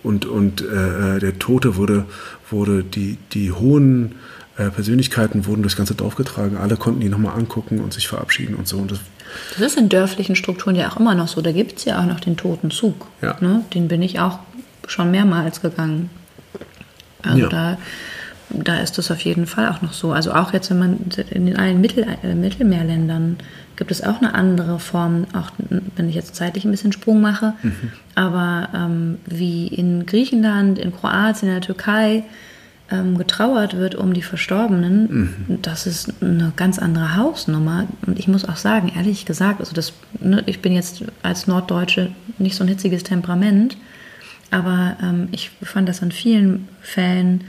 und, 0.02 0.26
und 0.26 0.62
äh, 0.62 1.20
der 1.20 1.38
Tote 1.38 1.76
wurde, 1.76 2.04
wurde 2.50 2.82
die, 2.82 3.18
die 3.32 3.52
hohen 3.52 4.16
äh, 4.56 4.70
Persönlichkeiten 4.70 5.46
wurden 5.46 5.62
durchs 5.62 5.76
ganze 5.76 5.94
Dorf 5.94 6.14
getragen. 6.14 6.56
Alle 6.56 6.76
konnten 6.76 7.00
die 7.00 7.08
nochmal 7.08 7.36
angucken 7.36 7.80
und 7.80 7.92
sich 7.92 8.08
verabschieden 8.08 8.54
und 8.54 8.68
so. 8.68 8.78
Und 8.78 8.90
das 8.90 9.00
das 9.50 9.72
ist 9.72 9.78
in 9.78 9.88
dörflichen 9.88 10.36
Strukturen 10.36 10.76
ja 10.76 10.88
auch 10.90 10.98
immer 10.98 11.14
noch 11.14 11.28
so. 11.28 11.40
Da 11.40 11.52
gibt 11.52 11.78
es 11.78 11.84
ja 11.84 12.00
auch 12.00 12.06
noch 12.06 12.20
den 12.20 12.36
toten 12.36 12.70
Zug. 12.70 13.06
Ja. 13.22 13.36
Ne? 13.40 13.64
Den 13.74 13.88
bin 13.88 14.02
ich 14.02 14.20
auch 14.20 14.38
schon 14.86 15.10
mehrmals 15.10 15.60
gegangen. 15.60 16.10
Also 17.22 17.40
ja. 17.40 17.48
da, 17.48 17.78
da 18.50 18.78
ist 18.80 18.98
das 18.98 19.10
auf 19.10 19.20
jeden 19.20 19.46
Fall 19.46 19.68
auch 19.68 19.82
noch 19.82 19.92
so. 19.92 20.12
Also 20.12 20.32
auch 20.32 20.52
jetzt, 20.52 20.70
wenn 20.70 20.78
man 20.78 20.98
in 21.30 21.56
allen 21.56 21.80
Mittel, 21.80 22.06
äh, 22.22 22.34
Mittelmeerländern 22.34 23.38
gibt 23.76 23.90
es 23.90 24.02
auch 24.02 24.18
eine 24.18 24.34
andere 24.34 24.78
Form, 24.78 25.26
auch 25.32 25.50
wenn 25.96 26.08
ich 26.08 26.14
jetzt 26.14 26.36
zeitlich 26.36 26.64
ein 26.64 26.70
bisschen 26.70 26.92
Sprung 26.92 27.20
mache, 27.20 27.54
mhm. 27.62 27.90
aber 28.14 28.68
ähm, 28.72 29.18
wie 29.26 29.66
in 29.66 30.06
Griechenland, 30.06 30.78
in 30.78 30.92
Kroatien, 30.94 31.48
in 31.48 31.54
der 31.54 31.60
Türkei, 31.60 32.22
ähm, 32.90 33.16
getrauert 33.16 33.76
wird 33.76 33.94
um 33.94 34.12
die 34.12 34.22
Verstorbenen, 34.22 35.36
mhm. 35.48 35.62
das 35.62 35.86
ist 35.86 36.12
eine 36.20 36.52
ganz 36.54 36.78
andere 36.78 37.16
Hausnummer. 37.16 37.86
Und 38.06 38.18
ich 38.18 38.28
muss 38.28 38.46
auch 38.46 38.56
sagen, 38.56 38.92
ehrlich 38.94 39.24
gesagt, 39.24 39.60
also 39.60 39.72
das, 39.72 39.92
ne, 40.20 40.42
ich 40.46 40.60
bin 40.60 40.72
jetzt 40.72 41.04
als 41.22 41.46
Norddeutsche 41.46 42.10
nicht 42.38 42.56
so 42.56 42.64
ein 42.64 42.68
hitziges 42.68 43.02
Temperament, 43.02 43.76
aber 44.50 44.96
ähm, 45.02 45.28
ich 45.32 45.50
fand 45.62 45.88
das 45.88 46.00
in 46.00 46.12
vielen 46.12 46.68
Fällen 46.82 47.44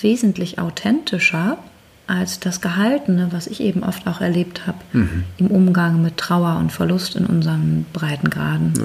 wesentlich 0.00 0.58
authentischer 0.58 1.58
als 2.06 2.40
das 2.40 2.60
Gehaltene, 2.60 3.28
was 3.30 3.46
ich 3.46 3.60
eben 3.60 3.84
oft 3.84 4.08
auch 4.08 4.20
erlebt 4.20 4.66
habe 4.66 4.78
mhm. 4.92 5.24
im 5.36 5.46
Umgang 5.46 6.02
mit 6.02 6.16
Trauer 6.16 6.56
und 6.58 6.72
Verlust 6.72 7.14
in 7.14 7.26
unseren 7.26 7.86
Breitengraden. 7.92 8.72
Ja. 8.76 8.82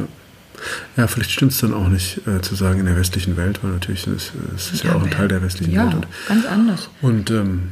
Ja, 0.98 1.08
vielleicht 1.08 1.32
stimmt 1.32 1.52
es 1.52 1.60
dann 1.60 1.74
auch 1.74 1.88
nicht 1.88 2.22
äh, 2.28 2.42
zu 2.42 2.56
sagen 2.56 2.80
in 2.80 2.86
der 2.86 2.96
westlichen 2.96 3.38
Welt, 3.38 3.60
weil 3.62 3.72
natürlich 3.72 4.08
es, 4.08 4.32
es 4.56 4.72
ist 4.74 4.84
ja, 4.84 4.92
ja 4.92 4.96
auch 4.96 5.04
ein 5.04 5.12
Teil 5.12 5.28
der 5.28 5.42
westlichen 5.42 5.74
ja, 5.74 5.86
Welt. 5.86 5.96
Und, 5.96 6.08
ganz 6.28 6.46
anders. 6.46 6.90
Und, 7.02 7.32
ähm, 7.32 7.70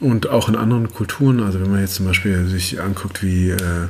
und 0.00 0.28
auch 0.28 0.48
in 0.48 0.56
anderen 0.56 0.90
Kulturen, 0.90 1.42
also 1.42 1.60
wenn 1.60 1.70
man 1.70 1.80
jetzt 1.80 1.94
zum 1.94 2.06
Beispiel 2.06 2.46
sich 2.46 2.80
anguckt, 2.80 3.22
wie, 3.22 3.50
äh, 3.50 3.88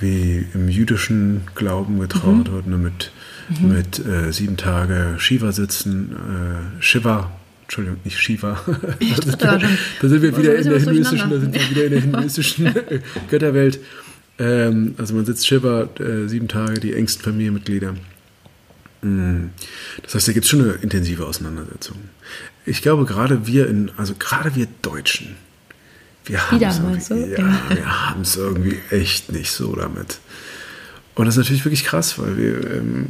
wie 0.00 0.46
im 0.54 0.68
jüdischen 0.68 1.42
Glauben 1.54 2.00
getrauert 2.00 2.48
mhm. 2.48 2.52
wird, 2.52 2.66
ne, 2.66 2.78
mit, 2.78 3.12
mhm. 3.48 3.68
mit 3.68 4.06
äh, 4.06 4.32
sieben 4.32 4.56
Tage 4.56 5.14
Shiva 5.18 5.52
sitzen, 5.52 6.12
äh, 6.12 6.82
Shiva, 6.82 7.30
Entschuldigung, 7.62 8.00
nicht 8.04 8.18
Shiva. 8.18 8.60
da, 8.66 9.22
sind 9.22 9.40
wir, 9.42 9.60
da 10.00 10.08
sind 10.08 10.22
wir 10.22 10.36
wieder 10.36 10.56
in 10.56 10.64
der 10.64 10.78
hinduistischen, 10.78 11.30
da 11.30 11.38
sind 11.38 11.54
wir 11.54 11.70
wieder 11.70 11.84
in 11.84 11.90
der 11.90 12.00
hinduistischen 12.00 12.74
Götterwelt. 13.30 13.80
Ähm, 14.38 14.94
also 14.98 15.14
man 15.14 15.26
sitzt 15.26 15.46
Shiva 15.46 15.88
äh, 15.98 16.28
sieben 16.28 16.48
Tage, 16.48 16.80
die 16.80 16.94
engsten 16.94 17.22
Familienmitglieder. 17.22 17.94
Mm. 19.02 19.46
Das 20.02 20.14
heißt, 20.14 20.28
da 20.28 20.32
gibt 20.32 20.44
es 20.44 20.50
schon 20.50 20.62
eine 20.62 20.72
intensive 20.74 21.26
Auseinandersetzung. 21.26 21.96
Ich 22.66 22.82
glaube, 22.82 23.04
gerade 23.04 23.46
wir 23.46 23.68
in, 23.68 23.90
also 23.96 24.14
gerade 24.18 24.54
wir 24.54 24.66
Deutschen, 24.82 25.36
wir 26.24 26.50
haben 26.50 26.62
es 26.62 27.10
irgendwie, 27.10 27.34
so? 27.34 27.42
ja, 27.42 28.16
es 28.20 28.36
irgendwie 28.36 28.78
echt 28.90 29.32
nicht 29.32 29.50
so 29.50 29.74
damit. 29.74 30.18
Und 31.14 31.26
das 31.26 31.34
ist 31.34 31.38
natürlich 31.38 31.64
wirklich 31.64 31.84
krass, 31.84 32.18
weil 32.18 32.36
wir, 32.36 32.70
ähm, 32.70 33.06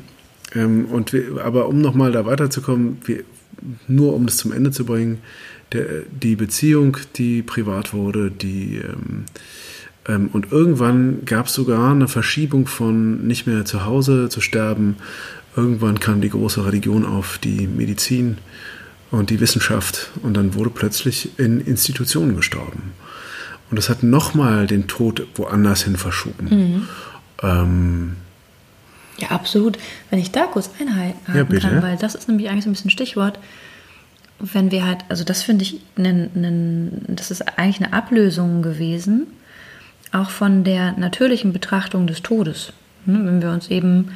ähm, 0.55 0.85
und 0.87 1.13
wir, 1.13 1.45
aber 1.45 1.69
um 1.69 1.81
nochmal 1.81 2.13
da 2.13 2.25
weiterzukommen, 2.25 2.99
wir, 3.05 3.25
nur 3.89 4.15
um 4.15 4.25
das 4.25 4.37
zum 4.37 4.53
Ende 4.53 4.71
zu 4.71 4.85
bringen, 4.85 5.19
der, 5.73 6.03
die 6.11 6.37
Beziehung, 6.37 6.97
die 7.17 7.43
privat 7.43 7.93
wurde, 7.93 8.31
die 8.31 8.77
ähm, 8.77 9.25
ähm, 10.09 10.31
und 10.33 10.51
irgendwann 10.51 11.25
gab 11.25 11.47
es 11.47 11.55
sogar 11.55 11.93
eine 11.93 12.09
Verschiebung 12.09 12.67
von 12.67 13.27
nicht 13.27 13.47
mehr 13.47 13.65
zu 13.65 13.85
Hause 13.85 14.29
zu 14.29 14.41
sterben. 14.41 14.97
Irgendwann 15.55 16.01
kam 16.01 16.21
die 16.21 16.31
große 16.31 16.65
Religion 16.65 17.05
auf, 17.05 17.39
die 17.39 17.67
Medizin 17.67 18.39
und 19.11 19.31
die 19.31 19.41
Wissenschaft. 19.41 20.11
Und 20.23 20.35
dann 20.35 20.55
wurde 20.55 20.71
plötzlich 20.71 21.39
in 21.39 21.61
Institutionen 21.61 22.37
gestorben. 22.37 22.93
Und 23.71 23.77
das 23.77 23.91
hat 23.91 24.03
nochmal 24.03 24.67
den 24.67 24.87
Tod 24.89 25.27
woanders 25.35 25.83
hin 25.83 25.97
verschoben. 25.97 26.49
Mhm. 26.49 26.89
Ähm, 27.43 28.17
ja, 29.19 29.31
absolut. 29.31 29.79
Wenn 30.11 30.21
ich 30.21 30.31
da 30.31 30.47
kurz 30.47 30.71
einhalten 30.81 31.19
ja, 31.35 31.45
kann, 31.45 31.83
weil 31.83 31.97
das 31.97 32.15
ist 32.15 32.29
nämlich 32.29 32.49
eigentlich 32.49 32.65
so 32.65 32.71
ein 32.71 32.73
bisschen 32.73 32.91
Stichwort. 32.91 33.39
Wenn 34.39 34.71
wir 34.71 34.87
halt, 34.87 35.01
also 35.09 35.25
das 35.25 35.43
finde 35.43 35.65
ich, 35.65 35.81
nen, 35.97 36.31
nen, 36.35 37.05
das 37.09 37.31
ist 37.31 37.59
eigentlich 37.59 37.85
eine 37.85 37.93
Ablösung 37.93 38.63
gewesen 38.63 39.27
auch 40.13 40.31
von 40.31 40.65
der 40.65 40.93
natürlichen 40.93 41.53
Betrachtung 41.53 42.07
des 42.07 42.23
Todes. 42.23 42.73
Ne, 43.07 43.21
wenn 43.25 43.43
wir 43.43 43.51
uns 43.51 43.69
eben, 43.69 44.13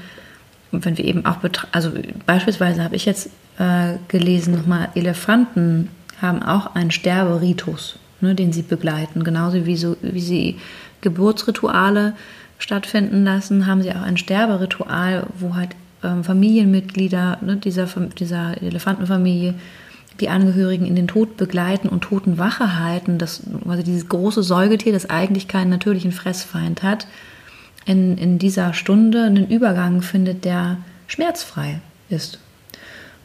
wenn 0.70 0.96
wir 0.96 1.04
eben 1.04 1.24
auch, 1.26 1.38
also 1.72 1.92
beispielsweise 2.26 2.82
habe 2.82 2.96
ich 2.96 3.04
jetzt 3.04 3.30
äh, 3.58 3.94
gelesen, 4.08 4.54
nochmal, 4.54 4.88
Elefanten 4.94 5.88
haben 6.20 6.42
auch 6.42 6.74
einen 6.74 6.90
Sterberitus, 6.90 7.96
ne, 8.20 8.34
den 8.34 8.52
sie 8.52 8.62
begleiten. 8.62 9.24
Genauso 9.24 9.66
wie, 9.66 9.76
so, 9.76 9.96
wie 10.02 10.20
sie 10.20 10.58
Geburtsrituale 11.00 12.14
stattfinden 12.58 13.24
lassen, 13.24 13.66
haben 13.66 13.82
sie 13.82 13.90
auch 13.90 14.02
ein 14.02 14.16
Sterberitual, 14.16 15.26
wo 15.38 15.56
halt 15.56 15.70
ähm, 16.04 16.24
Familienmitglieder 16.24 17.38
ne, 17.42 17.56
dieser, 17.56 17.86
dieser 18.18 18.62
Elefantenfamilie 18.62 19.54
die 20.22 20.28
Angehörigen 20.28 20.86
in 20.86 20.94
den 20.94 21.08
Tod 21.08 21.36
begleiten 21.36 21.88
und 21.88 22.02
Totenwache 22.02 22.78
halten, 22.78 23.18
dass 23.18 23.42
also 23.68 23.82
dieses 23.82 24.08
große 24.08 24.42
Säugetier, 24.42 24.92
das 24.92 25.10
eigentlich 25.10 25.48
keinen 25.48 25.70
natürlichen 25.70 26.12
Fressfeind 26.12 26.82
hat, 26.82 27.06
in, 27.84 28.16
in 28.16 28.38
dieser 28.38 28.72
Stunde 28.72 29.24
einen 29.24 29.48
Übergang 29.48 30.00
findet, 30.00 30.44
der 30.44 30.78
schmerzfrei 31.08 31.80
ist 32.08 32.38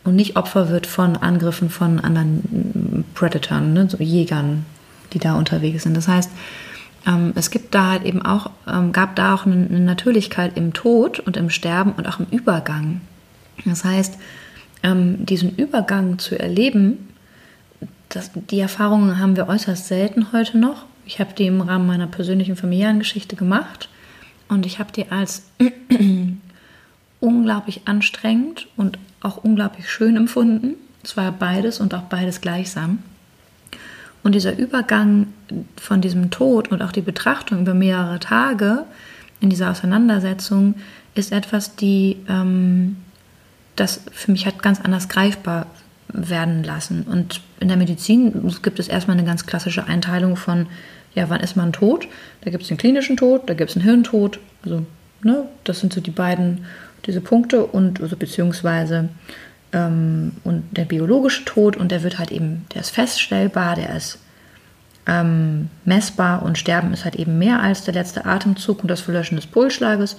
und 0.04 0.16
nicht 0.16 0.36
Opfer 0.36 0.70
wird 0.70 0.88
von 0.88 1.16
Angriffen 1.18 1.70
von 1.70 2.00
anderen 2.00 3.06
Predatoren, 3.14 3.74
ne, 3.74 3.88
so 3.90 3.98
Jägern, 3.98 4.66
die 5.14 5.20
da 5.20 5.36
unterwegs 5.36 5.84
sind. 5.84 5.96
Das 5.96 6.08
heißt, 6.08 6.32
ähm, 7.06 7.34
es 7.36 7.52
gibt 7.52 7.76
da 7.76 7.92
halt 7.92 8.04
eben 8.06 8.24
auch, 8.24 8.50
ähm, 8.68 8.92
gab 8.92 9.16
da 9.16 9.36
auch 9.36 9.46
eine 9.46 9.80
Natürlichkeit 9.80 10.58
im 10.58 10.74
Tod 10.74 11.20
und 11.20 11.38
im 11.38 11.50
Sterben 11.50 11.92
und 11.92 12.08
auch 12.08 12.20
im 12.20 12.28
Übergang. 12.32 13.02
Das 13.66 13.84
heißt, 13.84 14.18
ähm, 14.84 15.26
diesen 15.26 15.56
Übergang 15.56 16.20
zu 16.20 16.40
erleben, 16.40 17.10
das, 18.10 18.32
die 18.34 18.60
Erfahrungen 18.60 19.20
haben 19.20 19.36
wir 19.36 19.48
äußerst 19.48 19.88
selten 19.88 20.32
heute 20.32 20.58
noch. 20.58 20.86
Ich 21.06 21.20
habe 21.20 21.34
die 21.34 21.48
im 21.48 21.62
Rahmen 21.62 21.88
meiner 21.88 22.08
persönlichen 22.08 22.56
familiären 22.56 23.00
Geschichte 23.00 23.36
gemacht 23.36 23.90
und 24.48 24.66
ich 24.66 24.80
habe 24.80 24.92
die 24.92 25.10
als 25.12 25.44
unglaublich 27.20 27.82
anstrengend 27.86 28.68
und 28.78 28.98
auch 29.22 29.44
unglaublich 29.44 29.90
schön 29.90 30.16
empfunden. 30.16 30.76
Es 31.04 31.18
war 31.18 31.32
beides 31.32 31.80
und 31.80 31.94
auch 31.94 32.04
beides 32.04 32.42
gleichsam. 32.42 33.00
Und 34.24 34.36
dieser 34.36 34.58
Übergang 34.58 35.28
von 35.78 36.02
diesem 36.02 36.32
Tod 36.32 36.70
und 36.70 36.82
auch 36.82 36.92
die 36.92 37.02
Betrachtung 37.02 37.62
über 37.62 37.74
mehrere 37.74 38.20
Tage 38.20 38.84
in 39.40 39.50
dieser 39.50 39.72
Auseinandersetzung 39.72 40.76
ist 41.16 41.32
etwas, 41.32 41.76
die 41.76 42.18
ähm, 42.28 42.98
das 43.78 44.02
für 44.12 44.32
mich 44.32 44.46
hat 44.46 44.62
ganz 44.62 44.82
anders 44.82 45.08
greifbar 45.08 45.68
werden 46.10 46.64
lassen. 46.64 47.04
Und 47.04 47.42
in 47.60 47.68
der 47.68 47.78
Medizin 47.78 48.52
gibt 48.62 48.80
es 48.80 48.88
erstmal 48.88 49.18
eine 49.18 49.26
ganz 49.26 49.46
klassische 49.46 49.86
Einteilung 49.86 50.36
von, 50.36 50.68
ja, 51.16 51.30
wann 51.30 51.42
ist 51.42 51.56
man 51.56 51.74
tot? 51.74 52.08
Da 52.42 52.52
gibt 52.52 52.64
es 52.64 52.70
den 52.70 52.78
klinischen 52.78 53.18
Tod, 53.18 53.50
da 53.50 53.54
gibt 53.54 53.70
es 53.70 53.76
einen 53.76 53.86
Hirntod. 53.86 54.40
Also, 54.64 54.86
ne, 55.24 55.48
das 55.64 55.80
sind 55.80 55.94
so 55.94 56.02
die 56.02 56.12
beiden, 56.12 56.66
diese 57.06 57.22
Punkte 57.22 57.66
und 57.66 58.02
also 58.02 58.18
beziehungsweise 58.18 59.10
ähm, 59.74 60.34
und 60.44 60.66
der 60.72 60.86
biologische 60.86 61.46
Tod 61.46 61.78
und 61.78 61.92
der 61.92 62.04
wird 62.04 62.20
halt 62.20 62.32
eben, 62.32 62.66
der 62.74 62.82
ist 62.82 62.92
feststellbar, 62.92 63.76
der 63.76 63.96
ist 63.96 64.20
ähm, 65.06 65.70
messbar 65.86 66.44
und 66.44 66.58
Sterben 66.58 66.94
ist 66.94 67.06
halt 67.06 67.16
eben 67.16 67.38
mehr 67.38 67.62
als 67.62 67.84
der 67.84 67.94
letzte 67.94 68.26
Atemzug 68.26 68.82
und 68.82 68.90
das 68.90 69.02
Verlöschen 69.02 69.38
des 69.38 69.48
Pulsschlages. 69.48 70.18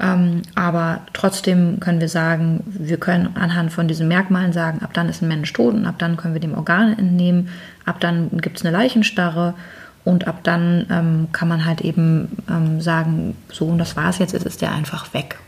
Ähm, 0.00 0.42
aber 0.54 1.02
trotzdem 1.12 1.78
können 1.78 2.00
wir 2.00 2.08
sagen, 2.08 2.64
wir 2.66 2.96
können 2.96 3.36
anhand 3.36 3.70
von 3.70 3.86
diesen 3.86 4.08
Merkmalen 4.08 4.52
sagen, 4.54 4.80
ab 4.82 4.94
dann 4.94 5.10
ist 5.10 5.20
ein 5.20 5.28
Mensch 5.28 5.52
tot 5.52 5.74
und 5.74 5.84
ab 5.84 5.96
dann 5.98 6.16
können 6.16 6.32
wir 6.32 6.40
dem 6.40 6.54
Organe 6.54 6.96
entnehmen, 6.96 7.50
ab 7.84 8.00
dann 8.00 8.30
gibt 8.38 8.56
es 8.58 8.64
eine 8.64 8.74
Leichenstarre 8.74 9.54
und 10.04 10.26
ab 10.26 10.40
dann 10.42 10.86
ähm, 10.90 11.28
kann 11.32 11.48
man 11.48 11.66
halt 11.66 11.82
eben 11.82 12.38
ähm, 12.48 12.80
sagen, 12.80 13.36
so 13.52 13.66
und 13.66 13.78
das 13.78 13.94
war 13.94 14.08
es 14.08 14.18
jetzt, 14.18 14.32
jetzt 14.32 14.46
ist 14.46 14.62
der 14.62 14.72
einfach 14.72 15.12
weg. 15.12 15.38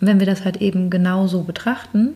Und 0.00 0.06
wenn 0.06 0.20
wir 0.20 0.26
das 0.26 0.44
halt 0.44 0.58
eben 0.58 0.88
genau 0.88 1.26
so 1.26 1.42
betrachten, 1.42 2.10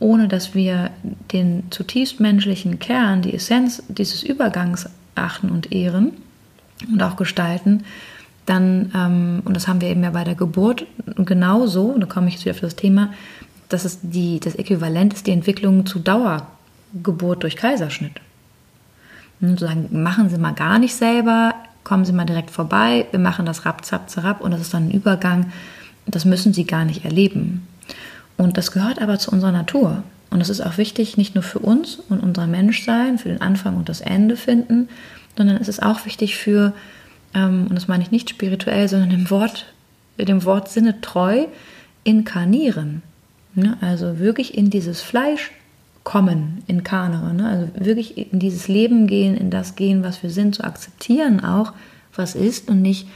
ohne 0.00 0.26
dass 0.26 0.56
wir 0.56 0.90
den 1.32 1.70
zutiefst 1.70 2.18
menschlichen 2.18 2.80
Kern, 2.80 3.22
die 3.22 3.34
Essenz 3.34 3.82
dieses 3.88 4.24
Übergangs 4.24 4.88
achten 5.14 5.50
und 5.50 5.70
ehren 5.70 6.12
und 6.90 7.00
auch 7.00 7.14
gestalten, 7.14 7.84
dann, 8.48 8.90
ähm, 8.94 9.42
und 9.44 9.54
das 9.54 9.68
haben 9.68 9.80
wir 9.80 9.88
eben 9.88 10.02
ja 10.02 10.10
bei 10.10 10.24
der 10.24 10.34
Geburt 10.34 10.86
genauso, 11.16 11.86
und 11.86 12.00
da 12.00 12.06
komme 12.06 12.28
ich 12.28 12.34
jetzt 12.34 12.44
wieder 12.44 12.54
auf 12.54 12.60
das 12.60 12.76
Thema, 12.76 13.12
das 13.68 13.84
ist 13.84 14.00
die, 14.02 14.40
das 14.40 14.54
Äquivalent 14.54 15.12
ist 15.12 15.26
die 15.26 15.32
Entwicklung 15.32 15.84
zu 15.86 15.98
Dauergeburt 15.98 17.42
durch 17.42 17.56
Kaiserschnitt. 17.56 18.20
Und 19.40 19.58
zu 19.58 19.66
sagen, 19.66 19.88
machen 19.92 20.30
Sie 20.30 20.38
mal 20.38 20.54
gar 20.54 20.78
nicht 20.78 20.94
selber, 20.94 21.54
kommen 21.84 22.04
Sie 22.04 22.12
mal 22.12 22.24
direkt 22.24 22.50
vorbei, 22.50 23.06
wir 23.10 23.20
machen 23.20 23.46
das 23.46 23.64
rap, 23.64 23.84
zap, 23.84 24.10
zerab 24.10 24.40
und 24.40 24.50
das 24.50 24.60
ist 24.60 24.74
dann 24.74 24.88
ein 24.88 24.92
Übergang. 24.92 25.52
Das 26.06 26.24
müssen 26.24 26.52
Sie 26.52 26.64
gar 26.64 26.84
nicht 26.84 27.04
erleben. 27.04 27.66
Und 28.36 28.56
das 28.56 28.72
gehört 28.72 29.00
aber 29.00 29.18
zu 29.18 29.30
unserer 29.30 29.52
Natur. 29.52 30.02
Und 30.30 30.40
das 30.40 30.48
ist 30.48 30.60
auch 30.60 30.78
wichtig, 30.78 31.16
nicht 31.16 31.34
nur 31.34 31.44
für 31.44 31.58
uns 31.58 31.96
und 32.08 32.20
unser 32.20 32.46
Menschsein, 32.46 33.18
für 33.18 33.28
den 33.28 33.40
Anfang 33.40 33.76
und 33.76 33.88
das 33.88 34.00
Ende 34.00 34.36
finden, 34.36 34.88
sondern 35.36 35.56
es 35.56 35.68
ist 35.68 35.82
auch 35.82 36.04
wichtig 36.04 36.36
für, 36.36 36.72
ähm, 37.34 37.66
und 37.68 37.74
das 37.74 37.88
meine 37.88 38.02
ich 38.02 38.10
nicht 38.10 38.30
spirituell, 38.30 38.88
sondern 38.88 39.10
im 39.10 39.30
Wort, 39.30 39.66
dem 40.18 40.44
Wortsinne 40.44 41.00
treu, 41.00 41.46
inkarnieren. 42.04 43.02
Ne? 43.54 43.76
Also 43.80 44.18
wirklich 44.18 44.56
in 44.56 44.70
dieses 44.70 45.00
Fleisch 45.00 45.50
kommen, 46.04 46.62
inkarnere. 46.66 47.34
Ne? 47.34 47.48
Also 47.48 47.86
wirklich 47.86 48.32
in 48.32 48.38
dieses 48.38 48.68
Leben 48.68 49.06
gehen, 49.06 49.36
in 49.36 49.50
das 49.50 49.76
gehen, 49.76 50.02
was 50.02 50.22
wir 50.22 50.30
sind, 50.30 50.54
zu 50.54 50.64
akzeptieren 50.64 51.44
auch, 51.44 51.72
was 52.14 52.34
ist 52.34 52.68
und 52.68 52.80
nicht, 52.82 53.06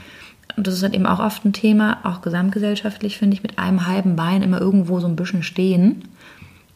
und 0.55 0.67
das 0.67 0.75
ist 0.75 0.83
halt 0.83 0.93
eben 0.93 1.07
auch 1.07 1.19
oft 1.19 1.43
ein 1.43 1.53
Thema, 1.53 1.97
auch 2.03 2.21
gesamtgesellschaftlich, 2.21 3.17
finde 3.17 3.35
ich, 3.35 3.43
mit 3.43 3.57
einem 3.57 3.87
halben 3.87 4.15
Bein 4.15 4.43
immer 4.43 4.61
irgendwo 4.61 4.99
so 4.99 5.07
ein 5.07 5.15
bisschen 5.15 5.43
stehen 5.43 6.03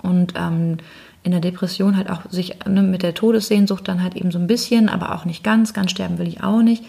und 0.02 0.34
ähm, 0.36 0.78
in 1.24 1.32
der 1.32 1.42
Depression 1.42 1.98
halt 1.98 2.10
auch 2.10 2.22
sich 2.32 2.56
ne, 2.66 2.82
mit 2.82 3.04
der 3.04 3.14
Todessehnsucht 3.14 3.88
dann 3.88 4.02
halt 4.02 4.16
eben 4.16 4.32
so 4.32 4.40
ein 4.40 4.48
bisschen, 4.48 4.90
aber 4.90 5.14
auch 5.14 5.26
nicht 5.26 5.44
ganz, 5.44 5.74
ganz 5.74 5.92
sterben 5.92 6.18
will 6.18 6.28
ich 6.28 6.42
auch 6.42 6.62
nicht. 6.62 6.84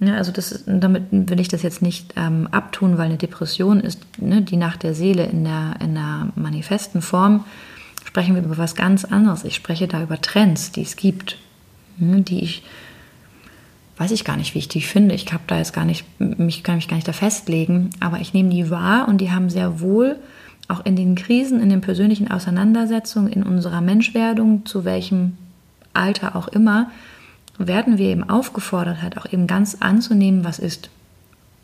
Ja, 0.00 0.16
also 0.16 0.32
das, 0.32 0.64
damit 0.66 1.04
will 1.10 1.40
ich 1.40 1.48
das 1.48 1.62
jetzt 1.62 1.80
nicht 1.80 2.14
ähm, 2.16 2.48
abtun, 2.50 2.98
weil 2.98 3.06
eine 3.06 3.16
Depression 3.16 3.80
ist 3.80 4.00
ne, 4.18 4.42
die 4.42 4.56
Nacht 4.56 4.82
der 4.82 4.94
Seele 4.94 5.24
in 5.24 5.44
der, 5.44 5.76
in 5.80 5.94
der 5.94 6.28
manifesten 6.34 7.00
Form. 7.00 7.44
Sprechen 8.04 8.34
wir 8.34 8.42
über 8.42 8.58
was 8.58 8.74
ganz 8.74 9.04
anderes. 9.04 9.44
Ich 9.44 9.54
spreche 9.54 9.86
da 9.88 10.02
über 10.02 10.20
Trends, 10.20 10.72
die 10.72 10.82
es 10.82 10.96
gibt, 10.96 11.38
ne, 11.96 12.22
die 12.22 12.42
ich, 12.42 12.64
weiß 13.96 14.10
ich 14.10 14.24
gar 14.24 14.36
nicht, 14.36 14.54
wie 14.54 14.58
ich 14.58 14.68
die 14.68 14.82
finde. 14.82 15.14
Ich 15.14 15.32
habe 15.32 15.44
da 15.46 15.58
jetzt 15.58 15.72
gar 15.72 15.84
nicht, 15.84 16.04
mich 16.18 16.64
kann 16.64 16.76
mich 16.76 16.88
gar 16.88 16.96
nicht 16.96 17.08
da 17.08 17.12
festlegen, 17.12 17.90
aber 18.00 18.20
ich 18.20 18.34
nehme 18.34 18.50
die 18.50 18.70
wahr 18.70 19.08
und 19.08 19.20
die 19.20 19.30
haben 19.30 19.48
sehr 19.48 19.80
wohl 19.80 20.16
auch 20.68 20.84
in 20.84 20.96
den 20.96 21.14
Krisen, 21.14 21.60
in 21.60 21.68
den 21.68 21.80
persönlichen 21.80 22.30
Auseinandersetzungen, 22.30 23.30
in 23.30 23.42
unserer 23.42 23.80
Menschwerdung, 23.80 24.64
zu 24.66 24.84
welchem 24.84 25.36
Alter 25.92 26.36
auch 26.36 26.48
immer, 26.48 26.90
werden 27.58 27.98
wir 27.98 28.08
eben 28.08 28.28
aufgefordert, 28.28 29.02
halt 29.02 29.16
auch 29.18 29.26
eben 29.32 29.46
ganz 29.46 29.76
anzunehmen, 29.80 30.44
was 30.44 30.58
ist. 30.58 30.90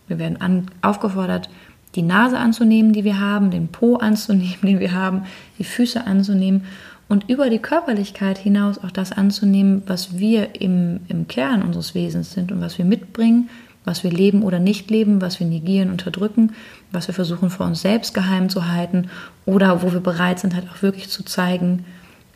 Wir 0.09 0.19
werden 0.19 0.41
an, 0.41 0.67
aufgefordert, 0.83 1.49
die 1.95 2.03
Nase 2.03 2.39
anzunehmen, 2.39 2.93
die 2.93 3.05
wir 3.05 3.19
haben, 3.19 3.51
den 3.51 3.69
Po 3.69 3.97
anzunehmen, 3.97 4.59
den 4.63 4.81
wir 4.81 4.93
haben, 4.93 5.25
die 5.59 5.65
Füße 5.65 6.07
anzunehmen 6.07 6.65
und 7.09 7.29
über 7.29 7.51
die 7.51 7.59
Körperlichkeit 7.59 8.39
hinaus 8.39 8.79
auch 8.79 8.93
das 8.93 9.11
anzunehmen, 9.11 9.83
was 9.87 10.17
wir 10.17 10.61
im, 10.61 11.01
im 11.09 11.27
Kern 11.27 11.63
unseres 11.63 11.95
Wesens 11.95 12.33
sind 12.33 12.53
und 12.53 12.61
was 12.61 12.79
wir 12.79 12.85
mitbringen, 12.85 13.51
was 13.85 14.05
wir 14.05 14.13
leben 14.13 14.43
oder 14.43 14.61
nicht 14.61 14.91
leben, 14.91 15.21
was 15.21 15.41
wir 15.41 15.47
negieren, 15.49 15.91
unterdrücken, 15.91 16.53
was 16.93 17.09
wir 17.09 17.15
versuchen 17.15 17.51
vor 17.51 17.67
uns 17.67 17.83
selbst 17.83 18.15
geheim 18.15 18.49
zu 18.49 18.69
halten 18.69 19.09
oder 19.45 19.83
wo 19.83 19.93
wir 19.93 20.01
bereit 20.01 20.39
sind, 20.39 20.55
halt 20.55 20.67
auch 20.71 20.83
wirklich 20.83 21.09
zu 21.09 21.25
zeigen, 21.25 21.85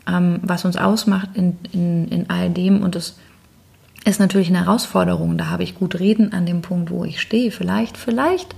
ähm, 0.09 0.41
was 0.43 0.65
uns 0.65 0.77
ausmacht 0.77 1.29
in, 1.35 1.57
in, 1.71 2.09
in 2.09 2.31
all 2.31 2.51
dem. 2.51 2.83
Und 2.83 2.97
das 2.97 3.17
ist 4.05 4.21
natürlich 4.21 4.49
eine 4.49 4.67
Herausforderung. 4.67 5.39
Da 5.39 5.49
habe 5.49 5.63
ich 5.63 5.75
gut 5.75 5.99
reden 5.99 6.33
an 6.33 6.47
dem 6.47 6.63
Punkt, 6.63 6.91
wo 6.91 7.05
ich 7.05 7.21
stehe. 7.21 7.51
Vielleicht, 7.51 7.97
vielleicht, 7.97 8.55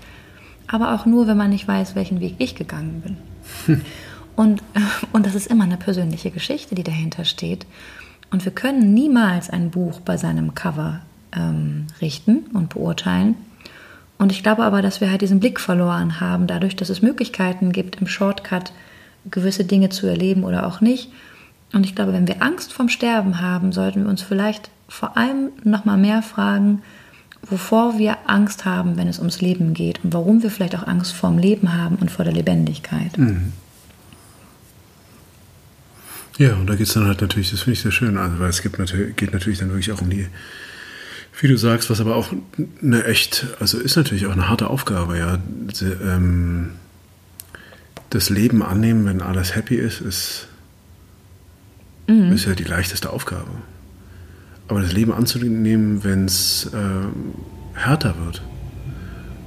aber 0.67 0.95
auch 0.95 1.07
nur, 1.07 1.27
wenn 1.27 1.37
man 1.37 1.51
nicht 1.51 1.69
weiß, 1.69 1.95
welchen 1.95 2.21
Weg 2.21 2.35
ich 2.39 2.55
gegangen 2.55 3.03
bin. 3.03 3.17
Hm. 3.67 3.85
Und, 4.37 4.63
und 5.13 5.25
das 5.25 5.35
ist 5.35 5.47
immer 5.47 5.65
eine 5.65 5.79
persönliche 5.79 6.31
Geschichte, 6.31 6.75
die 6.75 6.83
dahinter 6.83 7.25
steht. 7.25 7.65
Und 8.31 8.45
wir 8.45 8.53
können 8.53 8.93
niemals 8.93 9.49
ein 9.49 9.71
Buch 9.71 10.01
bei 10.01 10.19
seinem 10.19 10.55
Cover 10.55 11.01
ähm, 11.35 11.87
richten 12.03 12.45
und 12.53 12.69
beurteilen. 12.69 13.37
Und 14.19 14.33
ich 14.33 14.43
glaube 14.43 14.65
aber, 14.65 14.83
dass 14.83 15.01
wir 15.01 15.11
halt 15.11 15.23
diesen 15.23 15.41
Blick 15.41 15.59
verloren 15.59 16.21
haben, 16.21 16.47
dadurch, 16.47 16.77
dass 16.77 16.91
es 16.91 17.01
Möglichkeiten 17.01 17.73
gibt, 17.73 18.01
im 18.01 18.07
Shortcut 18.07 18.73
gewisse 19.31 19.65
Dinge 19.65 19.89
zu 19.89 20.07
erleben 20.07 20.45
oder 20.45 20.67
auch 20.67 20.83
nicht. 20.83 21.11
Und 21.73 21.87
ich 21.87 21.95
glaube, 21.95 22.13
wenn 22.13 22.29
wir 22.29 22.43
Angst 22.43 22.75
vom 22.75 22.91
Sterben 22.91 23.41
haben, 23.41 23.73
sollten 23.73 24.05
wir 24.05 24.11
uns 24.11 24.21
vielleicht 24.21 24.71
vor 24.89 25.17
allem 25.17 25.51
noch 25.65 25.85
mal 25.85 25.97
mehr 25.97 26.23
fragen, 26.23 26.83
wovor 27.43 27.99
wir 27.99 28.17
Angst 28.27 28.65
haben, 28.65 28.97
wenn 28.97 29.09
es 29.09 29.19
ums 29.19 29.41
Leben 29.41 29.75
geht 29.75 30.05
und 30.05 30.13
warum 30.13 30.43
wir 30.43 30.51
vielleicht 30.51 30.77
auch 30.77 30.87
Angst 30.87 31.13
vorm 31.13 31.39
Leben 31.39 31.73
haben 31.75 31.97
und 31.97 32.11
vor 32.11 32.25
der 32.25 32.35
Lebendigkeit. 32.35 33.17
Mhm. 33.19 33.53
Ja, 36.39 36.55
und 36.55 36.67
da 36.67 36.75
geht 36.75 36.87
es 36.87 36.95
dann 36.95 37.07
halt 37.07 37.21
natürlich, 37.21 37.51
das 37.51 37.61
finde 37.61 37.73
ich 37.75 37.81
sehr 37.81 37.93
schön, 37.93 38.19
also 38.19 38.39
weil 38.39 38.51
es 38.51 38.63
gibt 38.63 38.79
natürlich, 38.79 39.17
geht 39.17 39.33
natürlich 39.33 39.59
dann 39.59 39.71
wirklich 39.71 39.93
auch 39.93 40.03
um 40.03 40.11
die 40.11 40.29
wie 41.41 41.49
du 41.49 41.57
sagst, 41.57 41.91
was 41.91 42.01
aber 42.01 42.17
auch 42.17 42.33
eine 42.83 43.05
echt, 43.05 43.47
also 43.61 43.79
ist 43.79 43.97
natürlich 43.97 44.27
auch 44.27 44.33
eine 44.33 44.49
harte 44.49 44.71
Aufgabe, 44.71 45.19
ja. 45.19 45.39
Ähm, 45.83 46.71
das 48.11 48.31
Leben 48.31 48.63
annehmen, 48.63 49.05
wenn 49.05 49.21
alles 49.21 49.55
happy 49.55 49.75
ist, 49.75 50.01
ist, 50.01 50.47
mhm. 52.07 52.33
ist 52.33 52.47
ja 52.47 52.55
die 52.55 52.65
leichteste 52.65 53.11
Aufgabe. 53.11 53.51
Aber 54.69 54.81
das 54.81 54.93
Leben 54.93 55.13
anzunehmen, 55.13 56.03
wenn 56.03 56.25
es 56.25 56.71
äh, 56.73 57.79
härter 57.79 58.15
wird 58.25 58.43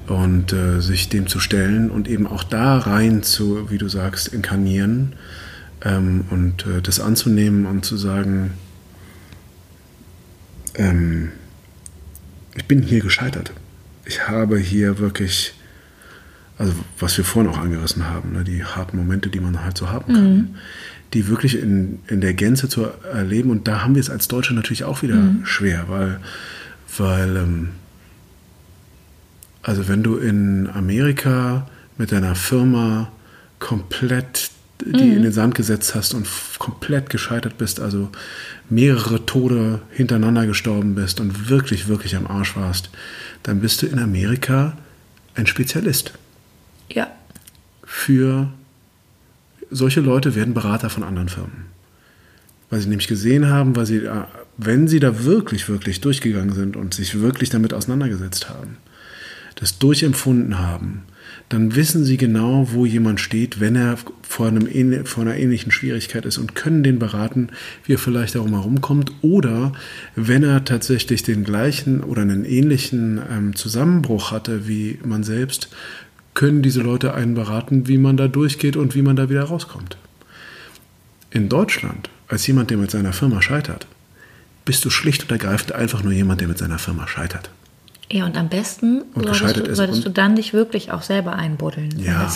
und 0.07 0.53
äh, 0.53 0.81
sich 0.81 1.09
dem 1.09 1.27
zu 1.27 1.39
stellen 1.39 1.91
und 1.91 2.07
eben 2.07 2.25
auch 2.25 2.43
da 2.43 2.77
rein 2.77 3.21
zu, 3.23 3.69
wie 3.69 3.77
du 3.77 3.89
sagst, 3.89 4.29
inkarnieren 4.29 5.13
ähm, 5.83 6.25
und 6.29 6.65
äh, 6.65 6.81
das 6.81 6.99
anzunehmen 6.99 7.65
und 7.65 7.85
zu 7.85 7.97
sagen, 7.97 8.51
ähm, 10.75 11.31
ich 12.55 12.65
bin 12.65 12.81
hier 12.81 13.01
gescheitert. 13.01 13.51
Ich 14.05 14.27
habe 14.27 14.57
hier 14.57 14.97
wirklich, 14.99 15.53
also 16.57 16.73
was 16.97 17.17
wir 17.17 17.25
vorhin 17.25 17.51
auch 17.51 17.59
angerissen 17.59 18.07
haben, 18.07 18.33
ne, 18.33 18.43
die 18.43 18.63
harten 18.63 18.97
Momente, 18.97 19.29
die 19.29 19.39
man 19.39 19.63
halt 19.63 19.77
so 19.77 19.89
haben 19.89 20.13
kann, 20.13 20.33
mhm. 20.33 20.55
Die 21.13 21.27
wirklich 21.27 21.57
in, 21.57 21.99
in 22.07 22.21
der 22.21 22.33
Gänze 22.33 22.69
zu 22.69 22.87
erleben. 23.11 23.49
Und 23.49 23.67
da 23.67 23.83
haben 23.83 23.95
wir 23.95 23.99
es 23.99 24.09
als 24.09 24.27
Deutsche 24.27 24.53
natürlich 24.53 24.83
auch 24.83 25.01
wieder 25.01 25.15
mhm. 25.15 25.45
schwer, 25.45 25.85
weil, 25.87 26.19
weil 26.97 27.35
ähm, 27.35 27.69
also 29.61 29.87
wenn 29.87 30.03
du 30.03 30.17
in 30.17 30.69
Amerika 30.69 31.67
mit 31.97 32.11
deiner 32.11 32.35
Firma 32.35 33.11
komplett 33.59 34.51
die 34.81 35.03
mhm. 35.03 35.17
in 35.17 35.23
den 35.23 35.31
Sand 35.31 35.55
gesetzt 35.55 35.93
hast 35.93 36.13
und 36.13 36.27
komplett 36.57 37.09
gescheitert 37.09 37.57
bist, 37.57 37.79
also 37.79 38.09
mehrere 38.69 39.25
Tode 39.25 39.81
hintereinander 39.91 40.45
gestorben 40.45 40.95
bist 40.95 41.19
und 41.19 41.49
wirklich, 41.49 41.87
wirklich 41.87 42.15
am 42.15 42.27
Arsch 42.27 42.55
warst, 42.55 42.89
dann 43.43 43.59
bist 43.59 43.81
du 43.81 43.87
in 43.87 43.99
Amerika 43.99 44.77
ein 45.35 45.47
Spezialist. 45.47 46.13
Ja. 46.89 47.07
Für 47.83 48.49
solche 49.69 50.01
Leute 50.01 50.35
werden 50.35 50.53
Berater 50.53 50.89
von 50.89 51.03
anderen 51.03 51.29
Firmen. 51.29 51.65
Weil 52.69 52.81
sie 52.81 52.89
nämlich 52.89 53.07
gesehen 53.07 53.47
haben, 53.47 53.75
weil 53.75 53.85
sie, 53.85 54.01
wenn 54.57 54.87
sie 54.87 54.99
da 54.99 55.23
wirklich, 55.23 55.69
wirklich 55.69 56.01
durchgegangen 56.01 56.53
sind 56.53 56.75
und 56.75 56.93
sich 56.93 57.19
wirklich 57.19 57.49
damit 57.49 57.73
auseinandergesetzt 57.73 58.49
haben, 58.49 58.77
das 59.55 59.79
durchempfunden 59.79 60.59
haben, 60.59 61.03
dann 61.49 61.75
wissen 61.75 62.05
sie 62.05 62.17
genau, 62.17 62.67
wo 62.71 62.85
jemand 62.85 63.19
steht, 63.19 63.59
wenn 63.59 63.75
er 63.75 63.97
vor, 64.21 64.47
einem, 64.47 65.05
vor 65.05 65.23
einer 65.23 65.35
ähnlichen 65.35 65.71
Schwierigkeit 65.71 66.25
ist 66.25 66.37
und 66.37 66.53
können 66.53 66.83
den 66.83 66.99
beraten, 66.99 67.49
wie 67.85 67.93
er 67.93 67.97
vielleicht 67.97 68.35
darum 68.35 68.51
herumkommt 68.51 69.11
oder 69.21 69.73
wenn 70.15 70.43
er 70.43 70.63
tatsächlich 70.63 71.23
den 71.23 71.43
gleichen 71.43 72.03
oder 72.03 72.21
einen 72.21 72.45
ähnlichen 72.45 73.19
ähm, 73.31 73.55
Zusammenbruch 73.55 74.31
hatte 74.31 74.67
wie 74.67 74.99
man 75.03 75.23
selbst, 75.23 75.69
können 76.33 76.61
diese 76.61 76.81
Leute 76.81 77.13
einen 77.13 77.35
beraten, 77.35 77.87
wie 77.87 77.97
man 77.97 78.17
da 78.17 78.27
durchgeht 78.27 78.77
und 78.77 78.95
wie 78.95 79.01
man 79.01 79.15
da 79.15 79.29
wieder 79.29 79.43
rauskommt. 79.43 79.97
In 81.31 81.49
Deutschland, 81.49 82.09
als 82.27 82.45
jemand, 82.47 82.69
der 82.69 82.77
mit 82.77 82.91
seiner 82.91 83.13
Firma 83.13 83.41
scheitert, 83.41 83.87
bist 84.65 84.85
du 84.85 84.89
schlicht 84.89 85.23
und 85.23 85.31
ergreifend 85.31 85.73
einfach 85.73 86.03
nur 86.03 86.13
jemand, 86.13 86.41
der 86.41 86.47
mit 86.47 86.57
seiner 86.57 86.79
Firma 86.79 87.07
scheitert. 87.07 87.49
Ja, 88.11 88.25
und 88.25 88.37
am 88.37 88.49
besten 88.49 89.03
und 89.13 89.35
solltest, 89.35 89.67
du, 89.67 89.75
solltest 89.75 90.05
du 90.05 90.09
dann 90.09 90.35
dich 90.35 90.53
wirklich 90.53 90.91
auch 90.91 91.03
selber 91.03 91.33
einbuddeln. 91.33 91.99
Ja. 91.99 92.31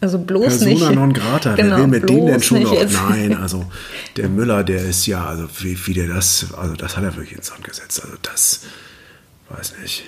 Also 0.00 0.18
bloß 0.18 0.58
Persona 0.58 0.88
nicht. 0.88 0.94
non 0.94 1.12
grata. 1.14 1.54
Genau, 1.54 1.76
Wer 1.76 1.78
will 1.78 1.86
mit 1.86 2.10
dem 2.10 2.26
denn 2.26 2.42
schon 2.42 2.62
noch? 2.62 2.74
Jetzt. 2.74 2.94
Nein, 3.08 3.34
also 3.40 3.64
der 4.18 4.28
Müller, 4.28 4.62
der 4.62 4.84
ist 4.84 5.06
ja, 5.06 5.24
also 5.24 5.48
wie, 5.60 5.78
wie 5.86 5.94
der 5.94 6.08
das, 6.08 6.52
also 6.58 6.74
das 6.74 6.98
hat 6.98 7.04
er 7.04 7.16
wirklich 7.16 7.36
ins 7.38 7.46
Sand 7.46 7.64
gesetzt. 7.64 8.02
Also 8.04 8.16
das, 8.20 8.60
weiß 9.48 9.76
nicht. 9.80 10.04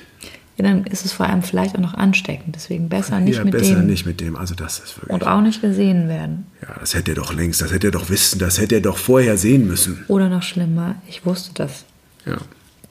Ja, 0.56 0.64
dann 0.64 0.84
ist 0.84 1.04
es 1.04 1.12
vor 1.12 1.26
allem 1.26 1.42
vielleicht 1.42 1.76
auch 1.76 1.80
noch 1.80 1.94
ansteckend. 1.94 2.56
Deswegen 2.56 2.88
besser 2.88 3.20
nicht 3.20 3.36
ja, 3.36 3.44
mit 3.44 3.52
besser 3.52 3.66
dem. 3.66 3.74
besser 3.74 3.86
nicht 3.86 4.06
mit 4.06 4.20
dem. 4.20 4.36
Also 4.36 4.54
das 4.54 4.78
ist 4.78 4.96
wirklich. 4.96 5.12
Und 5.12 5.26
auch 5.26 5.42
nicht 5.42 5.60
gesehen 5.60 6.08
werden. 6.08 6.46
Ja, 6.62 6.76
das 6.80 6.94
hätte 6.94 7.12
er 7.12 7.16
doch 7.16 7.34
längst, 7.34 7.60
das 7.60 7.72
hätte 7.72 7.88
er 7.88 7.90
doch 7.90 8.08
wissen, 8.08 8.38
das 8.38 8.58
hätte 8.58 8.76
er 8.76 8.80
doch 8.80 8.96
vorher 8.96 9.36
sehen 9.36 9.66
müssen. 9.66 10.04
Oder 10.08 10.28
noch 10.28 10.42
schlimmer, 10.42 10.94
ich 11.08 11.26
wusste 11.26 11.52
das. 11.54 11.84
Ja 12.24 12.38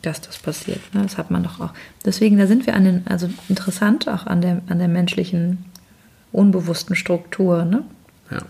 dass 0.05 0.21
das 0.21 0.37
passiert. 0.37 0.81
Ne? 0.93 1.01
Das 1.03 1.17
hat 1.17 1.31
man 1.31 1.43
doch 1.43 1.59
auch. 1.59 1.73
Deswegen, 2.05 2.37
da 2.37 2.47
sind 2.47 2.65
wir 2.65 2.75
an 2.75 2.85
den, 2.85 3.07
also 3.07 3.29
interessant 3.49 4.07
auch 4.07 4.25
an 4.25 4.41
der, 4.41 4.61
an 4.67 4.79
der 4.79 4.87
menschlichen 4.87 5.65
unbewussten 6.31 6.95
Struktur. 6.95 7.65
Ne? 7.65 7.83
Ja. 8.31 8.41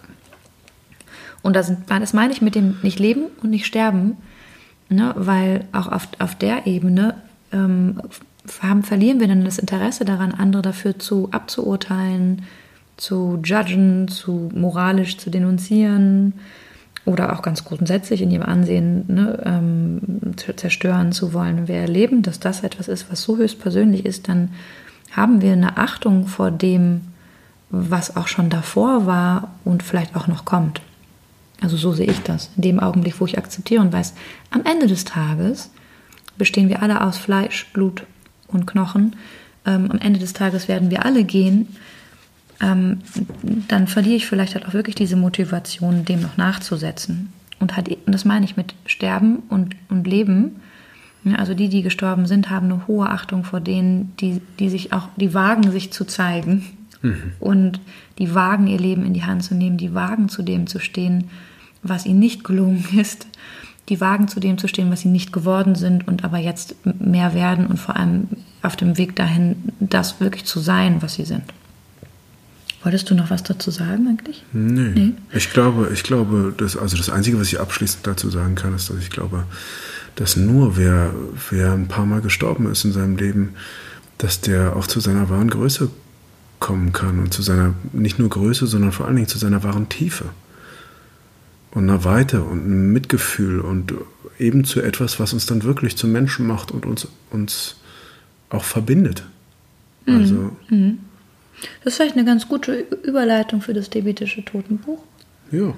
Und 1.42 1.56
das, 1.56 1.68
sind, 1.68 1.90
das 1.90 2.14
meine 2.14 2.34
ich 2.34 2.42
mit 2.42 2.56
dem 2.56 2.78
nicht 2.82 3.00
leben 3.00 3.26
und 3.42 3.52
nicht 3.52 3.66
sterben, 3.66 4.18
ne? 4.90 5.14
weil 5.16 5.66
auch 5.72 5.88
auf, 5.88 6.08
auf 6.20 6.36
der 6.36 6.68
Ebene 6.68 7.16
ähm, 7.52 8.02
haben, 8.62 8.84
verlieren 8.84 9.20
wir 9.20 9.28
dann 9.28 9.46
das 9.46 9.58
Interesse 9.58 10.06
daran, 10.06 10.32
andere 10.32 10.62
dafür 10.62 11.00
zu 11.00 11.30
abzuurteilen, 11.32 12.44
zu 12.98 13.40
judgen, 13.44 14.08
zu 14.08 14.50
moralisch 14.54 15.18
zu 15.18 15.30
denunzieren 15.30 16.34
oder 17.06 17.34
auch 17.34 17.42
ganz 17.42 17.64
grundsätzlich 17.64 18.22
in 18.22 18.32
ihrem 18.32 18.44
Ansehen 18.44 19.06
ne, 19.08 19.42
ähm, 19.46 20.36
zerstören 20.56 21.12
zu 21.12 21.34
wollen. 21.34 21.68
Wir 21.68 21.76
erleben, 21.76 22.22
dass 22.22 22.40
das 22.40 22.64
etwas 22.64 22.88
ist, 22.88 23.12
was 23.12 23.22
so 23.22 23.38
höchstpersönlich 23.38 24.06
ist, 24.06 24.28
dann 24.28 24.50
haben 25.12 25.42
wir 25.42 25.54
eine 25.54 25.78
Achtung 25.78 26.28
vor 26.28 26.52
dem, 26.52 27.02
was 27.70 28.16
auch 28.16 28.28
schon 28.28 28.50
davor 28.50 29.06
war 29.06 29.56
und 29.64 29.84
vielleicht 29.84 30.16
auch 30.16 30.28
noch 30.28 30.46
kommt. 30.46 30.82
Also 31.62 31.78
so 31.78 31.94
sehe 31.94 32.08
ich 32.08 32.22
das. 32.22 32.50
In 32.58 32.64
dem 32.64 32.80
Augenblick, 32.80 33.20
wo 33.20 33.26
ich 33.26 33.38
akzeptiere 33.38 33.82
und 33.82 33.94
weiß, 33.94 34.14
am 34.52 34.64
Ende 34.66 34.88
des 34.88 35.06
Tages 35.06 35.72
bestehen 36.38 36.70
wir 36.70 36.82
alle 36.82 37.02
aus 37.02 37.18
Fleisch, 37.18 37.68
Blut 37.72 38.04
und 38.48 38.66
Knochen. 38.66 39.16
Ähm, 39.66 39.92
am 39.92 40.00
Ende 40.00 40.20
des 40.20 40.34
Tages 40.34 40.68
werden 40.68 40.92
wir 40.92 41.06
alle 41.06 41.24
gehen. 41.24 41.68
Ähm, 42.62 43.00
dann 43.68 43.88
verliere 43.88 44.16
ich 44.16 44.28
vielleicht 44.28 44.56
halt 44.56 44.66
auch 44.66 44.74
wirklich 44.74 44.96
diese 44.96 45.16
Motivation, 45.16 46.06
dem 46.06 46.22
noch 46.22 46.38
nachzusetzen. 46.38 47.34
Und, 47.60 47.76
hat, 47.76 47.90
und 47.90 48.12
das 48.14 48.26
meine 48.26 48.46
ich 48.46 48.58
mit 48.58 48.76
Sterben 48.86 49.44
und, 49.50 49.76
und 49.90 50.08
Leben. 50.08 50.62
Ja, 51.24 51.36
also 51.36 51.54
die, 51.54 51.70
die 51.70 51.82
gestorben 51.82 52.28
sind, 52.28 52.50
haben 52.50 52.72
eine 52.72 52.88
hohe 52.88 53.10
Achtung 53.10 53.44
vor 53.44 53.60
denen, 53.60 54.14
die, 54.18 54.42
die 54.60 54.70
sich 54.70 54.94
auch, 54.94 55.10
die 55.18 55.34
wagen, 55.34 55.72
sich 55.72 55.92
zu 55.92 56.06
zeigen. 56.06 56.66
Mhm. 57.02 57.32
Und 57.40 57.80
die 58.20 58.34
wagen, 58.36 58.68
ihr 58.68 58.80
Leben 58.80 59.06
in 59.06 59.14
die 59.14 59.24
Hand 59.24 59.44
zu 59.44 59.56
nehmen, 59.56 59.78
die 59.78 59.94
wagen, 59.94 60.30
zu 60.30 60.44
dem 60.44 60.68
zu 60.68 60.80
stehen, 60.80 61.30
was 61.82 62.06
ihnen 62.06 62.20
nicht 62.20 62.44
gelungen 62.44 62.86
ist 62.98 63.28
die 63.90 64.02
wagen 64.02 64.28
zu 64.28 64.40
dem 64.40 64.58
zu 64.58 64.68
stehen, 64.68 64.92
was 64.92 65.02
sie 65.02 65.10
nicht 65.10 65.32
geworden 65.32 65.76
sind 65.76 66.08
und 66.08 66.24
aber 66.24 66.38
jetzt 66.38 66.76
mehr 66.84 67.34
werden 67.34 67.68
und 67.68 67.78
vor 67.78 67.96
allem 67.96 68.28
auf 68.62 68.76
dem 68.76 68.98
Weg 68.98 69.16
dahin, 69.16 69.56
das 69.80 70.20
wirklich 70.20 70.46
zu 70.46 70.60
sein, 70.60 71.02
was 71.02 71.16
sie 71.16 71.26
sind. 71.26 71.44
Wolltest 72.84 73.10
du 73.10 73.16
noch 73.16 73.32
was 73.32 73.44
dazu 73.44 73.72
sagen 73.72 74.08
eigentlich? 74.08 74.44
Nee. 74.54 74.92
nee. 74.94 75.14
Ich 75.34 75.52
glaube, 75.52 75.90
ich 75.94 76.04
glaube, 76.04 76.54
dass, 76.56 76.78
also 76.78 76.98
das 76.98 77.10
Einzige, 77.10 77.40
was 77.40 77.48
ich 77.48 77.60
abschließend 77.60 78.06
dazu 78.06 78.30
sagen 78.30 78.56
kann, 78.56 78.76
ist, 78.76 78.90
dass 78.90 78.98
ich 78.98 79.10
glaube, 79.10 79.46
dass 80.16 80.36
nur 80.36 80.78
wer, 80.78 81.14
wer 81.50 81.74
ein 81.74 81.88
paar 81.88 82.06
Mal 82.06 82.22
gestorben 82.22 82.72
ist 82.72 82.86
in 82.86 82.92
seinem 82.92 83.18
Leben, 83.18 83.56
dass 84.20 84.40
der 84.42 84.76
auch 84.76 84.88
zu 84.88 85.00
seiner 85.00 85.30
wahren 85.30 85.50
Größe 85.50 85.90
kommen 86.60 86.94
kann 86.94 87.20
und 87.20 87.34
zu 87.34 87.42
seiner 87.42 87.74
nicht 87.92 88.18
nur 88.18 88.30
Größe, 88.30 88.68
sondern 88.68 88.92
vor 88.92 89.08
allen 89.08 89.16
Dingen 89.16 89.28
zu 89.28 89.38
seiner 89.38 89.64
wahren 89.64 89.90
Tiefe 89.90 90.26
und 91.76 91.88
einer 91.90 92.04
Weite 92.04 92.42
und 92.42 92.64
einem 92.64 92.92
Mitgefühl 92.94 93.60
und 93.60 93.94
eben 94.40 94.66
zu 94.66 94.82
etwas, 94.82 95.20
was 95.20 95.34
uns 95.34 95.46
dann 95.46 95.64
wirklich 95.64 95.98
zum 95.98 96.12
Menschen 96.12 96.48
macht 96.48 96.72
und 96.72 96.86
uns, 96.86 97.08
uns 97.30 97.76
auch 98.50 98.64
verbindet. 98.64 99.24
Mhm. 100.06 100.16
Also, 100.16 100.52
mhm. 100.70 101.00
Das 101.84 101.94
ist 101.94 101.98
vielleicht 101.98 102.16
eine 102.16 102.26
ganz 102.26 102.48
gute 102.48 102.86
Überleitung 103.04 103.62
für 103.62 103.74
das 103.74 103.90
tibetische 103.90 104.44
Totenbuch. 104.44 105.04
Ja. 105.52 105.74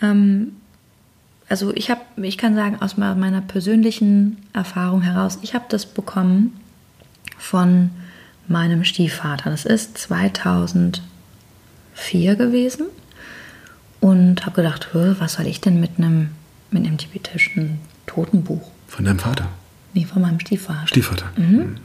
Ähm, 0.00 0.52
also 1.48 1.72
ich 1.74 1.90
habe, 1.90 2.02
ich 2.22 2.38
kann 2.38 2.54
sagen 2.54 2.76
aus 2.80 2.96
meiner 2.96 3.40
persönlichen 3.40 4.36
Erfahrung 4.52 5.02
heraus, 5.02 5.38
ich 5.42 5.54
habe 5.54 5.64
das 5.68 5.86
bekommen 5.86 6.58
von 7.38 7.90
meinem 8.48 8.84
Stiefvater. 8.84 9.50
Das 9.50 9.64
ist 9.64 9.96
2004 9.98 11.00
gewesen 12.36 12.86
und 14.00 14.44
habe 14.44 14.56
gedacht, 14.56 14.88
was 14.92 15.34
soll 15.34 15.46
ich 15.46 15.60
denn 15.60 15.80
mit 15.80 15.92
einem, 15.98 16.30
mit 16.70 16.84
einem 16.86 16.98
tibetischen 16.98 17.78
Totenbuch? 18.06 18.70
Von 18.86 19.04
deinem 19.04 19.18
Vater? 19.18 19.48
Nee, 19.94 20.04
von 20.04 20.22
meinem 20.22 20.40
Stiefvater. 20.40 20.86
Stiefvater. 20.86 21.26
Mhm. 21.36 21.56
Mhm. 21.56 21.76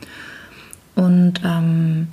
Und, 0.95 1.41
ähm, 1.43 2.07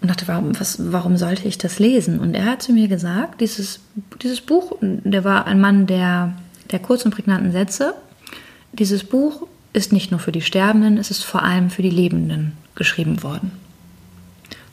und 0.00 0.10
dachte, 0.10 0.28
warum, 0.28 0.58
was, 0.58 0.92
warum 0.92 1.16
sollte 1.16 1.46
ich 1.46 1.58
das 1.58 1.78
lesen? 1.78 2.18
Und 2.18 2.34
er 2.34 2.46
hat 2.46 2.62
zu 2.62 2.72
mir 2.72 2.88
gesagt, 2.88 3.40
dieses, 3.40 3.80
dieses 4.22 4.40
Buch, 4.40 4.76
der 4.80 5.24
war 5.24 5.46
ein 5.46 5.60
Mann 5.60 5.86
der, 5.86 6.34
der 6.70 6.78
kurzen, 6.80 7.10
prägnanten 7.10 7.52
Sätze. 7.52 7.94
Dieses 8.72 9.04
Buch 9.04 9.46
ist 9.72 9.92
nicht 9.92 10.10
nur 10.10 10.20
für 10.20 10.32
die 10.32 10.42
Sterbenden, 10.42 10.98
es 10.98 11.10
ist 11.10 11.24
vor 11.24 11.42
allem 11.42 11.70
für 11.70 11.82
die 11.82 11.90
Lebenden 11.90 12.52
geschrieben 12.74 13.22
worden. 13.22 13.52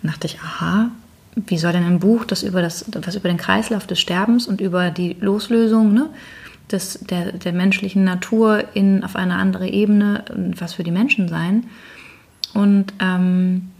Und 0.02 0.12
dachte 0.12 0.28
ich, 0.28 0.40
aha, 0.40 0.92
wie 1.36 1.58
soll 1.58 1.74
denn 1.74 1.84
ein 1.84 2.00
Buch, 2.00 2.26
das 2.26 2.44
über, 2.44 2.62
das, 2.62 2.86
was 2.94 3.16
über 3.16 3.30
den 3.30 3.38
Kreislauf 3.38 3.88
des 3.88 4.00
Sterbens 4.00 4.48
und 4.48 4.62
über 4.62 4.90
die 4.90 5.18
Loslösung 5.20 5.94
ne, 5.94 6.10
des, 6.72 7.00
der, 7.00 7.34
der 7.34 7.54
menschlichen 7.54 8.04
Natur 8.04 8.64
in, 8.74 9.04
auf 9.04 9.16
eine 9.16 9.36
andere 9.36 9.68
Ebene, 9.68 10.24
was 10.58 10.74
für 10.74 10.84
die 10.84 10.92
Menschen 10.92 11.28
sein? 11.28 11.66
Und 12.54 12.94
ähm, 13.02 13.72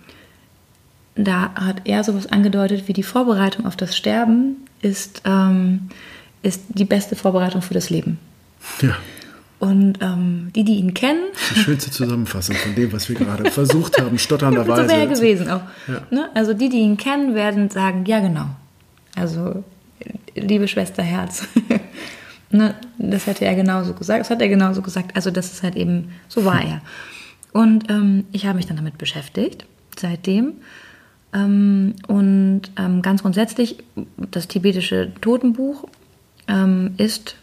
da 1.16 1.54
hat 1.56 1.82
er 1.86 2.04
sowas 2.04 2.28
angedeutet 2.28 2.88
wie 2.88 2.94
die 2.94 3.04
Vorbereitung 3.04 3.66
auf 3.66 3.78
das 3.78 3.96
Sterben 3.96 4.58
ist, 4.82 5.22
ähm, 5.26 5.90
ist 6.42 6.62
die 6.70 6.86
beste 6.86 7.16
Vorbereitung 7.16 7.62
für 7.62 7.74
das 7.74 7.90
Leben. 7.90 8.20
Ja. 8.82 8.96
Und 9.60 10.00
ähm, 10.02 10.52
die, 10.54 10.64
die 10.64 10.76
ihn 10.76 10.94
kennen. 10.94 11.24
Die 11.56 11.60
schönste 11.60 11.90
Zusammenfassung 11.90 12.56
von 12.56 12.76
dem, 12.76 12.92
was 12.92 13.08
wir 13.08 13.16
gerade 13.16 13.50
versucht 13.52 14.00
haben, 14.02 14.20
stotternderweise. 14.20 14.84
so 14.84 14.90
wäre 14.90 15.08
gewesen 15.08 15.50
auch. 15.50 15.62
Ja. 15.88 16.02
Ne? 16.12 16.30
Also 16.34 16.54
die, 16.54 16.70
die 16.70 16.80
ihn 16.80 16.98
kennen, 16.98 17.36
werden 17.36 17.70
sagen, 17.70 18.06
ja 18.06 18.20
genau. 18.20 18.48
Also, 19.16 19.64
liebe 20.36 20.68
Schwester 20.68 21.04
Herz. 21.04 21.48
ne? 22.50 22.76
Das 22.98 23.28
hätte 23.28 23.46
er 23.46 23.56
genauso 23.56 23.94
gesagt. 23.94 24.22
Das 24.22 24.30
hat 24.30 24.42
er 24.42 24.50
genauso 24.50 24.82
gesagt. 24.82 25.16
Also 25.16 25.32
das 25.32 25.54
ist 25.54 25.64
halt 25.64 25.76
eben, 25.76 26.10
so 26.28 26.44
war 26.44 26.62
er. 26.62 26.82
Und 27.54 27.90
ähm, 27.90 28.26
ich 28.34 28.46
habe 28.46 28.58
mich 28.58 28.66
dann 28.66 28.76
damit 28.76 28.98
beschäftigt, 28.98 29.66
seitdem. 29.98 30.56
Ähm, 31.34 31.96
und 32.08 32.64
ähm, 32.78 33.02
ganz 33.02 33.22
grundsätzlich, 33.22 33.78
das 34.18 34.50
tibetische 34.50 35.14
Totenbuch 35.22 35.86
ähm, 36.50 36.96
ist 36.98 37.38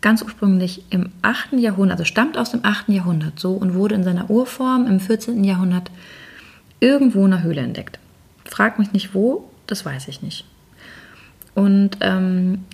ganz 0.00 0.22
ursprünglich 0.22 0.84
im 0.90 1.10
8. 1.22 1.54
Jahrhundert, 1.54 1.98
also 1.98 2.04
stammt 2.04 2.38
aus 2.38 2.50
dem 2.50 2.64
8. 2.64 2.88
Jahrhundert 2.88 3.38
so 3.38 3.52
und 3.52 3.74
wurde 3.74 3.94
in 3.94 4.04
seiner 4.04 4.30
Urform 4.30 4.86
im 4.86 5.00
14. 5.00 5.44
Jahrhundert 5.44 5.90
irgendwo 6.80 7.26
in 7.26 7.32
einer 7.32 7.42
Höhle 7.42 7.60
entdeckt. 7.60 7.98
Frag 8.44 8.78
mich 8.78 8.92
nicht 8.92 9.14
wo, 9.14 9.50
das 9.66 9.84
weiß 9.84 10.08
ich 10.08 10.22
nicht. 10.22 10.44
Und 11.54 11.98
ähm, 12.00 12.64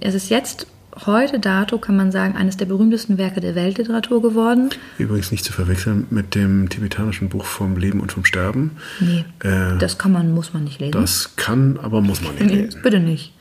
es 0.00 0.14
ist 0.14 0.28
jetzt, 0.30 0.66
heute 1.04 1.38
dato, 1.38 1.78
kann 1.78 1.96
man 1.96 2.10
sagen, 2.10 2.36
eines 2.36 2.56
der 2.56 2.66
berühmtesten 2.66 3.18
Werke 3.18 3.40
der 3.40 3.54
Weltliteratur 3.54 4.22
geworden. 4.22 4.70
Übrigens 4.96 5.30
nicht 5.30 5.44
zu 5.44 5.52
verwechseln 5.52 6.06
mit 6.10 6.34
dem 6.34 6.68
tibetanischen 6.68 7.28
Buch 7.28 7.44
vom 7.44 7.76
Leben 7.76 8.00
und 8.00 8.12
vom 8.12 8.24
Sterben. 8.24 8.72
Nee, 9.00 9.24
äh, 9.40 9.76
das 9.78 9.98
kann 9.98 10.12
man, 10.12 10.32
muss 10.32 10.54
man 10.54 10.64
nicht 10.64 10.80
lesen. 10.80 10.92
Das 10.92 11.36
kann, 11.36 11.78
aber 11.82 12.00
muss 12.00 12.22
man 12.22 12.34
nicht 12.36 12.50
lesen. 12.50 12.80
Bitte 12.82 13.00
nicht. 13.00 13.32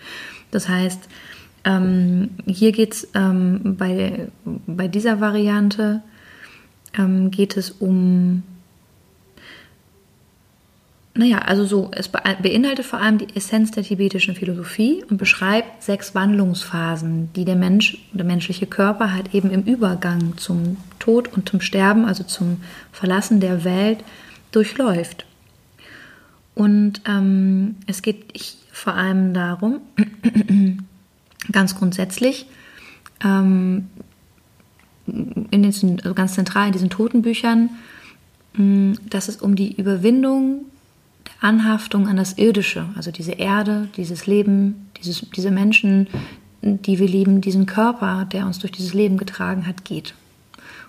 Das 0.52 0.68
heißt, 0.68 1.08
ähm, 1.66 2.30
hier 2.46 2.72
geht 2.72 2.94
es 2.94 3.08
ähm, 3.16 3.76
bei, 3.78 4.28
bei 4.68 4.88
dieser 4.88 5.20
Variante 5.20 6.02
ähm, 6.98 7.32
geht 7.32 7.58
es 7.58 7.72
um, 7.72 8.44
naja, 11.16 11.40
also 11.40 11.66
so, 11.66 11.92
es 11.92 12.08
beinhaltet 12.08 12.86
vor 12.86 13.00
allem 13.00 13.18
die 13.18 13.36
Essenz 13.36 13.72
der 13.72 13.84
tibetischen 13.84 14.36
Philosophie 14.36 15.04
und 15.10 15.18
beschreibt 15.18 15.82
sechs 15.82 16.14
Wandlungsphasen, 16.14 17.34
die 17.34 17.46
der 17.46 17.56
Mensch, 17.56 17.98
der 18.14 18.26
menschliche 18.26 18.68
Körper 18.68 19.12
halt 19.14 19.34
eben 19.34 19.50
im 19.50 19.64
Übergang 19.64 20.38
zum 20.38 20.78
Tod 21.00 21.34
und 21.34 21.50
zum 21.50 21.62
Sterben, 21.62 22.06
also 22.06 22.24
zum 22.24 22.58
Verlassen 22.92 23.40
der 23.40 23.64
Welt, 23.64 24.04
durchläuft. 24.52 25.26
Und 26.54 27.02
ähm, 27.08 27.76
es 27.88 28.02
geht 28.02 28.40
vor 28.72 28.94
allem 28.94 29.34
darum, 29.34 29.82
ganz 31.52 31.76
grundsätzlich 31.76 32.48
ähm, 33.24 33.88
in 35.08 35.64
diesen, 35.64 36.00
also 36.00 36.14
ganz 36.14 36.34
zentral 36.34 36.68
in 36.68 36.74
diesen 36.74 36.90
Totenbüchern, 36.90 37.70
mm, 38.54 38.94
dass 39.10 39.28
es 39.28 39.38
um 39.38 39.56
die 39.56 39.76
Überwindung 39.76 40.66
der 41.26 41.50
Anhaftung 41.50 42.08
an 42.08 42.18
das 42.18 42.38
Irdische, 42.38 42.88
also 42.96 43.12
diese 43.12 43.34
Erde, 43.34 43.88
dieses 43.98 44.26
Leben, 44.28 44.90
dieses, 44.98 45.30
diese 45.36 45.52
Menschen, 45.52 46.08
die 46.62 46.98
wir 46.98 47.08
lieben, 47.08 47.42
diesen 47.42 47.66
Körper, 47.66 48.26
der 48.26 48.46
uns 48.46 48.60
durch 48.60 48.72
dieses 48.72 48.94
Leben 48.94 49.18
getragen 49.18 49.68
hat, 49.68 49.86
geht. 49.86 50.16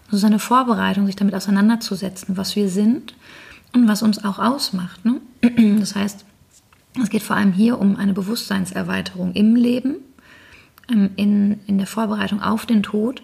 Und 0.07 0.13
es 0.13 0.19
ist 0.19 0.25
eine 0.25 0.39
Vorbereitung, 0.39 1.07
sich 1.07 1.17
damit 1.17 1.35
auseinanderzusetzen, 1.35 2.37
was 2.37 2.57
wir 2.57 2.69
sind 2.69 3.15
und 3.75 3.89
was 3.89 4.03
uns 4.03 4.25
auch 4.25 4.39
ausmacht. 4.39 5.05
Ne? 5.05 5.21
Das 5.81 5.95
heißt, 5.95 6.25
es 7.03 7.11
geht 7.11 7.23
vor 7.23 7.37
allem 7.37 7.53
hier 7.53 7.79
um 7.79 7.97
eine 7.97 8.15
Bewusstseinserweiterung 8.15 9.33
im 9.35 9.55
Leben, 9.55 9.97
in, 10.89 11.61
in 11.67 11.79
der 11.79 11.87
Vorbereitung 11.87 12.43
auf 12.43 12.67
den 12.67 12.83
Tod 12.83 13.23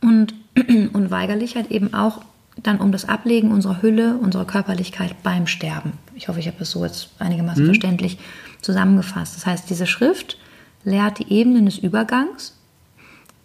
und 0.00 0.34
unweigerlich 0.92 1.56
halt 1.56 1.70
eben 1.70 1.94
auch 1.94 2.22
dann 2.62 2.78
um 2.78 2.90
das 2.90 3.06
Ablegen 3.06 3.52
unserer 3.52 3.82
Hülle, 3.82 4.16
unserer 4.16 4.46
Körperlichkeit 4.46 5.22
beim 5.22 5.46
Sterben. 5.46 5.92
Ich 6.14 6.28
hoffe, 6.28 6.40
ich 6.40 6.46
habe 6.46 6.56
das 6.58 6.70
so 6.70 6.84
jetzt 6.84 7.10
einigermaßen 7.18 7.62
mhm. 7.62 7.68
verständlich 7.68 8.18
zusammengefasst. 8.62 9.36
Das 9.36 9.46
heißt, 9.46 9.68
diese 9.68 9.86
Schrift 9.86 10.38
lehrt 10.84 11.18
die 11.18 11.30
Ebenen 11.32 11.66
des 11.66 11.78
Übergangs, 11.78 12.56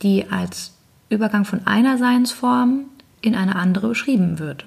die 0.01 0.31
als 0.31 0.73
Übergang 1.09 1.43
von 1.43 1.67
einer 1.67 1.97
Seinsform 1.97 2.85
in 3.21 3.35
eine 3.35 3.55
andere 3.57 3.89
beschrieben 3.89 4.39
wird. 4.39 4.65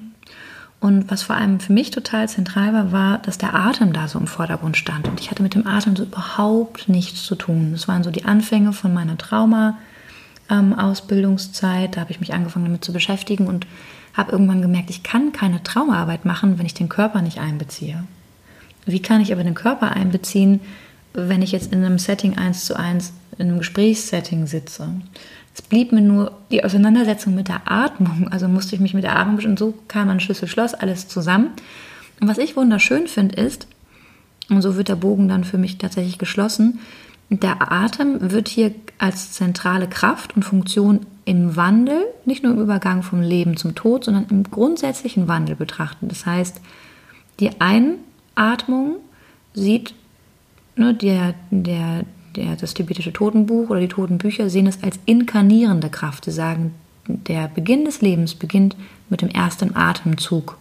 Und 0.85 1.11
was 1.11 1.23
vor 1.23 1.35
allem 1.35 1.59
für 1.61 1.73
mich 1.73 1.91
total 1.93 2.29
zentral 2.29 2.75
war, 2.75 2.93
war, 2.93 3.17
dass 3.17 3.39
der 3.39 3.55
Atem 3.55 3.95
da 3.95 4.07
so 4.07 4.19
im 4.19 4.27
Vordergrund 4.27 4.77
stand. 4.77 5.09
Und 5.09 5.19
ich 5.19 5.31
hatte 5.31 5.43
mit 5.43 5.55
dem 5.55 5.67
Atem 5.67 5.97
so 5.97 6.03
überhaupt 6.03 6.91
nichts 6.91 7.23
zu 7.23 7.37
tun. 7.37 7.71
Das 7.73 7.89
waren 7.89 8.05
so 8.05 8.11
die 8.11 8.27
Anfänge 8.27 8.75
von 8.75 8.93
meiner 8.93 9.17
Trauma-Ausbildungszeit. 9.17 11.87
Ähm, 11.87 11.91
da 11.91 12.03
habe 12.03 12.11
ich 12.11 12.21
mich 12.21 12.35
angefangen 12.35 12.67
damit 12.67 12.85
zu 12.85 12.93
beschäftigen 12.93 13.47
und 13.47 13.67
habe 14.13 14.33
irgendwann 14.33 14.61
gemerkt, 14.61 14.91
ich 14.91 15.03
kann 15.03 15.33
keine 15.33 15.63
Traumaarbeit 15.63 16.27
machen, 16.27 16.59
wenn 16.59 16.67
ich 16.67 16.75
den 16.75 16.91
Körper 16.91 17.23
nicht 17.23 17.39
einbeziehe. 17.39 18.05
Wie 18.85 19.01
kann 19.01 19.23
ich 19.23 19.33
aber 19.33 19.43
den 19.43 19.55
Körper 19.55 19.93
einbeziehen, 19.93 20.61
wenn 21.15 21.41
ich 21.41 21.53
jetzt 21.53 21.73
in 21.73 21.83
einem 21.83 21.99
Setting 21.99 22.37
eins 22.37 22.67
zu 22.67 22.79
eins 22.79 23.15
in 23.39 23.49
einem 23.49 23.57
Gesprächssetting 23.57 24.47
sitze? 24.47 24.91
Es 25.55 25.63
blieb 25.63 25.93
mir 25.93 26.01
nur 26.01 26.33
die 26.51 26.65
Auseinandersetzung 26.65 27.35
mit 27.35 27.49
der 27.49 27.71
Atmung. 27.71 28.29
Also 28.29 28.49
musste 28.49 28.75
ich 28.75 28.81
mich 28.81 28.93
mit 28.93 29.05
der 29.05 29.17
Atmung 29.17 29.39
und 29.45 29.59
so 29.59 29.75
kam 29.87 30.11
ein 30.11 30.21
Schlüssel-Schloss 30.21 30.75
alles 30.75 31.07
zusammen. 31.09 31.51
Und 32.21 32.29
was 32.29 32.39
ich 32.39 32.57
wunderschön 32.57 33.07
finde, 33.07 33.37
ist, 33.37 33.69
und 34.51 34.63
so 34.63 34.77
wird 34.77 34.89
der 34.89 34.97
Bogen 34.97 35.29
dann 35.29 35.45
für 35.45 35.59
mich 35.59 35.79
tatsächlich 35.79 36.19
geschlossen, 36.19 36.81
der 37.31 37.73
Atem 37.73 38.31
wird 38.33 38.49
hier 38.49 38.75
als 38.99 39.33
zentrale 39.33 39.89
Kraft 39.89 40.37
und 40.37 40.43
Funktion 40.43 41.07
im 41.25 41.57
Wandel, 41.57 42.05
nicht 42.25 42.43
nur 42.43 42.53
im 42.53 42.61
Übergang 42.61 43.03
vom 43.03 43.23
Leben 43.23 43.57
zum 43.57 43.75
Tod, 43.75 44.05
sondern 44.05 44.27
im 44.31 44.45
grundsätzlichen 44.45 45.27
Wandel 45.27 45.57
betrachten. 45.57 46.09
Das 46.09 46.27
heißt, 46.27 46.61
die 47.41 47.51
Einatmung 47.61 48.97
sieht 49.55 49.95
ne, 50.77 50.95
der, 50.95 51.35
der, 51.51 52.05
der, 52.37 52.57
das 52.57 52.75
tibetische 52.75 53.13
Totenbuch 53.13 53.71
oder 53.71 53.81
die 53.81 53.89
Totenbücher 53.89 54.51
sehen 54.51 54.67
es 54.67 54.83
als 54.83 54.99
inkarnierende 55.07 55.91
Kraft. 55.91 56.25
Sie 56.25 56.31
sagen, 56.31 56.75
der 57.07 57.49
Beginn 57.49 57.85
des 57.85 58.01
Lebens 58.01 58.35
beginnt 58.35 58.77
mit 59.09 59.23
dem 59.23 59.29
ersten 59.29 59.77
Atemzug. 59.77 60.59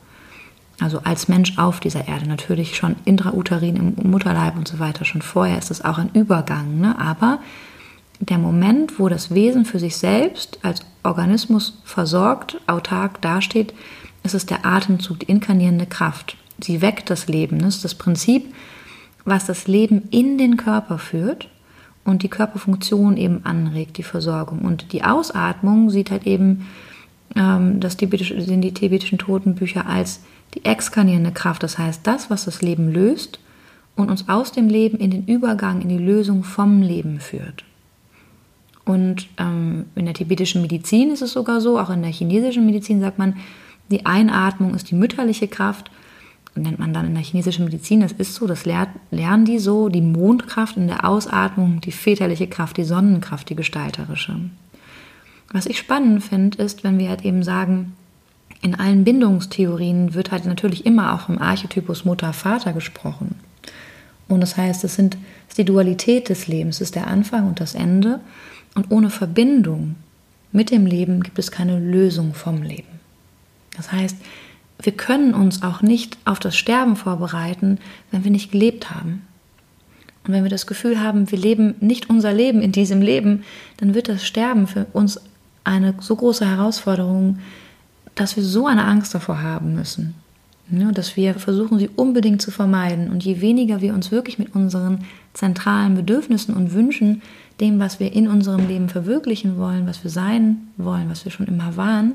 Also 0.80 0.99
als 1.03 1.28
Mensch 1.28 1.57
auf 1.57 1.80
dieser 1.80 2.07
Erde. 2.07 2.28
Natürlich 2.28 2.76
schon 2.76 2.95
intrauterin 3.05 3.76
im 3.76 4.09
Mutterleib 4.09 4.57
und 4.57 4.67
so 4.67 4.80
weiter. 4.80 5.05
Schon 5.05 5.21
vorher 5.21 5.57
ist 5.57 5.71
es 5.71 5.84
auch 5.84 5.97
ein 5.97 6.09
Übergang. 6.13 6.80
Ne? 6.80 6.99
Aber 6.99 7.39
der 8.19 8.38
Moment, 8.38 8.99
wo 8.99 9.07
das 9.07 9.34
Wesen 9.34 9.65
für 9.65 9.80
sich 9.80 9.95
selbst 9.97 10.59
als 10.63 10.82
Organismus 11.03 11.80
versorgt, 11.84 12.59
autark 12.67 13.21
dasteht, 13.21 13.74
ist 14.24 14.34
es 14.34 14.45
der 14.45 14.65
Atemzug, 14.65 15.19
die 15.19 15.28
inkarnierende 15.28 15.86
Kraft. 15.86 16.38
Sie 16.59 16.82
weckt 16.82 17.09
das 17.09 17.28
Leben. 17.28 17.59
Das 17.59 17.76
ist 17.76 17.84
das 17.84 17.95
Prinzip, 17.95 18.53
was 19.26 19.45
das 19.45 19.67
Leben 19.67 20.03
in 20.09 20.38
den 20.38 20.57
Körper 20.57 20.97
führt 20.97 21.49
und 22.06 22.24
die 22.24 22.30
Körperfunktion 22.30 23.18
eben 23.18 23.45
anregt, 23.45 23.97
die 23.97 24.04
Versorgung. 24.04 24.60
Und 24.60 24.91
die 24.91 25.04
Ausatmung 25.04 25.89
sieht 25.89 26.12
halt 26.12 26.26
eben 26.26 26.68
ähm, 27.36 27.80
das 27.80 27.97
tibetische, 27.97 28.39
sind 28.41 28.62
die 28.62 28.74
tibetischen 28.74 29.18
Totenbücher 29.18 29.88
als 29.88 30.22
die 30.54 30.66
exkarnierende 30.66 31.32
Kraft, 31.32 31.64
das 31.64 31.78
heißt 31.78 32.06
das, 32.06 32.30
was 32.30 32.45
das 32.45 32.62
Leben 32.62 32.91
löst 32.91 33.39
und 33.95 34.10
uns 34.10 34.30
aus 34.30 34.51
dem 34.51 34.70
Leben 34.70 34.97
in 34.97 35.12
den 35.12 35.26
Übergang, 35.26 35.82
in 35.82 35.89
die 35.89 35.97
Lösung 35.97 36.43
vom 36.43 36.82
Leben 36.82 37.20
führt. 37.20 37.64
Und 38.86 39.30
ähm, 39.38 39.86
in 39.95 40.06
der 40.06 40.14
tibetischen 40.14 40.62
Medizin 40.62 41.12
ist 41.12 41.22
es 41.22 41.32
sogar 41.32 41.62
so, 41.62 41.80
auch 41.80 41.89
in 41.89 42.01
der 42.01 42.12
chinesischen 42.12 42.66
Medizin 42.66 42.99
sagt 42.99 43.18
man, 43.18 43.38
die 43.89 44.06
Einatmung 44.06 44.76
ist 44.76 44.91
die 44.91 44.95
mütterliche 44.95 45.47
Kraft 45.47 45.89
nennt 46.56 46.80
man 46.80 46.93
dann 46.93 47.08
in 47.08 47.16
der 47.16 47.24
chinesischen 47.24 47.66
Medizin, 47.66 48.01
das 48.01 48.12
ist 48.12 48.36
so, 48.36 48.45
das 48.45 48.66
lernen 48.66 49.45
die 49.45 49.60
so, 49.60 49.89
die 49.89 50.01
Mondkraft 50.01 50.78
in 50.78 50.88
der 50.88 51.08
Ausatmung, 51.08 51.82
die 51.82 51.91
väterliche 51.91 52.47
Kraft, 52.47 52.78
die 52.78 52.84
Sonnenkraft, 52.84 53.49
die 53.49 53.56
gestalterische. 53.56 54.36
Was 55.51 55.66
ich 55.66 55.78
spannend 55.78 56.24
finde, 56.24 56.62
ist, 56.62 56.84
wenn 56.84 56.99
wir 56.99 57.10
halt 57.10 57.26
eben 57.26 57.43
sagen, 57.43 57.93
in 58.62 58.76
allen 58.76 59.04
Bindungstheorien 59.04 60.14
wird 60.14 60.32
halt 60.32 60.45
natürlich 60.45 60.86
immer 60.86 61.14
auch 61.14 61.22
vom 61.22 61.38
Archetypus 61.38 62.06
Mutter-Vater 62.06 62.74
gesprochen. 62.74 63.36
Und 64.28 64.41
das 64.41 64.56
heißt, 64.58 64.84
es 64.84 64.95
sind 64.95 65.18
es 65.47 65.54
ist 65.54 65.58
die 65.58 65.66
Dualität 65.66 66.30
des 66.30 66.47
Lebens, 66.47 66.78
es 66.78 66.82
ist 66.82 66.95
der 66.95 67.08
Anfang 67.08 67.47
und 67.47 67.60
das 67.60 67.76
Ende. 67.76 68.20
Und 68.74 68.89
ohne 68.89 69.10
Verbindung 69.10 69.95
mit 70.51 70.72
dem 70.72 70.86
Leben 70.86 71.22
gibt 71.22 71.38
es 71.38 71.51
keine 71.51 71.78
Lösung 71.78 72.34
vom 72.34 72.64
Leben. 72.64 72.99
Das 73.76 73.91
heißt, 73.91 74.18
wir 74.84 74.93
können 74.93 75.34
uns 75.34 75.63
auch 75.63 75.81
nicht 75.81 76.17
auf 76.25 76.39
das 76.39 76.55
Sterben 76.55 76.95
vorbereiten, 76.95 77.79
wenn 78.11 78.23
wir 78.23 78.31
nicht 78.31 78.51
gelebt 78.51 78.91
haben. 78.91 79.21
Und 80.25 80.34
wenn 80.34 80.43
wir 80.43 80.49
das 80.49 80.67
Gefühl 80.67 81.01
haben, 81.01 81.31
wir 81.31 81.38
leben 81.38 81.75
nicht 81.79 82.09
unser 82.09 82.34
Leben 82.34 82.61
in 82.61 82.71
diesem 82.71 83.01
Leben, 83.01 83.43
dann 83.77 83.93
wird 83.93 84.07
das 84.07 84.25
Sterben 84.25 84.67
für 84.67 84.86
uns 84.93 85.19
eine 85.63 85.93
so 85.99 86.15
große 86.15 86.45
Herausforderung, 86.45 87.39
dass 88.15 88.36
wir 88.36 88.43
so 88.43 88.67
eine 88.67 88.86
Angst 88.86 89.13
davor 89.15 89.41
haben 89.41 89.73
müssen. 89.73 90.15
Ja, 90.69 90.91
dass 90.91 91.17
wir 91.17 91.34
versuchen, 91.36 91.77
sie 91.77 91.89
unbedingt 91.95 92.41
zu 92.41 92.51
vermeiden. 92.51 93.09
Und 93.09 93.23
je 93.23 93.41
weniger 93.41 93.81
wir 93.81 93.93
uns 93.93 94.11
wirklich 94.11 94.39
mit 94.39 94.55
unseren 94.55 95.05
zentralen 95.34 95.95
Bedürfnissen 95.95 96.53
und 96.55 96.73
Wünschen, 96.73 97.21
dem, 97.59 97.79
was 97.79 97.99
wir 97.99 98.13
in 98.13 98.27
unserem 98.27 98.67
Leben 98.67 98.89
verwirklichen 98.89 99.57
wollen, 99.57 99.86
was 99.86 100.03
wir 100.03 100.11
sein 100.11 100.69
wollen, 100.77 101.09
was 101.09 101.25
wir 101.25 101.31
schon 101.31 101.47
immer 101.47 101.75
waren, 101.75 102.13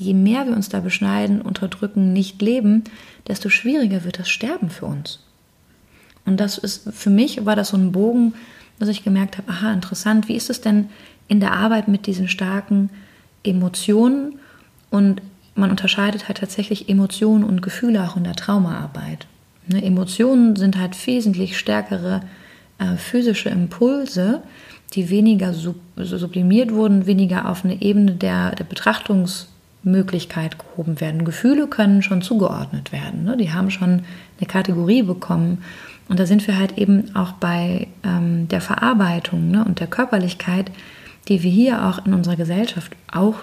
je 0.00 0.14
mehr 0.14 0.46
wir 0.46 0.56
uns 0.56 0.70
da 0.70 0.80
beschneiden, 0.80 1.42
unterdrücken, 1.42 2.12
nicht 2.12 2.40
leben, 2.40 2.84
desto 3.28 3.50
schwieriger 3.50 4.02
wird 4.04 4.18
das 4.18 4.30
Sterben 4.30 4.70
für 4.70 4.86
uns. 4.86 5.20
Und 6.24 6.40
das 6.40 6.56
ist, 6.56 6.88
für 6.92 7.10
mich 7.10 7.44
war 7.44 7.54
das 7.54 7.68
so 7.68 7.76
ein 7.76 7.92
Bogen, 7.92 8.34
dass 8.78 8.88
ich 8.88 9.04
gemerkt 9.04 9.36
habe, 9.36 9.50
aha, 9.50 9.72
interessant, 9.72 10.26
wie 10.26 10.36
ist 10.36 10.48
es 10.48 10.62
denn 10.62 10.88
in 11.28 11.38
der 11.38 11.52
Arbeit 11.52 11.86
mit 11.86 12.06
diesen 12.06 12.28
starken 12.28 12.88
Emotionen? 13.44 14.38
Und 14.90 15.20
man 15.54 15.70
unterscheidet 15.70 16.28
halt 16.28 16.38
tatsächlich 16.38 16.88
Emotionen 16.88 17.44
und 17.44 17.60
Gefühle 17.60 18.02
auch 18.02 18.16
in 18.16 18.24
der 18.24 18.36
Traumaarbeit. 18.36 19.26
Ne, 19.68 19.84
Emotionen 19.84 20.56
sind 20.56 20.78
halt 20.78 20.96
wesentlich 21.06 21.58
stärkere 21.58 22.22
äh, 22.78 22.96
physische 22.96 23.50
Impulse, 23.50 24.42
die 24.94 25.10
weniger 25.10 25.52
sub 25.52 25.76
sublimiert 25.96 26.72
wurden, 26.72 27.04
weniger 27.04 27.48
auf 27.50 27.66
eine 27.66 27.82
Ebene 27.82 28.12
der, 28.12 28.54
der 28.54 28.66
Betrachtungs- 28.66 29.49
Möglichkeit 29.82 30.58
gehoben 30.58 31.00
werden. 31.00 31.24
Gefühle 31.24 31.66
können 31.66 32.02
schon 32.02 32.22
zugeordnet 32.22 32.92
werden. 32.92 33.24
Ne? 33.24 33.36
Die 33.36 33.52
haben 33.52 33.70
schon 33.70 34.02
eine 34.38 34.46
Kategorie 34.46 35.02
bekommen. 35.02 35.62
Und 36.08 36.18
da 36.18 36.26
sind 36.26 36.46
wir 36.46 36.58
halt 36.58 36.76
eben 36.76 37.14
auch 37.14 37.32
bei 37.32 37.86
ähm, 38.02 38.48
der 38.48 38.60
Verarbeitung 38.60 39.50
ne? 39.50 39.64
und 39.64 39.80
der 39.80 39.86
Körperlichkeit, 39.86 40.70
die 41.28 41.42
wir 41.42 41.50
hier 41.50 41.86
auch 41.86 42.04
in 42.04 42.14
unserer 42.14 42.36
Gesellschaft 42.36 42.92
auch 43.10 43.36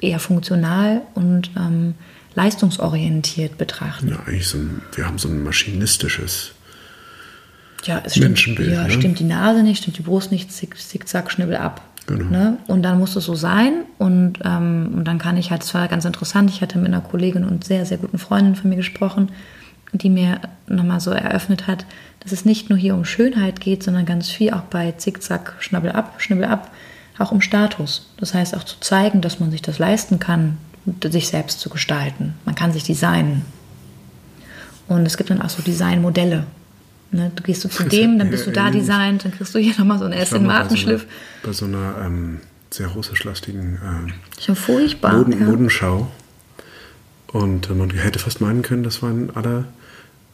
eher 0.00 0.18
funktional 0.18 1.02
und 1.14 1.50
ähm, 1.56 1.94
leistungsorientiert 2.34 3.58
betrachten. 3.58 4.08
Ja, 4.08 4.20
eigentlich 4.26 4.48
so 4.48 4.58
ein, 4.58 4.82
wir 4.94 5.06
haben 5.06 5.18
so 5.18 5.28
ein 5.28 5.42
maschinistisches 5.42 6.52
ja, 7.84 8.02
es 8.04 8.12
stimmt, 8.12 8.28
Menschenbild. 8.28 8.72
Ja, 8.72 8.84
ne? 8.84 8.90
stimmt 8.90 9.18
die 9.18 9.24
Nase 9.24 9.62
nicht, 9.62 9.82
stimmt 9.82 9.98
die 9.98 10.02
Brust 10.02 10.32
nicht, 10.32 10.52
zick, 10.52 10.76
zick 10.78 11.08
zack, 11.08 11.30
schnibbel 11.30 11.56
ab. 11.56 11.82
Genau. 12.18 12.30
Ne? 12.30 12.58
Und 12.66 12.82
dann 12.82 12.98
muss 12.98 13.16
es 13.16 13.24
so 13.24 13.34
sein. 13.34 13.84
Und, 13.98 14.40
ähm, 14.44 14.90
und 14.94 15.04
dann 15.04 15.18
kann 15.18 15.36
ich 15.36 15.50
halt, 15.50 15.62
es 15.62 15.74
war 15.74 15.88
ganz 15.88 16.04
interessant, 16.04 16.50
ich 16.50 16.60
hatte 16.60 16.78
mit 16.78 16.88
einer 16.88 17.00
Kollegin 17.00 17.44
und 17.44 17.64
sehr, 17.64 17.86
sehr 17.86 17.98
guten 17.98 18.18
Freundin 18.18 18.54
von 18.54 18.70
mir 18.70 18.76
gesprochen, 18.76 19.30
die 19.92 20.10
mir 20.10 20.40
nochmal 20.68 21.00
so 21.00 21.10
eröffnet 21.10 21.66
hat, 21.66 21.84
dass 22.20 22.32
es 22.32 22.44
nicht 22.44 22.68
nur 22.68 22.78
hier 22.78 22.94
um 22.94 23.04
Schönheit 23.04 23.60
geht, 23.60 23.82
sondern 23.82 24.06
ganz 24.06 24.28
viel 24.28 24.52
auch 24.52 24.62
bei 24.62 24.92
Zickzack, 24.92 25.54
Schnabbel 25.58 25.92
ab, 25.92 26.14
Schnibbel 26.18 26.44
ab, 26.44 26.70
auch 27.18 27.32
um 27.32 27.40
Status. 27.40 28.08
Das 28.18 28.34
heißt 28.34 28.56
auch 28.56 28.64
zu 28.64 28.78
zeigen, 28.80 29.20
dass 29.20 29.40
man 29.40 29.50
sich 29.50 29.62
das 29.62 29.78
leisten 29.78 30.18
kann, 30.18 30.58
sich 31.04 31.28
selbst 31.28 31.60
zu 31.60 31.68
gestalten. 31.68 32.34
Man 32.44 32.54
kann 32.54 32.72
sich 32.72 32.84
designen. 32.84 33.44
Und 34.88 35.06
es 35.06 35.16
gibt 35.16 35.30
dann 35.30 35.42
auch 35.42 35.50
so 35.50 35.62
Designmodelle. 35.62 36.44
Ne, 37.12 37.32
du 37.34 37.42
gehst 37.42 37.64
du 37.64 37.68
zu 37.68 37.84
dem, 37.84 38.18
dann 38.18 38.30
bist 38.30 38.46
du 38.46 38.52
da 38.52 38.70
designt, 38.70 39.24
dann 39.24 39.32
kriegst 39.32 39.52
du 39.54 39.58
hier 39.58 39.74
nochmal 39.76 39.98
so 39.98 40.04
einen 40.04 40.14
Aston 40.14 40.46
Martin 40.46 40.76
Schliff. 40.76 41.06
Bei 41.42 41.52
so 41.52 41.64
einer, 41.64 41.96
ähm, 42.04 42.38
sehr 42.72 42.88
russischlastigen 42.88 43.78
äh, 44.38 44.54
furchtbar, 44.54 45.16
Moden, 45.16 45.32
ja. 45.32 45.46
Modenschau. 45.46 46.10
Und 47.28 47.70
äh, 47.70 47.74
man 47.74 47.90
hätte 47.90 48.18
fast 48.18 48.40
meinen 48.40 48.62
können, 48.62 48.82
das 48.82 49.02
waren 49.02 49.30
alle, 49.34 49.66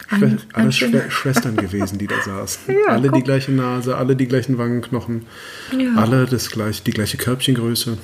Schwe 0.07 0.37
alle 0.53 0.71
Schwe 0.71 1.05
Schwestern 1.09 1.55
gewesen, 1.55 1.97
die 1.97 2.07
da 2.07 2.15
saßen. 2.25 2.73
Ja, 2.73 2.93
alle 2.93 3.09
guck. 3.09 3.17
die 3.17 3.23
gleiche 3.23 3.51
Nase, 3.51 3.97
alle 3.97 4.15
die 4.15 4.27
gleichen 4.27 4.57
Wangenknochen, 4.57 5.25
ja. 5.77 5.95
alle 5.95 6.25
das 6.25 6.49
gleich, 6.49 6.83
die 6.83 6.91
gleiche 6.91 7.17
Körbchengröße. 7.17 7.97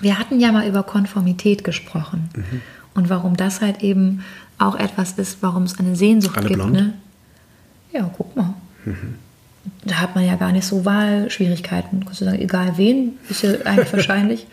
Wir 0.00 0.18
hatten 0.18 0.40
ja 0.40 0.50
mal 0.52 0.66
über 0.66 0.82
Konformität 0.82 1.64
gesprochen. 1.64 2.30
Mhm. 2.34 2.60
Und 2.94 3.08
warum 3.08 3.36
das 3.36 3.60
halt 3.60 3.82
eben 3.82 4.22
auch 4.58 4.76
etwas 4.76 5.12
ist, 5.12 5.38
warum 5.40 5.62
es 5.62 5.78
eine 5.78 5.96
Sehnsucht 5.96 6.36
alle 6.36 6.48
gibt. 6.48 6.60
Blond? 6.60 6.72
Ne? 6.72 6.94
Ja, 7.92 8.10
guck 8.16 8.34
mal. 8.36 8.54
Mhm. 8.84 9.16
Da 9.84 10.00
hat 10.00 10.14
man 10.14 10.26
ja 10.26 10.36
gar 10.36 10.52
nicht 10.52 10.66
so 10.66 10.84
Wahlschwierigkeiten. 10.84 12.00
Du 12.00 12.06
kannst 12.06 12.20
sagen, 12.20 12.40
egal 12.40 12.76
wen, 12.76 13.12
ist 13.28 13.42
ja 13.42 13.52
eigentlich 13.64 13.92
wahrscheinlich. 13.92 14.46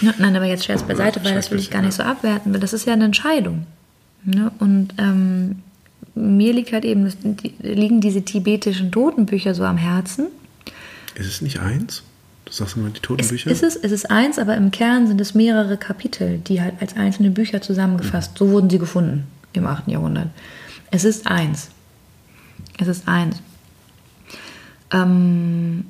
Nein, 0.00 0.36
aber 0.36 0.44
jetzt 0.44 0.64
Scherz 0.64 0.82
beiseite, 0.82 1.24
weil 1.24 1.34
das 1.34 1.50
will 1.50 1.58
ich 1.58 1.70
gar 1.70 1.82
nicht 1.82 1.94
so 1.94 2.02
abwerten, 2.02 2.52
weil 2.52 2.60
das 2.60 2.72
ist 2.72 2.86
ja 2.86 2.92
eine 2.92 3.04
Entscheidung. 3.04 3.66
Ne? 4.24 4.52
Und 4.58 4.94
ähm, 4.98 5.62
mir 6.14 6.52
liegt 6.52 6.72
halt 6.72 6.84
eben, 6.84 7.12
liegen 7.60 8.00
diese 8.00 8.22
tibetischen 8.22 8.92
Totenbücher 8.92 9.54
so 9.54 9.64
am 9.64 9.76
Herzen. 9.76 10.28
Ist 11.14 11.26
es 11.26 11.42
nicht 11.42 11.60
eins? 11.60 12.02
Du 12.44 12.52
sagst 12.52 12.76
immer 12.76 12.90
die 12.90 13.00
Totenbücher? 13.00 13.50
Es, 13.50 13.62
ist 13.62 13.76
es, 13.76 13.82
es 13.82 13.92
ist 13.92 14.10
eins, 14.10 14.38
aber 14.38 14.56
im 14.56 14.70
Kern 14.70 15.06
sind 15.06 15.20
es 15.20 15.34
mehrere 15.34 15.76
Kapitel, 15.76 16.38
die 16.38 16.60
halt 16.60 16.74
als 16.80 16.96
einzelne 16.96 17.30
Bücher 17.30 17.62
zusammengefasst, 17.62 18.32
mhm. 18.32 18.38
so 18.38 18.50
wurden 18.50 18.70
sie 18.70 18.78
gefunden 18.78 19.24
im 19.52 19.66
8. 19.66 19.88
Jahrhundert. 19.88 20.28
Es 20.90 21.04
ist 21.04 21.26
eins. 21.26 21.70
Es 22.78 22.88
ist 22.88 23.08
eins. 23.08 23.42
Ähm, 24.92 25.86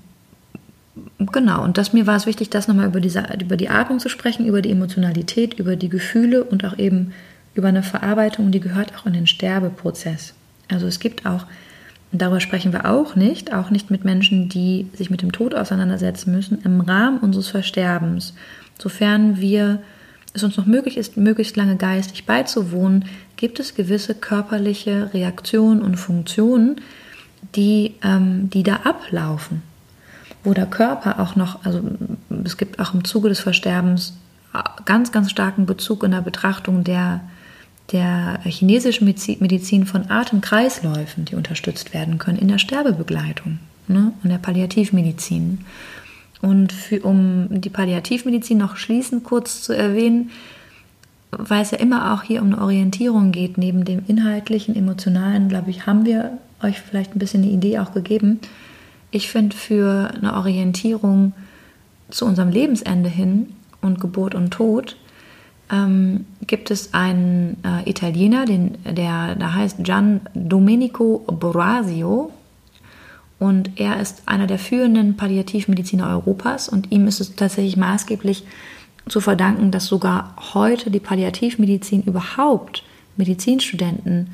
genau, 1.18 1.62
und 1.64 1.78
das 1.78 1.93
mir 1.93 2.07
war 2.07 2.16
es 2.16 2.26
wichtig, 2.26 2.51
das 2.51 2.68
nochmal 2.68 2.87
über, 2.87 3.01
diese, 3.01 3.24
über 3.41 3.57
die 3.57 3.68
Atmung 3.68 3.99
zu 3.99 4.09
sprechen, 4.09 4.47
über 4.47 4.62
die 4.62 4.70
Emotionalität, 4.70 5.55
über 5.55 5.76
die 5.76 5.89
Gefühle 5.89 6.45
und 6.45 6.64
auch 6.64 6.78
eben 6.78 7.12
über 7.55 7.68
eine 7.68 7.83
Verarbeitung, 7.83 8.51
die 8.51 8.61
gehört 8.61 8.97
auch 8.97 9.07
in 9.07 9.12
den 9.12 9.26
Sterbeprozess. 9.26 10.35
Also 10.70 10.87
es 10.87 11.01
gibt 11.01 11.26
auch, 11.26 11.47
darüber 12.12 12.41
sprechen 12.41 12.72
wir 12.72 12.87
auch 12.87 13.14
nicht, 13.14 13.53
auch 13.53 13.70
nicht 13.70 13.91
mit 13.91 14.05
Menschen, 14.05 14.49
die 14.49 14.87
sich 14.95 15.11
mit 15.11 15.22
dem 15.22 15.33
Tod 15.33 15.55
auseinandersetzen 15.55 16.33
müssen, 16.33 16.62
im 16.62 16.80
Rahmen 16.80 17.18
unseres 17.18 17.49
Versterbens, 17.49 18.35
sofern 18.78 19.39
wir 19.39 19.83
es 20.35 20.43
uns 20.43 20.57
noch 20.57 20.66
möglich 20.66 20.97
ist, 20.97 21.16
möglichst 21.16 21.57
lange 21.57 21.76
geistig 21.76 22.24
beizuwohnen, 22.24 23.05
gibt 23.37 23.61
es 23.61 23.74
gewisse 23.74 24.14
körperliche 24.14 25.12
Reaktionen 25.12 25.83
und 25.83 25.97
Funktionen, 25.97 26.80
die, 27.55 27.95
ähm, 28.03 28.49
die 28.51 28.62
da 28.62 28.76
ablaufen. 28.85 29.62
Wo 30.45 30.55
der 30.55 30.66
Körper 30.66 31.20
auch 31.20 31.37
noch, 31.37 31.64
also 31.64 31.83
es 32.45 32.57
gibt 32.57 32.80
auch 32.80 32.95
im 32.95 33.05
Zuge 33.05 33.28
des 33.28 33.41
Versterbens 33.41 34.14
ganz, 34.85 35.12
ganz 35.12 35.30
starken 35.30 35.66
Bezug 35.66 36.03
in 36.03 36.11
der 36.11 36.20
Betrachtung 36.20 36.85
der 36.85 37.20
der 37.91 38.41
chinesischen 38.45 39.05
Medizin 39.05 39.87
von 39.87 40.11
Atemkreisläufen, 40.11 41.24
die 41.24 41.35
unterstützt 41.35 41.93
werden 41.93 42.18
können 42.18 42.39
in 42.39 42.49
der 42.49 42.59
Sterbebegleitung 42.59 43.59
ne, 43.89 44.12
und 44.22 44.30
der 44.30 44.39
Palliativmedizin. 44.39 45.64
Und 46.43 46.72
für, 46.72 47.01
um 47.03 47.47
die 47.51 47.70
Palliativmedizin 47.70 48.59
noch 48.59 48.76
schließend 48.76 49.24
kurz 49.24 49.62
zu 49.62 49.72
erwähnen, 49.72 50.30
weil 51.30 51.62
es 51.62 51.70
ja 51.70 51.78
immer 51.78 52.12
auch 52.12 52.22
hier 52.22 52.43
um 52.43 52.53
eine 52.53 52.61
Orientierung 52.61 53.32
geht, 53.32 53.57
neben 53.57 53.86
dem 53.86 54.03
inhaltlichen, 54.07 54.76
emotionalen, 54.76 55.49
glaube 55.49 55.70
ich, 55.70 55.86
haben 55.86 56.05
wir 56.05 56.36
euch 56.62 56.80
vielleicht 56.80 57.16
ein 57.16 57.18
bisschen 57.18 57.43
eine 57.43 57.53
Idee 57.53 57.78
auch 57.78 57.95
gegeben. 57.95 58.40
Ich 59.11 59.30
finde 59.30 59.57
für 59.57 60.11
eine 60.14 60.34
Orientierung 60.34 61.32
zu 62.11 62.26
unserem 62.26 62.51
Lebensende 62.51 63.09
hin 63.09 63.49
und 63.80 64.01
Geburt 64.01 64.34
und 64.34 64.51
Tod 64.51 64.97
ähm, 65.72 66.26
gibt 66.47 66.70
es 66.70 66.93
einen 66.93 67.57
äh, 67.64 67.88
Italiener, 67.88 68.45
den, 68.45 68.76
der, 68.84 69.34
der 69.34 69.55
heißt 69.55 69.82
Gian 69.82 70.20
Domenico 70.34 71.24
Borasio. 71.26 72.30
Und 73.43 73.80
er 73.80 74.01
ist 74.01 74.22
einer 74.26 74.47
der 74.47 74.61
führenden 74.61 75.16
Palliativmediziner 75.16 76.09
Europas. 76.09 76.68
Und 76.68 76.93
ihm 76.93 77.09
ist 77.09 77.20
es 77.20 77.34
tatsächlich 77.34 77.76
maßgeblich 77.76 78.45
zu 79.09 79.20
verdanken, 79.20 79.72
dass 79.72 79.86
sogar 79.86 80.36
heute 80.55 80.93
die 80.93 81.01
Palliativmedizin 81.01 82.05
überhaupt 82.05 82.84
Medizinstudenten 83.16 84.28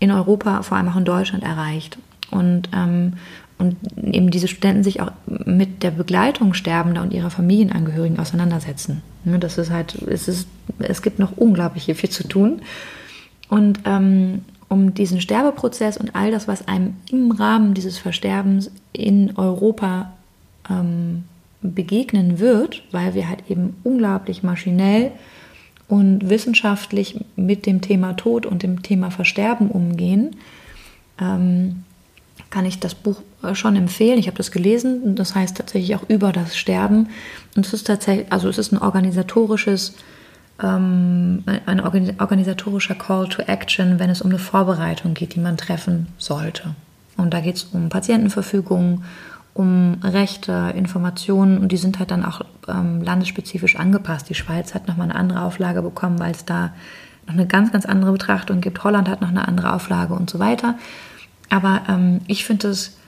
in 0.00 0.10
Europa, 0.10 0.62
vor 0.62 0.76
allem 0.76 0.88
auch 0.88 0.96
in 0.96 1.04
Deutschland, 1.04 1.44
erreicht. 1.44 1.98
Und 2.32 2.70
ähm, 2.74 3.12
und 3.58 3.76
eben 3.96 4.30
diese 4.30 4.48
Studenten 4.48 4.82
sich 4.82 5.00
auch 5.00 5.12
mit 5.26 5.84
der 5.84 5.92
Begleitung 5.92 6.54
Sterbender 6.54 7.02
und 7.02 7.12
ihrer 7.12 7.30
Familienangehörigen 7.30 8.18
auseinandersetzen. 8.18 9.02
Ne, 9.24 9.38
das 9.38 9.58
ist 9.58 9.70
halt, 9.70 9.94
es, 9.94 10.26
ist, 10.28 10.48
es 10.78 11.02
gibt 11.02 11.18
noch 11.18 11.36
unglaublich 11.36 11.84
viel 11.84 12.10
zu 12.10 12.26
tun. 12.26 12.62
Und 13.48 13.80
ähm, 13.84 14.44
um 14.68 14.94
diesen 14.94 15.20
Sterbeprozess 15.20 15.96
und 15.96 16.14
all 16.14 16.30
das, 16.30 16.46
was 16.46 16.68
einem 16.68 16.96
im 17.10 17.30
Rahmen 17.30 17.74
dieses 17.74 17.98
Versterbens 17.98 18.70
in 18.92 19.36
Europa 19.36 20.12
ähm, 20.68 21.24
begegnen 21.62 22.38
wird, 22.38 22.82
weil 22.92 23.14
wir 23.14 23.28
halt 23.28 23.44
eben 23.48 23.76
unglaublich 23.82 24.42
maschinell 24.42 25.12
und 25.88 26.28
wissenschaftlich 26.28 27.24
mit 27.34 27.66
dem 27.66 27.80
Thema 27.80 28.12
Tod 28.12 28.46
und 28.46 28.62
dem 28.62 28.82
Thema 28.82 29.10
Versterben 29.10 29.70
umgehen, 29.70 30.36
ähm, 31.20 31.84
kann 32.50 32.66
ich 32.66 32.78
das 32.78 32.94
Buch 32.94 33.22
äh, 33.42 33.54
schon 33.54 33.76
empfehlen. 33.76 34.18
Ich 34.18 34.26
habe 34.26 34.36
das 34.36 34.50
gelesen. 34.50 35.16
Das 35.16 35.34
heißt 35.34 35.56
tatsächlich 35.56 35.96
auch 35.96 36.08
über 36.08 36.32
das 36.32 36.56
Sterben. 36.56 37.08
Und 37.56 37.66
es 37.66 37.72
ist 37.72 37.86
tatsächlich, 37.86 38.26
also 38.30 38.48
es 38.48 38.58
ist 38.58 38.72
ein 38.72 38.78
organisatorisches, 38.78 39.94
ähm, 40.62 41.44
ein 41.66 41.80
organisatorischer 41.80 42.94
Call 42.94 43.28
to 43.28 43.42
Action, 43.42 43.98
wenn 43.98 44.10
es 44.10 44.22
um 44.22 44.30
eine 44.30 44.38
Vorbereitung 44.38 45.14
geht, 45.14 45.34
die 45.34 45.40
man 45.40 45.56
treffen 45.56 46.08
sollte. 46.18 46.74
Und 47.16 47.34
da 47.34 47.40
geht 47.40 47.56
es 47.56 47.64
um 47.64 47.88
Patientenverfügung, 47.88 49.02
um 49.54 49.98
Rechte, 50.04 50.72
Informationen 50.76 51.58
und 51.58 51.72
die 51.72 51.76
sind 51.76 51.98
halt 51.98 52.12
dann 52.12 52.24
auch 52.24 52.42
ähm, 52.68 53.02
landesspezifisch 53.02 53.76
angepasst. 53.76 54.28
Die 54.30 54.34
Schweiz 54.34 54.74
hat 54.74 54.86
nochmal 54.86 55.10
eine 55.10 55.18
andere 55.18 55.42
Auflage 55.42 55.82
bekommen, 55.82 56.20
weil 56.20 56.30
es 56.30 56.44
da 56.44 56.72
noch 57.26 57.34
eine 57.34 57.46
ganz, 57.46 57.72
ganz 57.72 57.84
andere 57.84 58.12
Betrachtung 58.12 58.60
gibt. 58.60 58.84
Holland 58.84 59.08
hat 59.08 59.20
noch 59.20 59.28
eine 59.28 59.48
andere 59.48 59.72
Auflage 59.72 60.14
und 60.14 60.30
so 60.30 60.38
weiter. 60.38 60.76
Aber 61.50 61.82
ähm, 61.88 62.20
ich 62.28 62.44
finde 62.44 62.68
das, 62.68 62.98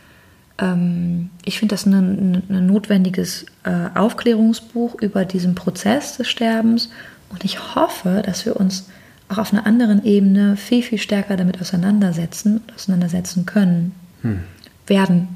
ähm, 0.59 1.31
ich 1.45 1.59
finde 1.59 1.75
das 1.75 1.87
ein, 1.87 2.43
ein 2.49 2.67
notwendiges 2.67 3.47
äh, 3.63 3.97
Aufklärungsbuch 3.97 5.01
über 5.01 5.25
diesen 5.25 5.55
Prozess 5.55 6.17
des 6.17 6.29
Sterbens 6.29 6.91
und 7.31 7.45
ich 7.45 7.75
hoffe, 7.75 8.23
dass 8.25 8.45
wir 8.45 8.57
uns 8.57 8.89
auch 9.29 9.39
auf 9.39 9.53
einer 9.53 9.67
anderen 9.67 10.05
Ebene 10.05 10.57
viel, 10.57 10.83
viel 10.83 10.99
stärker 10.99 11.37
damit 11.37 11.61
auseinandersetzen, 11.61 12.61
auseinandersetzen 12.75 13.47
können, 13.47 13.95
hm. 14.23 14.41
werden. 14.87 15.29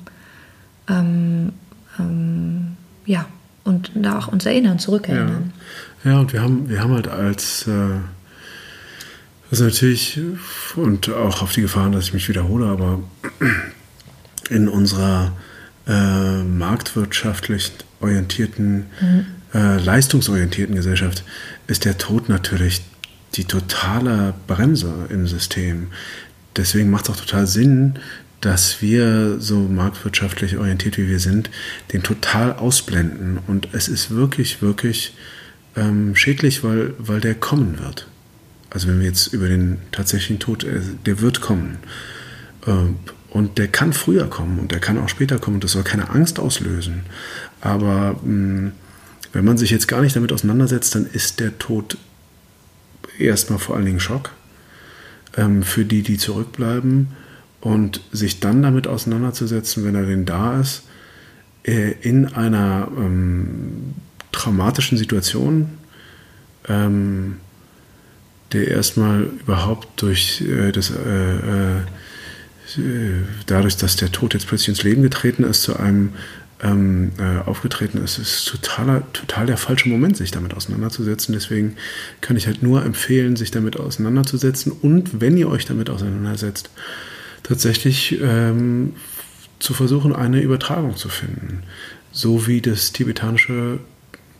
Ähm, 0.89 1.53
ähm, 1.99 2.77
ja, 3.07 3.27
und 3.63 3.93
da 3.95 4.19
auch 4.19 4.29
uns 4.29 4.45
erinnern, 4.45 4.79
zurückerinnern. 4.79 5.53
Ja, 6.05 6.11
ja 6.11 6.19
und 6.19 6.33
wir 6.33 6.43
haben, 6.43 6.69
wir 6.69 6.81
haben 6.81 6.93
halt 6.93 7.09
als 7.09 7.67
äh 7.67 8.01
also 9.55 9.67
natürlich, 9.67 10.19
und 10.75 11.09
auch 11.11 11.41
auf 11.41 11.53
die 11.53 11.61
Gefahren, 11.61 11.93
dass 11.93 12.07
ich 12.07 12.13
mich 12.13 12.29
wiederhole, 12.29 12.67
aber 12.67 12.99
in 14.51 14.69
unserer 14.69 15.31
äh, 15.87 16.43
marktwirtschaftlich 16.43 17.71
orientierten, 18.01 18.87
mhm. 19.01 19.27
äh, 19.55 19.77
leistungsorientierten 19.79 20.75
Gesellschaft 20.75 21.23
ist 21.67 21.85
der 21.85 21.99
Tod 21.99 22.29
natürlich 22.29 22.83
die 23.35 23.45
totale 23.45 24.35
Bremse 24.47 25.07
im 25.09 25.27
System. 25.27 25.89
Deswegen 26.57 26.91
macht 26.91 27.05
es 27.05 27.11
auch 27.11 27.21
total 27.21 27.47
Sinn, 27.47 27.99
dass 28.41 28.83
wir 28.83 29.41
so 29.41 29.59
marktwirtschaftlich 29.59 30.59
orientiert 30.59 30.99
wie 30.99 31.09
wir 31.09 31.19
sind, 31.19 31.51
den 31.93 32.03
total 32.03 32.53
ausblenden. 32.53 33.39
Und 33.47 33.69
es 33.73 33.89
ist 33.89 34.11
wirklich, 34.11 34.61
wirklich 34.61 35.15
ähm, 35.77 36.15
schädlich, 36.15 36.63
weil, 36.63 36.95
weil 36.99 37.21
der 37.21 37.35
kommen 37.35 37.79
wird. 37.79 38.07
Also 38.71 38.89
wenn 38.89 39.01
wir 39.01 39.07
jetzt 39.07 39.29
über 39.29 39.49
den 39.49 39.79
tatsächlichen 39.93 40.41
Tod, 40.41 40.65
äh, 40.65 40.81
der 41.07 41.21
wird 41.21 41.41
kommen. 41.41 41.79
Ähm, 42.67 42.97
und 43.31 43.59
der 43.59 43.67
kann 43.67 43.93
früher 43.93 44.29
kommen 44.29 44.61
und 44.61 44.71
der 44.71 44.79
kann 44.79 44.97
auch 44.99 45.09
später 45.09 45.39
kommen 45.39 45.57
und 45.57 45.65
das 45.65 45.73
soll 45.73 45.83
keine 45.83 46.11
Angst 46.11 46.39
auslösen. 46.39 47.03
Aber 47.61 48.17
hm, 48.23 48.73
wenn 49.35 49.45
man 49.45 49.59
sich 49.59 49.71
jetzt 49.71 49.89
gar 49.89 50.01
nicht 50.01 50.17
damit 50.17 50.33
auseinandersetzt, 50.33 50.95
dann 50.95 51.07
ist 51.07 51.41
der 51.41 51.59
Tod 51.59 51.99
erstmal 53.19 53.59
vor 53.59 53.77
allen 53.77 53.85
Dingen 53.85 54.01
Schock 54.01 54.31
ähm, 55.37 55.63
für 55.63 55.85
die, 55.85 56.03
die 56.03 56.17
zurückbleiben. 56.17 57.09
Und 57.61 58.03
sich 58.13 58.41
dann 58.41 58.63
damit 58.63 58.87
auseinanderzusetzen, 58.87 59.85
wenn 59.85 59.95
er 59.95 60.05
denn 60.05 60.27
da 60.27 60.61
ist, 60.61 60.83
äh, 61.63 61.93
in 62.03 62.27
einer 62.27 62.89
ähm, 62.95 63.95
traumatischen 64.33 64.99
Situation, 64.99 65.71
ähm, 66.69 67.37
der 68.53 68.69
erstmal 68.69 69.31
überhaupt 69.41 70.03
durch 70.03 70.43
äh, 70.43 70.73
das, 70.73 70.91
äh, 70.91 71.79
äh, 71.79 71.83
dadurch, 73.47 73.79
dass 73.79 73.97
der 73.97 74.13
Tod 74.13 74.35
jetzt 74.35 74.47
plötzlich 74.47 74.69
ins 74.69 74.83
Leben 74.83 75.03
getreten 75.03 75.45
ist, 75.45 75.63
zu 75.63 75.77
einem 75.77 76.11
ähm, 76.63 77.13
äh, 77.19 77.49
aufgetreten 77.49 77.99
ist, 78.03 78.19
ist 78.19 78.47
totaler, 78.47 79.03
total 79.13 79.47
der 79.47 79.57
falsche 79.57 79.89
Moment, 79.89 80.17
sich 80.17 80.31
damit 80.31 80.55
auseinanderzusetzen. 80.55 81.33
Deswegen 81.33 81.77
kann 82.21 82.37
ich 82.37 82.47
halt 82.47 82.63
nur 82.63 82.85
empfehlen, 82.85 83.37
sich 83.37 83.51
damit 83.51 83.79
auseinanderzusetzen 83.79 84.73
und 84.73 85.21
wenn 85.21 85.37
ihr 85.37 85.49
euch 85.49 85.67
damit 85.67 85.91
auseinandersetzt, 85.91 86.71
tatsächlich 87.43 88.19
ähm, 88.23 88.95
zu 89.59 89.75
versuchen, 89.75 90.15
eine 90.15 90.41
Übertragung 90.41 90.97
zu 90.97 91.09
finden. 91.09 91.63
So 92.13 92.47
wie 92.47 92.61
das 92.61 92.93
tibetanische, 92.93 93.79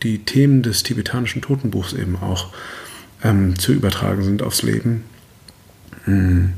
die 0.03 0.19
Themen 0.19 0.61
des 0.61 0.83
tibetanischen 0.83 1.41
Totenbuchs 1.41 1.93
eben 1.93 2.15
auch 2.17 2.53
ähm, 3.23 3.57
zu 3.57 3.73
übertragen 3.73 4.23
sind 4.23 4.41
aufs 4.41 4.61
Leben. 4.61 5.03
Hm. 6.05 6.53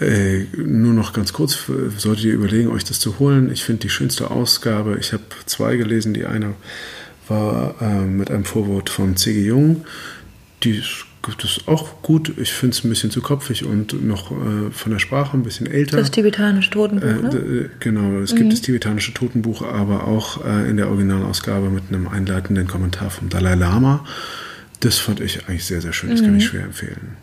Äh, 0.00 0.46
nur 0.56 0.94
noch 0.94 1.12
ganz 1.12 1.32
kurz, 1.32 1.58
solltet 1.96 2.24
ihr 2.24 2.34
überlegen, 2.34 2.70
euch 2.70 2.84
das 2.84 3.00
zu 3.00 3.18
holen. 3.18 3.50
Ich 3.52 3.64
finde 3.64 3.82
die 3.82 3.90
schönste 3.90 4.30
Ausgabe, 4.30 4.96
ich 4.98 5.12
habe 5.12 5.22
zwei 5.46 5.76
gelesen, 5.76 6.14
die 6.14 6.24
eine 6.24 6.54
war 7.28 7.76
äh, 7.80 8.04
mit 8.04 8.30
einem 8.30 8.44
Vorwort 8.44 8.90
von 8.90 9.16
C.G. 9.16 9.46
Jung. 9.46 9.84
Die 10.64 10.82
das 11.38 11.58
ist 11.58 11.68
auch 11.68 12.00
gut. 12.02 12.32
Ich 12.38 12.52
finde 12.52 12.74
es 12.74 12.82
ein 12.82 12.88
bisschen 12.88 13.10
zu 13.10 13.20
kopfig 13.20 13.64
und 13.64 14.02
noch 14.02 14.30
äh, 14.30 14.70
von 14.70 14.92
der 14.92 14.98
Sprache 14.98 15.36
ein 15.36 15.42
bisschen 15.42 15.66
älter. 15.66 15.98
Das 15.98 16.10
tibetanische 16.10 16.70
Totenbuch, 16.70 17.06
äh, 17.06 17.22
ne? 17.22 17.28
Äh, 17.28 17.68
genau, 17.78 18.20
es 18.20 18.32
mhm. 18.32 18.36
gibt 18.36 18.52
das 18.54 18.62
tibetanische 18.62 19.12
Totenbuch, 19.12 19.62
aber 19.62 20.04
auch 20.04 20.44
äh, 20.44 20.68
in 20.70 20.78
der 20.78 20.88
Originalausgabe 20.88 21.68
mit 21.68 21.84
einem 21.88 22.08
einleitenden 22.08 22.66
Kommentar 22.66 23.10
vom 23.10 23.28
Dalai 23.28 23.54
Lama. 23.54 24.04
Das 24.80 24.98
fand 24.98 25.20
ich 25.20 25.46
eigentlich 25.46 25.66
sehr, 25.66 25.82
sehr 25.82 25.92
schön. 25.92 26.10
Das 26.10 26.22
mhm. 26.22 26.24
kann 26.24 26.36
ich 26.38 26.46
schwer 26.46 26.64
empfehlen. 26.64 27.16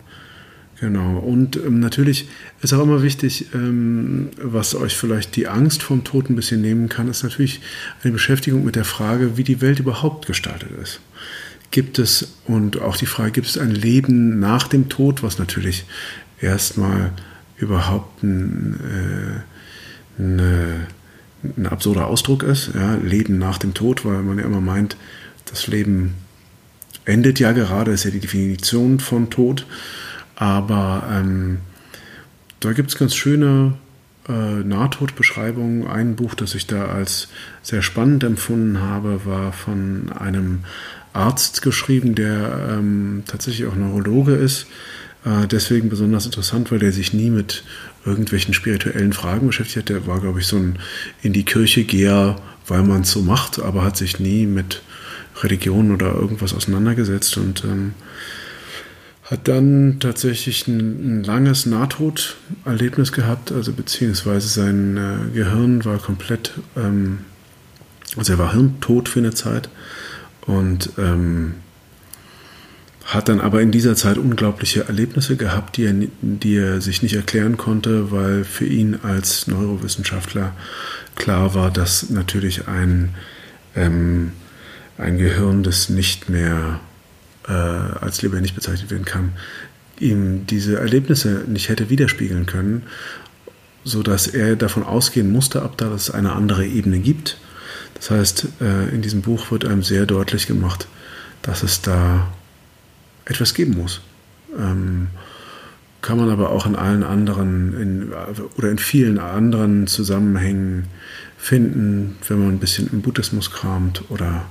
Genau. 0.80 1.18
Und 1.18 1.56
ähm, 1.56 1.80
natürlich 1.80 2.28
ist 2.62 2.74
auch 2.74 2.84
immer 2.84 3.02
wichtig, 3.02 3.48
ähm, 3.54 4.30
was 4.40 4.76
euch 4.76 4.96
vielleicht 4.96 5.36
die 5.36 5.48
Angst 5.48 5.82
vom 5.82 6.04
Tod 6.04 6.30
ein 6.30 6.36
bisschen 6.36 6.62
nehmen 6.62 6.88
kann, 6.88 7.10
ist 7.10 7.24
natürlich 7.24 7.62
eine 8.04 8.14
Beschäftigung 8.14 8.64
mit 8.64 8.76
der 8.76 8.86
Frage, 8.86 9.38
wie 9.38 9.44
die 9.44 9.62
Welt 9.62 9.80
überhaupt 9.80 10.28
gestaltet 10.28 10.70
ist 10.82 11.00
gibt 11.72 12.00
es, 12.00 12.36
und 12.46 12.82
auch 12.82 12.98
die 12.98 13.06
Frage, 13.06 13.32
gibt 13.32 13.48
es 13.48 13.58
ein 13.58 13.72
Leben 13.72 14.40
nach 14.40 14.68
dem 14.68 14.90
Tod, 14.90 15.24
was 15.24 15.38
natürlich 15.38 15.86
erstmal 16.40 17.12
überhaupt 17.58 18.24
ein, 18.24 18.80
äh, 20.20 20.22
eine, 20.22 20.88
ein 21.58 21.68
absurder 21.68 22.08
Ausdruck 22.08 22.44
ist, 22.44 22.72
ja, 22.74 22.96
Leben 22.96 23.38
nach 23.38 23.58
dem 23.58 23.74
Tod, 23.74 24.06
weil 24.06 24.24
man 24.24 24.40
ja 24.40 24.46
immer 24.46 24.62
meint, 24.62 24.98
das 25.46 25.68
Leben 25.68 26.16
endet 27.06 27.40
ja 27.40 27.52
gerade, 27.52 27.92
ist 27.92 28.04
ja 28.04 28.12
die 28.12 28.20
Definition 28.20 29.00
von 29.00 29.30
Tod, 29.30 29.66
aber 30.38 31.04
ähm, 31.12 31.60
da 32.60 32.72
gibt 32.74 32.90
es 32.90 32.98
ganz 32.98 33.16
schöne 33.16 33.74
äh, 34.30 34.32
Nahtodbeschreibungen. 34.64 35.88
Ein 35.88 36.16
Buch, 36.16 36.36
das 36.36 36.56
ich 36.56 36.68
da 36.68 36.86
als 36.86 37.28
sehr 37.64 37.82
spannend 37.82 38.24
empfunden 38.24 38.80
habe, 38.80 39.26
war 39.26 39.52
von 39.52 40.12
einem 40.18 40.60
Arzt 41.14 41.64
geschrieben, 41.64 42.14
der 42.14 42.70
ähm, 42.70 43.24
tatsächlich 43.26 43.68
auch 43.68 43.76
Neurologe 43.76 44.34
ist. 44.34 44.68
Äh, 45.26 45.48
deswegen 45.48 45.90
besonders 45.90 46.28
interessant, 46.28 46.72
weil 46.72 46.80
der 46.80 46.92
sich 46.92 47.14
nie 47.14 47.32
mit 47.32 47.64
irgendwelchen 48.06 48.54
spirituellen 48.54 49.14
Fragen 49.14 49.48
beschäftigt 49.48 49.78
hat. 49.78 49.90
Der 49.90 50.08
war, 50.08 50.22
glaube 50.22 50.40
ich, 50.40 50.46
so 50.46 50.58
ein 50.58 50.78
in 51.24 51.34
die 51.34 51.46
Kirche 51.46 51.84
Geher, 51.84 52.36
weil 52.68 52.84
man 52.84 53.02
es 53.02 53.12
so 53.12 53.22
macht, 53.22 53.60
aber 53.60 53.84
hat 53.84 53.98
sich 53.98 54.20
nie 54.20 54.46
mit 54.46 54.84
Religion 55.42 55.92
oder 55.92 56.14
irgendwas 56.14 56.54
auseinandergesetzt 56.54 57.38
und 57.38 57.64
ähm, 57.64 57.94
hat 59.30 59.48
dann 59.50 59.98
tatsächlich 60.00 60.68
ein, 60.68 61.20
ein, 61.20 61.24
langes 61.24 61.66
Nahtoderlebnis 61.66 63.12
gehabt, 63.12 63.52
also 63.52 63.74
beziehungsweise 63.74 64.48
sein 64.48 64.98
äh, 64.98 65.36
Gehirn 65.36 65.84
war 65.84 65.98
komplett, 65.98 66.54
ähm, 66.78 67.20
also 68.16 68.34
er 68.34 68.40
war 68.40 68.54
hirntot 68.54 69.10
für 69.10 69.20
eine 69.20 69.34
Zeit 69.34 69.70
und 70.46 70.92
ähm, 70.98 71.56
hat 73.04 73.28
dann 73.28 73.42
aber 73.42 73.62
in 73.62 73.72
dieser 73.72 73.96
Zeit 73.96 74.18
unglaubliche 74.18 74.86
Erlebnisse 74.88 75.36
gehabt, 75.36 75.76
die 75.78 75.86
er, 75.86 75.94
die 76.22 76.56
er 76.56 76.82
sich 76.82 77.02
nicht 77.02 77.16
erklären 77.16 77.58
konnte, 77.58 78.12
weil 78.12 78.46
für 78.46 78.66
ihn 78.66 79.00
als 79.04 79.48
Neurowissenschaftler 79.48 80.54
klar 81.16 81.54
war, 81.54 81.72
dass 81.72 82.10
natürlich 82.10 82.68
ein, 82.68 83.14
ähm, 83.76 84.32
ein 84.98 85.18
Gehirn, 85.18 85.64
das 85.64 85.90
nicht 85.90 86.30
mehr 86.30 86.80
äh, 87.48 87.52
als 87.52 88.22
lebendig 88.22 88.56
bezeichnet 88.56 88.92
werden 88.92 89.06
kann, 89.06 89.34
ihm 90.00 90.46
diese 90.48 90.80
Erlebnisse 90.80 91.44
nicht 91.48 91.70
hätte 91.70 91.90
widerspiegeln 91.90 92.46
können, 92.46 92.84
sodass 93.84 94.28
er 94.28 94.56
davon 94.56 94.84
ausgehen 94.84 95.32
musste, 95.32 95.62
ab 95.62 95.78
da 95.78 95.94
es 95.94 96.12
eine 96.12 96.34
andere 96.34 96.66
Ebene 96.66 97.00
gibt 97.00 97.38
das 97.98 98.12
heißt, 98.12 98.48
äh, 98.62 98.90
in 98.90 99.02
diesem 99.02 99.22
Buch 99.22 99.52
wird 99.52 99.66
einem 99.66 99.84
sehr 99.84 100.06
deutlich 100.06 100.48
gemacht, 100.48 100.88
dass 101.42 101.64
es 101.64 101.82
da 101.82 102.28
etwas 103.26 103.54
geben 103.54 103.76
muss. 103.76 104.02
Ähm, 104.58 105.08
kann 106.02 106.18
man 106.18 106.30
aber 106.30 106.52
auch 106.52 106.66
in 106.68 106.76
allen 106.76 107.04
anderen 107.04 107.82
in, 107.82 108.14
oder 108.58 108.70
in 108.70 108.78
vielen 108.78 109.20
anderen 109.20 109.88
Zusammenhängen 109.88 110.86
finden, 111.38 112.18
wenn 112.28 112.40
man 112.40 112.50
ein 112.50 112.60
bisschen 112.60 112.90
im 112.92 113.02
Buddhismus 113.02 113.52
kramt 113.52 114.04
oder 114.10 114.46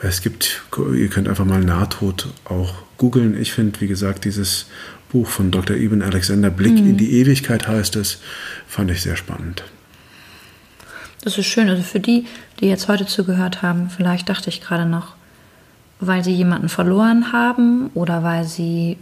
es 0.00 0.22
gibt, 0.22 0.62
ihr 0.94 1.08
könnt 1.08 1.28
einfach 1.28 1.44
mal 1.44 1.60
Nahtod 1.60 2.28
auch 2.44 2.74
googeln. 2.98 3.40
Ich 3.40 3.52
finde, 3.52 3.80
wie 3.80 3.88
gesagt, 3.88 4.24
dieses 4.24 4.66
Buch 5.10 5.26
von 5.26 5.50
Dr. 5.50 5.76
Ibn 5.76 6.02
Alexander, 6.02 6.50
Blick 6.50 6.74
mhm. 6.74 6.90
in 6.90 6.96
die 6.96 7.18
Ewigkeit 7.20 7.66
heißt 7.66 7.96
es, 7.96 8.20
fand 8.66 8.90
ich 8.90 9.02
sehr 9.02 9.16
spannend. 9.16 9.64
Das 11.22 11.36
ist 11.36 11.46
schön. 11.46 11.68
Also 11.68 11.82
für 11.82 12.00
die, 12.00 12.26
die 12.60 12.66
jetzt 12.66 12.88
heute 12.88 13.06
zugehört 13.06 13.62
haben, 13.62 13.90
vielleicht 13.90 14.28
dachte 14.28 14.50
ich 14.50 14.60
gerade 14.60 14.86
noch, 14.86 15.14
weil 16.00 16.22
sie 16.22 16.34
jemanden 16.34 16.68
verloren 16.68 17.32
haben 17.32 17.90
oder 17.94 18.22
weil 18.22 18.44
sie 18.44 18.98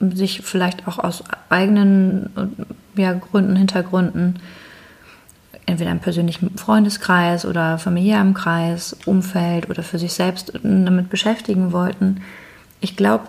sich 0.00 0.42
vielleicht 0.42 0.86
auch 0.86 0.98
aus 0.98 1.24
eigenen 1.48 2.30
ja, 2.96 3.12
Gründen, 3.14 3.56
Hintergründen, 3.56 4.36
entweder 5.66 5.90
im 5.90 6.00
persönlichen 6.00 6.56
Freundeskreis 6.56 7.46
oder 7.46 7.78
familiärem 7.78 8.34
Kreis, 8.34 8.96
Umfeld 9.06 9.70
oder 9.70 9.82
für 9.82 9.98
sich 9.98 10.12
selbst 10.12 10.52
damit 10.62 11.08
beschäftigen 11.08 11.72
wollten. 11.72 12.22
Ich 12.80 12.96
glaube, 12.96 13.28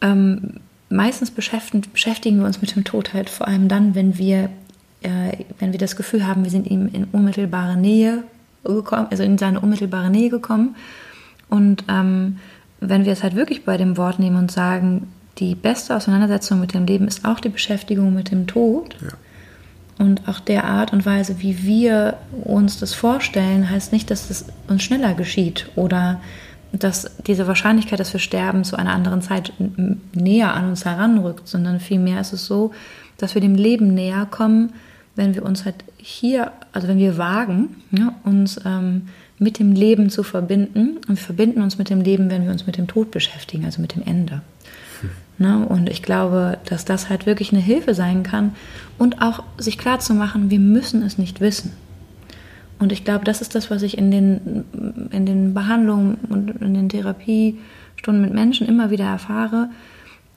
ähm, 0.00 0.60
meistens 0.88 1.30
beschäftigen, 1.30 1.84
beschäftigen 1.92 2.38
wir 2.38 2.46
uns 2.46 2.60
mit 2.60 2.74
dem 2.74 2.84
Tod 2.84 3.12
halt 3.12 3.28
vor 3.28 3.46
allem 3.46 3.68
dann, 3.68 3.94
wenn 3.94 4.18
wir 4.18 4.50
äh, 5.04 5.44
wenn 5.58 5.72
wir 5.72 5.78
das 5.78 5.96
Gefühl 5.96 6.26
haben, 6.26 6.44
wir 6.44 6.50
sind 6.50 6.66
ihm 6.66 6.88
in 6.92 7.04
unmittelbare 7.04 7.76
Nähe 7.76 8.24
gekommen, 8.64 9.06
also 9.10 9.22
in 9.22 9.38
seine 9.38 9.60
unmittelbare 9.60 10.10
Nähe 10.10 10.30
gekommen. 10.30 10.76
Und 11.48 11.84
ähm, 11.88 12.38
wenn 12.80 13.04
wir 13.04 13.12
es 13.12 13.22
halt 13.22 13.36
wirklich 13.36 13.64
bei 13.64 13.76
dem 13.76 13.96
Wort 13.96 14.18
nehmen 14.18 14.36
und 14.36 14.50
sagen, 14.50 15.12
die 15.38 15.54
beste 15.54 15.94
Auseinandersetzung 15.94 16.60
mit 16.60 16.74
dem 16.74 16.86
Leben 16.86 17.06
ist 17.06 17.24
auch 17.24 17.40
die 17.40 17.50
Beschäftigung 17.50 18.14
mit 18.14 18.30
dem 18.30 18.46
Tod. 18.46 18.96
Ja. 19.02 19.08
Und 19.98 20.28
auch 20.28 20.40
der 20.40 20.64
Art 20.64 20.92
und 20.92 21.06
Weise, 21.06 21.40
wie 21.40 21.62
wir 21.62 22.18
uns 22.42 22.80
das 22.80 22.94
vorstellen, 22.94 23.70
heißt 23.70 23.92
nicht, 23.92 24.10
dass 24.10 24.28
es 24.30 24.46
uns 24.68 24.82
schneller 24.82 25.14
geschieht 25.14 25.70
oder 25.76 26.20
dass 26.72 27.16
diese 27.26 27.46
Wahrscheinlichkeit, 27.46 28.00
dass 28.00 28.12
wir 28.12 28.20
sterben, 28.20 28.64
zu 28.64 28.76
einer 28.76 28.92
anderen 28.92 29.22
Zeit 29.22 29.52
näher 30.12 30.54
an 30.54 30.68
uns 30.68 30.84
heranrückt, 30.84 31.46
sondern 31.46 31.78
vielmehr 31.78 32.20
ist 32.20 32.32
es 32.32 32.46
so, 32.46 32.72
dass 33.18 33.34
wir 33.34 33.40
dem 33.40 33.54
Leben 33.54 33.94
näher 33.94 34.26
kommen, 34.28 34.72
wenn 35.14 35.36
wir 35.36 35.44
uns 35.44 35.64
halt 35.64 35.76
hier, 35.96 36.50
also 36.72 36.88
wenn 36.88 36.98
wir 36.98 37.16
wagen, 37.16 37.76
ja, 37.92 38.14
uns 38.24 38.60
ähm, 38.64 39.08
mit 39.38 39.58
dem 39.58 39.72
Leben 39.72 40.10
zu 40.10 40.22
verbinden 40.22 40.98
und 41.08 41.10
wir 41.10 41.16
verbinden 41.16 41.62
uns 41.62 41.78
mit 41.78 41.90
dem 41.90 42.00
Leben, 42.00 42.30
wenn 42.30 42.44
wir 42.44 42.52
uns 42.52 42.66
mit 42.66 42.76
dem 42.76 42.86
Tod 42.86 43.10
beschäftigen, 43.10 43.64
also 43.64 43.80
mit 43.80 43.94
dem 43.94 44.02
Ende. 44.02 44.42
Hm. 45.00 45.10
Ne? 45.38 45.66
Und 45.66 45.88
ich 45.88 46.02
glaube, 46.02 46.58
dass 46.66 46.84
das 46.84 47.08
halt 47.08 47.26
wirklich 47.26 47.52
eine 47.52 47.60
Hilfe 47.60 47.94
sein 47.94 48.22
kann 48.22 48.54
und 48.98 49.20
auch 49.20 49.42
sich 49.58 49.78
klar 49.78 49.98
zu 49.98 50.14
machen, 50.14 50.50
wir 50.50 50.60
müssen 50.60 51.02
es 51.02 51.18
nicht 51.18 51.40
wissen. 51.40 51.72
Und 52.78 52.92
ich 52.92 53.04
glaube, 53.04 53.24
das 53.24 53.40
ist 53.40 53.54
das, 53.54 53.70
was 53.70 53.82
ich 53.82 53.98
in 53.98 54.10
den, 54.10 54.64
in 55.10 55.26
den 55.26 55.54
Behandlungen 55.54 56.18
und 56.28 56.50
in 56.60 56.74
den 56.74 56.88
Therapiestunden 56.88 58.22
mit 58.22 58.34
Menschen 58.34 58.66
immer 58.68 58.90
wieder 58.90 59.04
erfahre, 59.04 59.70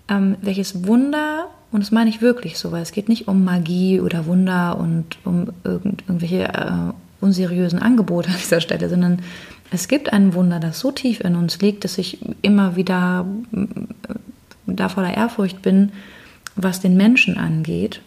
ähm, 0.08 0.36
welches 0.42 0.88
Wunder 0.88 1.48
und 1.72 1.82
das 1.82 1.92
meine 1.92 2.10
ich 2.10 2.22
wirklich 2.22 2.58
so, 2.58 2.72
weil 2.72 2.82
es 2.82 2.92
geht 2.92 3.10
nicht 3.10 3.28
um 3.28 3.44
Magie 3.44 4.00
oder 4.00 4.26
Wunder 4.26 4.80
und 4.80 5.18
um 5.26 5.50
irgend, 5.64 6.04
irgendwelche 6.08 6.46
äh, 6.46 6.94
unseriösen 7.22 7.80
Angebote 7.80 8.30
an 8.30 8.38
dieser 8.38 8.62
Stelle, 8.62 8.90
sondern 8.90 9.22
es 9.72 9.88
gibt 9.88 10.14
ein 10.14 10.34
Wunder, 10.34 10.60
das 10.60 10.80
so 10.80 10.92
tief 10.92 11.20
in 11.20 11.36
uns 11.36 11.60
liegt, 11.60 11.84
dass 11.84 11.98
ich 11.98 12.20
immer 12.42 12.76
wieder 12.76 13.26
äh, 13.54 13.66
da 14.66 14.90
voller 14.90 15.16
Ehrfurcht 15.16 15.62
bin, 15.62 15.92
was 16.56 16.80
den 16.80 16.98
Menschen 16.98 17.38
angeht 17.38 18.02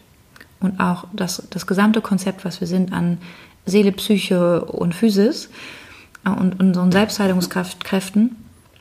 und 0.60 0.80
auch 0.80 1.06
das, 1.12 1.42
das 1.50 1.66
gesamte 1.66 2.00
Konzept, 2.00 2.44
was 2.44 2.60
wir 2.60 2.68
sind 2.68 2.92
an 2.92 3.18
Seele, 3.66 3.92
Psyche 3.92 4.64
und 4.64 4.94
Physis 4.94 5.50
äh, 6.24 6.30
und 6.30 6.60
unseren 6.60 6.92
Selbstheilungskräften 6.92 8.36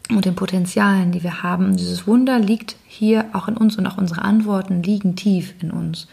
und 0.10 0.26
den 0.26 0.36
Potenzialen, 0.36 1.12
die 1.12 1.24
wir 1.24 1.44
haben. 1.44 1.76
Dieses 1.76 2.08
Wunder 2.08 2.40
liegt 2.40 2.76
hier 2.88 3.26
auch 3.34 3.48
in 3.48 3.58
uns 3.58 3.78
und 3.78 3.86
auch 3.86 3.98
unsere 3.98 4.24
Antworten 4.24 4.84
liegen 4.84 5.16
tief 5.16 5.54
in 5.62 5.72
uns. 5.72 6.08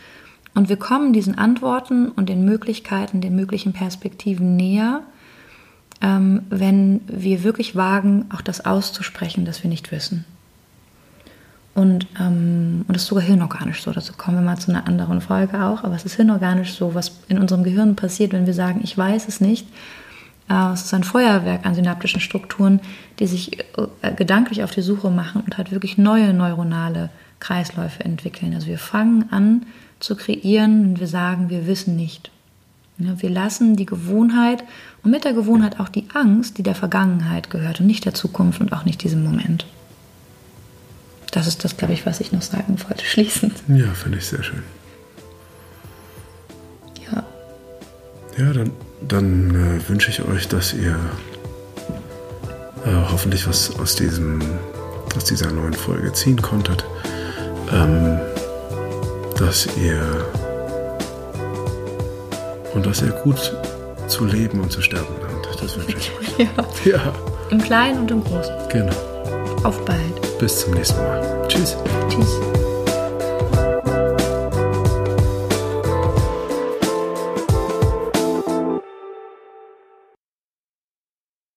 Und 0.57 0.69
wir 0.69 0.77
kommen 0.77 1.13
diesen 1.13 1.37
Antworten 1.37 2.09
und 2.09 2.29
den 2.29 2.45
Möglichkeiten, 2.45 3.21
den 3.21 3.37
möglichen 3.37 3.73
Perspektiven 3.73 4.57
näher, 4.57 5.03
ähm, 6.01 6.43
wenn 6.51 7.03
wir 7.07 7.45
wirklich 7.45 7.77
wagen, 7.77 8.25
auch 8.35 8.41
das 8.41 8.65
auszusprechen, 8.65 9.45
das 9.45 9.63
wir 9.63 9.71
nicht 9.71 9.93
wissen. 9.93 10.25
Und, 11.75 12.07
ähm, 12.19 12.87
und 12.89 12.95
das 12.95 13.03
ist 13.03 13.09
sogar 13.09 13.23
hirnorganisch 13.23 13.83
so. 13.83 13.93
Dazu 13.93 14.15
kommen 14.15 14.39
wir 14.39 14.43
mal 14.43 14.59
zu 14.59 14.71
einer 14.71 14.87
anderen 14.89 15.21
Folge 15.21 15.63
auch. 15.63 15.85
Aber 15.85 15.95
es 15.95 16.07
ist 16.07 16.17
hirnorganisch 16.17 16.73
so, 16.73 16.95
was 16.95 17.21
in 17.29 17.39
unserem 17.39 17.63
Gehirn 17.63 17.95
passiert, 17.95 18.33
wenn 18.33 18.47
wir 18.47 18.55
sagen, 18.55 18.81
ich 18.83 18.97
weiß 18.97 19.29
es 19.29 19.41
nicht 19.43 19.69
äh, 20.49 20.73
es 20.73 20.83
ist 20.83 20.95
ein 20.95 21.05
Feuerwerk 21.05 21.67
an 21.67 21.75
synaptischen 21.75 22.21
Strukturen, 22.21 22.81
die 23.19 23.27
sich 23.27 23.59
äh, 23.59 24.15
gedanklich 24.15 24.63
auf 24.65 24.71
die 24.71 24.83
Suche 24.83 25.11
machen 25.11 25.43
und 25.43 25.59
halt 25.59 25.71
wirklich 25.73 25.99
neue 25.99 26.33
neuronale 26.33 27.11
Kreisläufe 27.41 28.05
entwickeln. 28.05 28.55
Also 28.55 28.69
wir 28.69 28.79
fangen 28.79 29.31
an 29.31 29.67
zu 30.01 30.17
kreieren 30.17 30.89
und 30.91 31.01
wir 31.01 31.07
sagen, 31.07 31.51
wir 31.51 31.67
wissen 31.67 31.97
nicht. 31.97 32.31
Wir 32.99 33.31
lassen 33.31 33.77
die 33.77 33.85
Gewohnheit 33.85 34.65
und 35.03 35.11
mit 35.11 35.25
der 35.25 35.35
Gewohnheit 35.35 35.81
auch 35.81 35.89
die 35.91 36.07
Angst, 36.15 36.57
die 36.57 36.63
der 36.63 36.75
Vergangenheit 36.75 37.51
gehört 37.51 37.81
und 37.81 37.87
nicht 37.87 38.07
der 38.07 38.15
Zukunft 38.15 38.61
und 38.61 38.73
auch 38.73 38.85
nicht 38.85 39.03
diesem 39.03 39.23
Moment. 39.23 39.67
Das 41.31 41.47
ist 41.47 41.65
das, 41.65 41.77
glaube 41.77 41.93
ich, 41.93 42.07
was 42.07 42.21
ich 42.21 42.33
noch 42.33 42.41
sagen 42.41 42.79
wollte, 42.89 43.05
schließend. 43.07 43.53
Ja, 43.69 43.93
finde 43.93 44.19
ich 44.19 44.27
sehr 44.27 44.43
schön. 44.43 44.63
Ja. 47.13 47.25
Ja, 48.39 48.53
dann, 48.55 48.71
dann 49.07 49.51
äh, 49.51 49.89
wünsche 49.89 50.11
ich 50.11 50.23
euch, 50.23 50.49
dass 50.49 50.73
ihr 50.73 50.99
äh, 52.87 52.91
hoffentlich 53.11 53.47
was 53.47 53.79
aus, 53.79 53.97
diesem, 53.97 54.41
aus 55.15 55.25
dieser 55.25 55.51
neuen 55.51 55.75
Folge 55.75 56.13
ziehen 56.15 56.41
konntet. 56.41 56.87
Ähm, 57.71 58.19
dass 59.39 59.67
ihr 59.77 60.01
und 62.75 62.87
dass 62.87 63.03
ihr 63.03 63.11
gut 63.11 63.57
zu 64.09 64.25
leben 64.25 64.61
und 64.61 64.71
zu 64.71 64.83
sterben 64.83 65.15
lernt. 65.21 65.49
Das 65.61 65.77
wünsche 65.77 65.97
ich 65.99 66.13
euch. 66.19 66.27
Ja. 66.85 66.97
ja. 66.99 67.15
Im 67.51 67.63
Kleinen 67.63 68.01
und 68.01 68.11
im 68.11 68.23
Großen. 68.23 68.55
Genau. 68.69 68.93
Auf 69.65 69.83
bald. 69.85 70.39
Bis 70.39 70.61
zum 70.61 70.75
nächsten 70.75 71.01
Mal. 71.03 71.47
Tschüss. 71.49 71.77
Tschüss. 72.09 72.66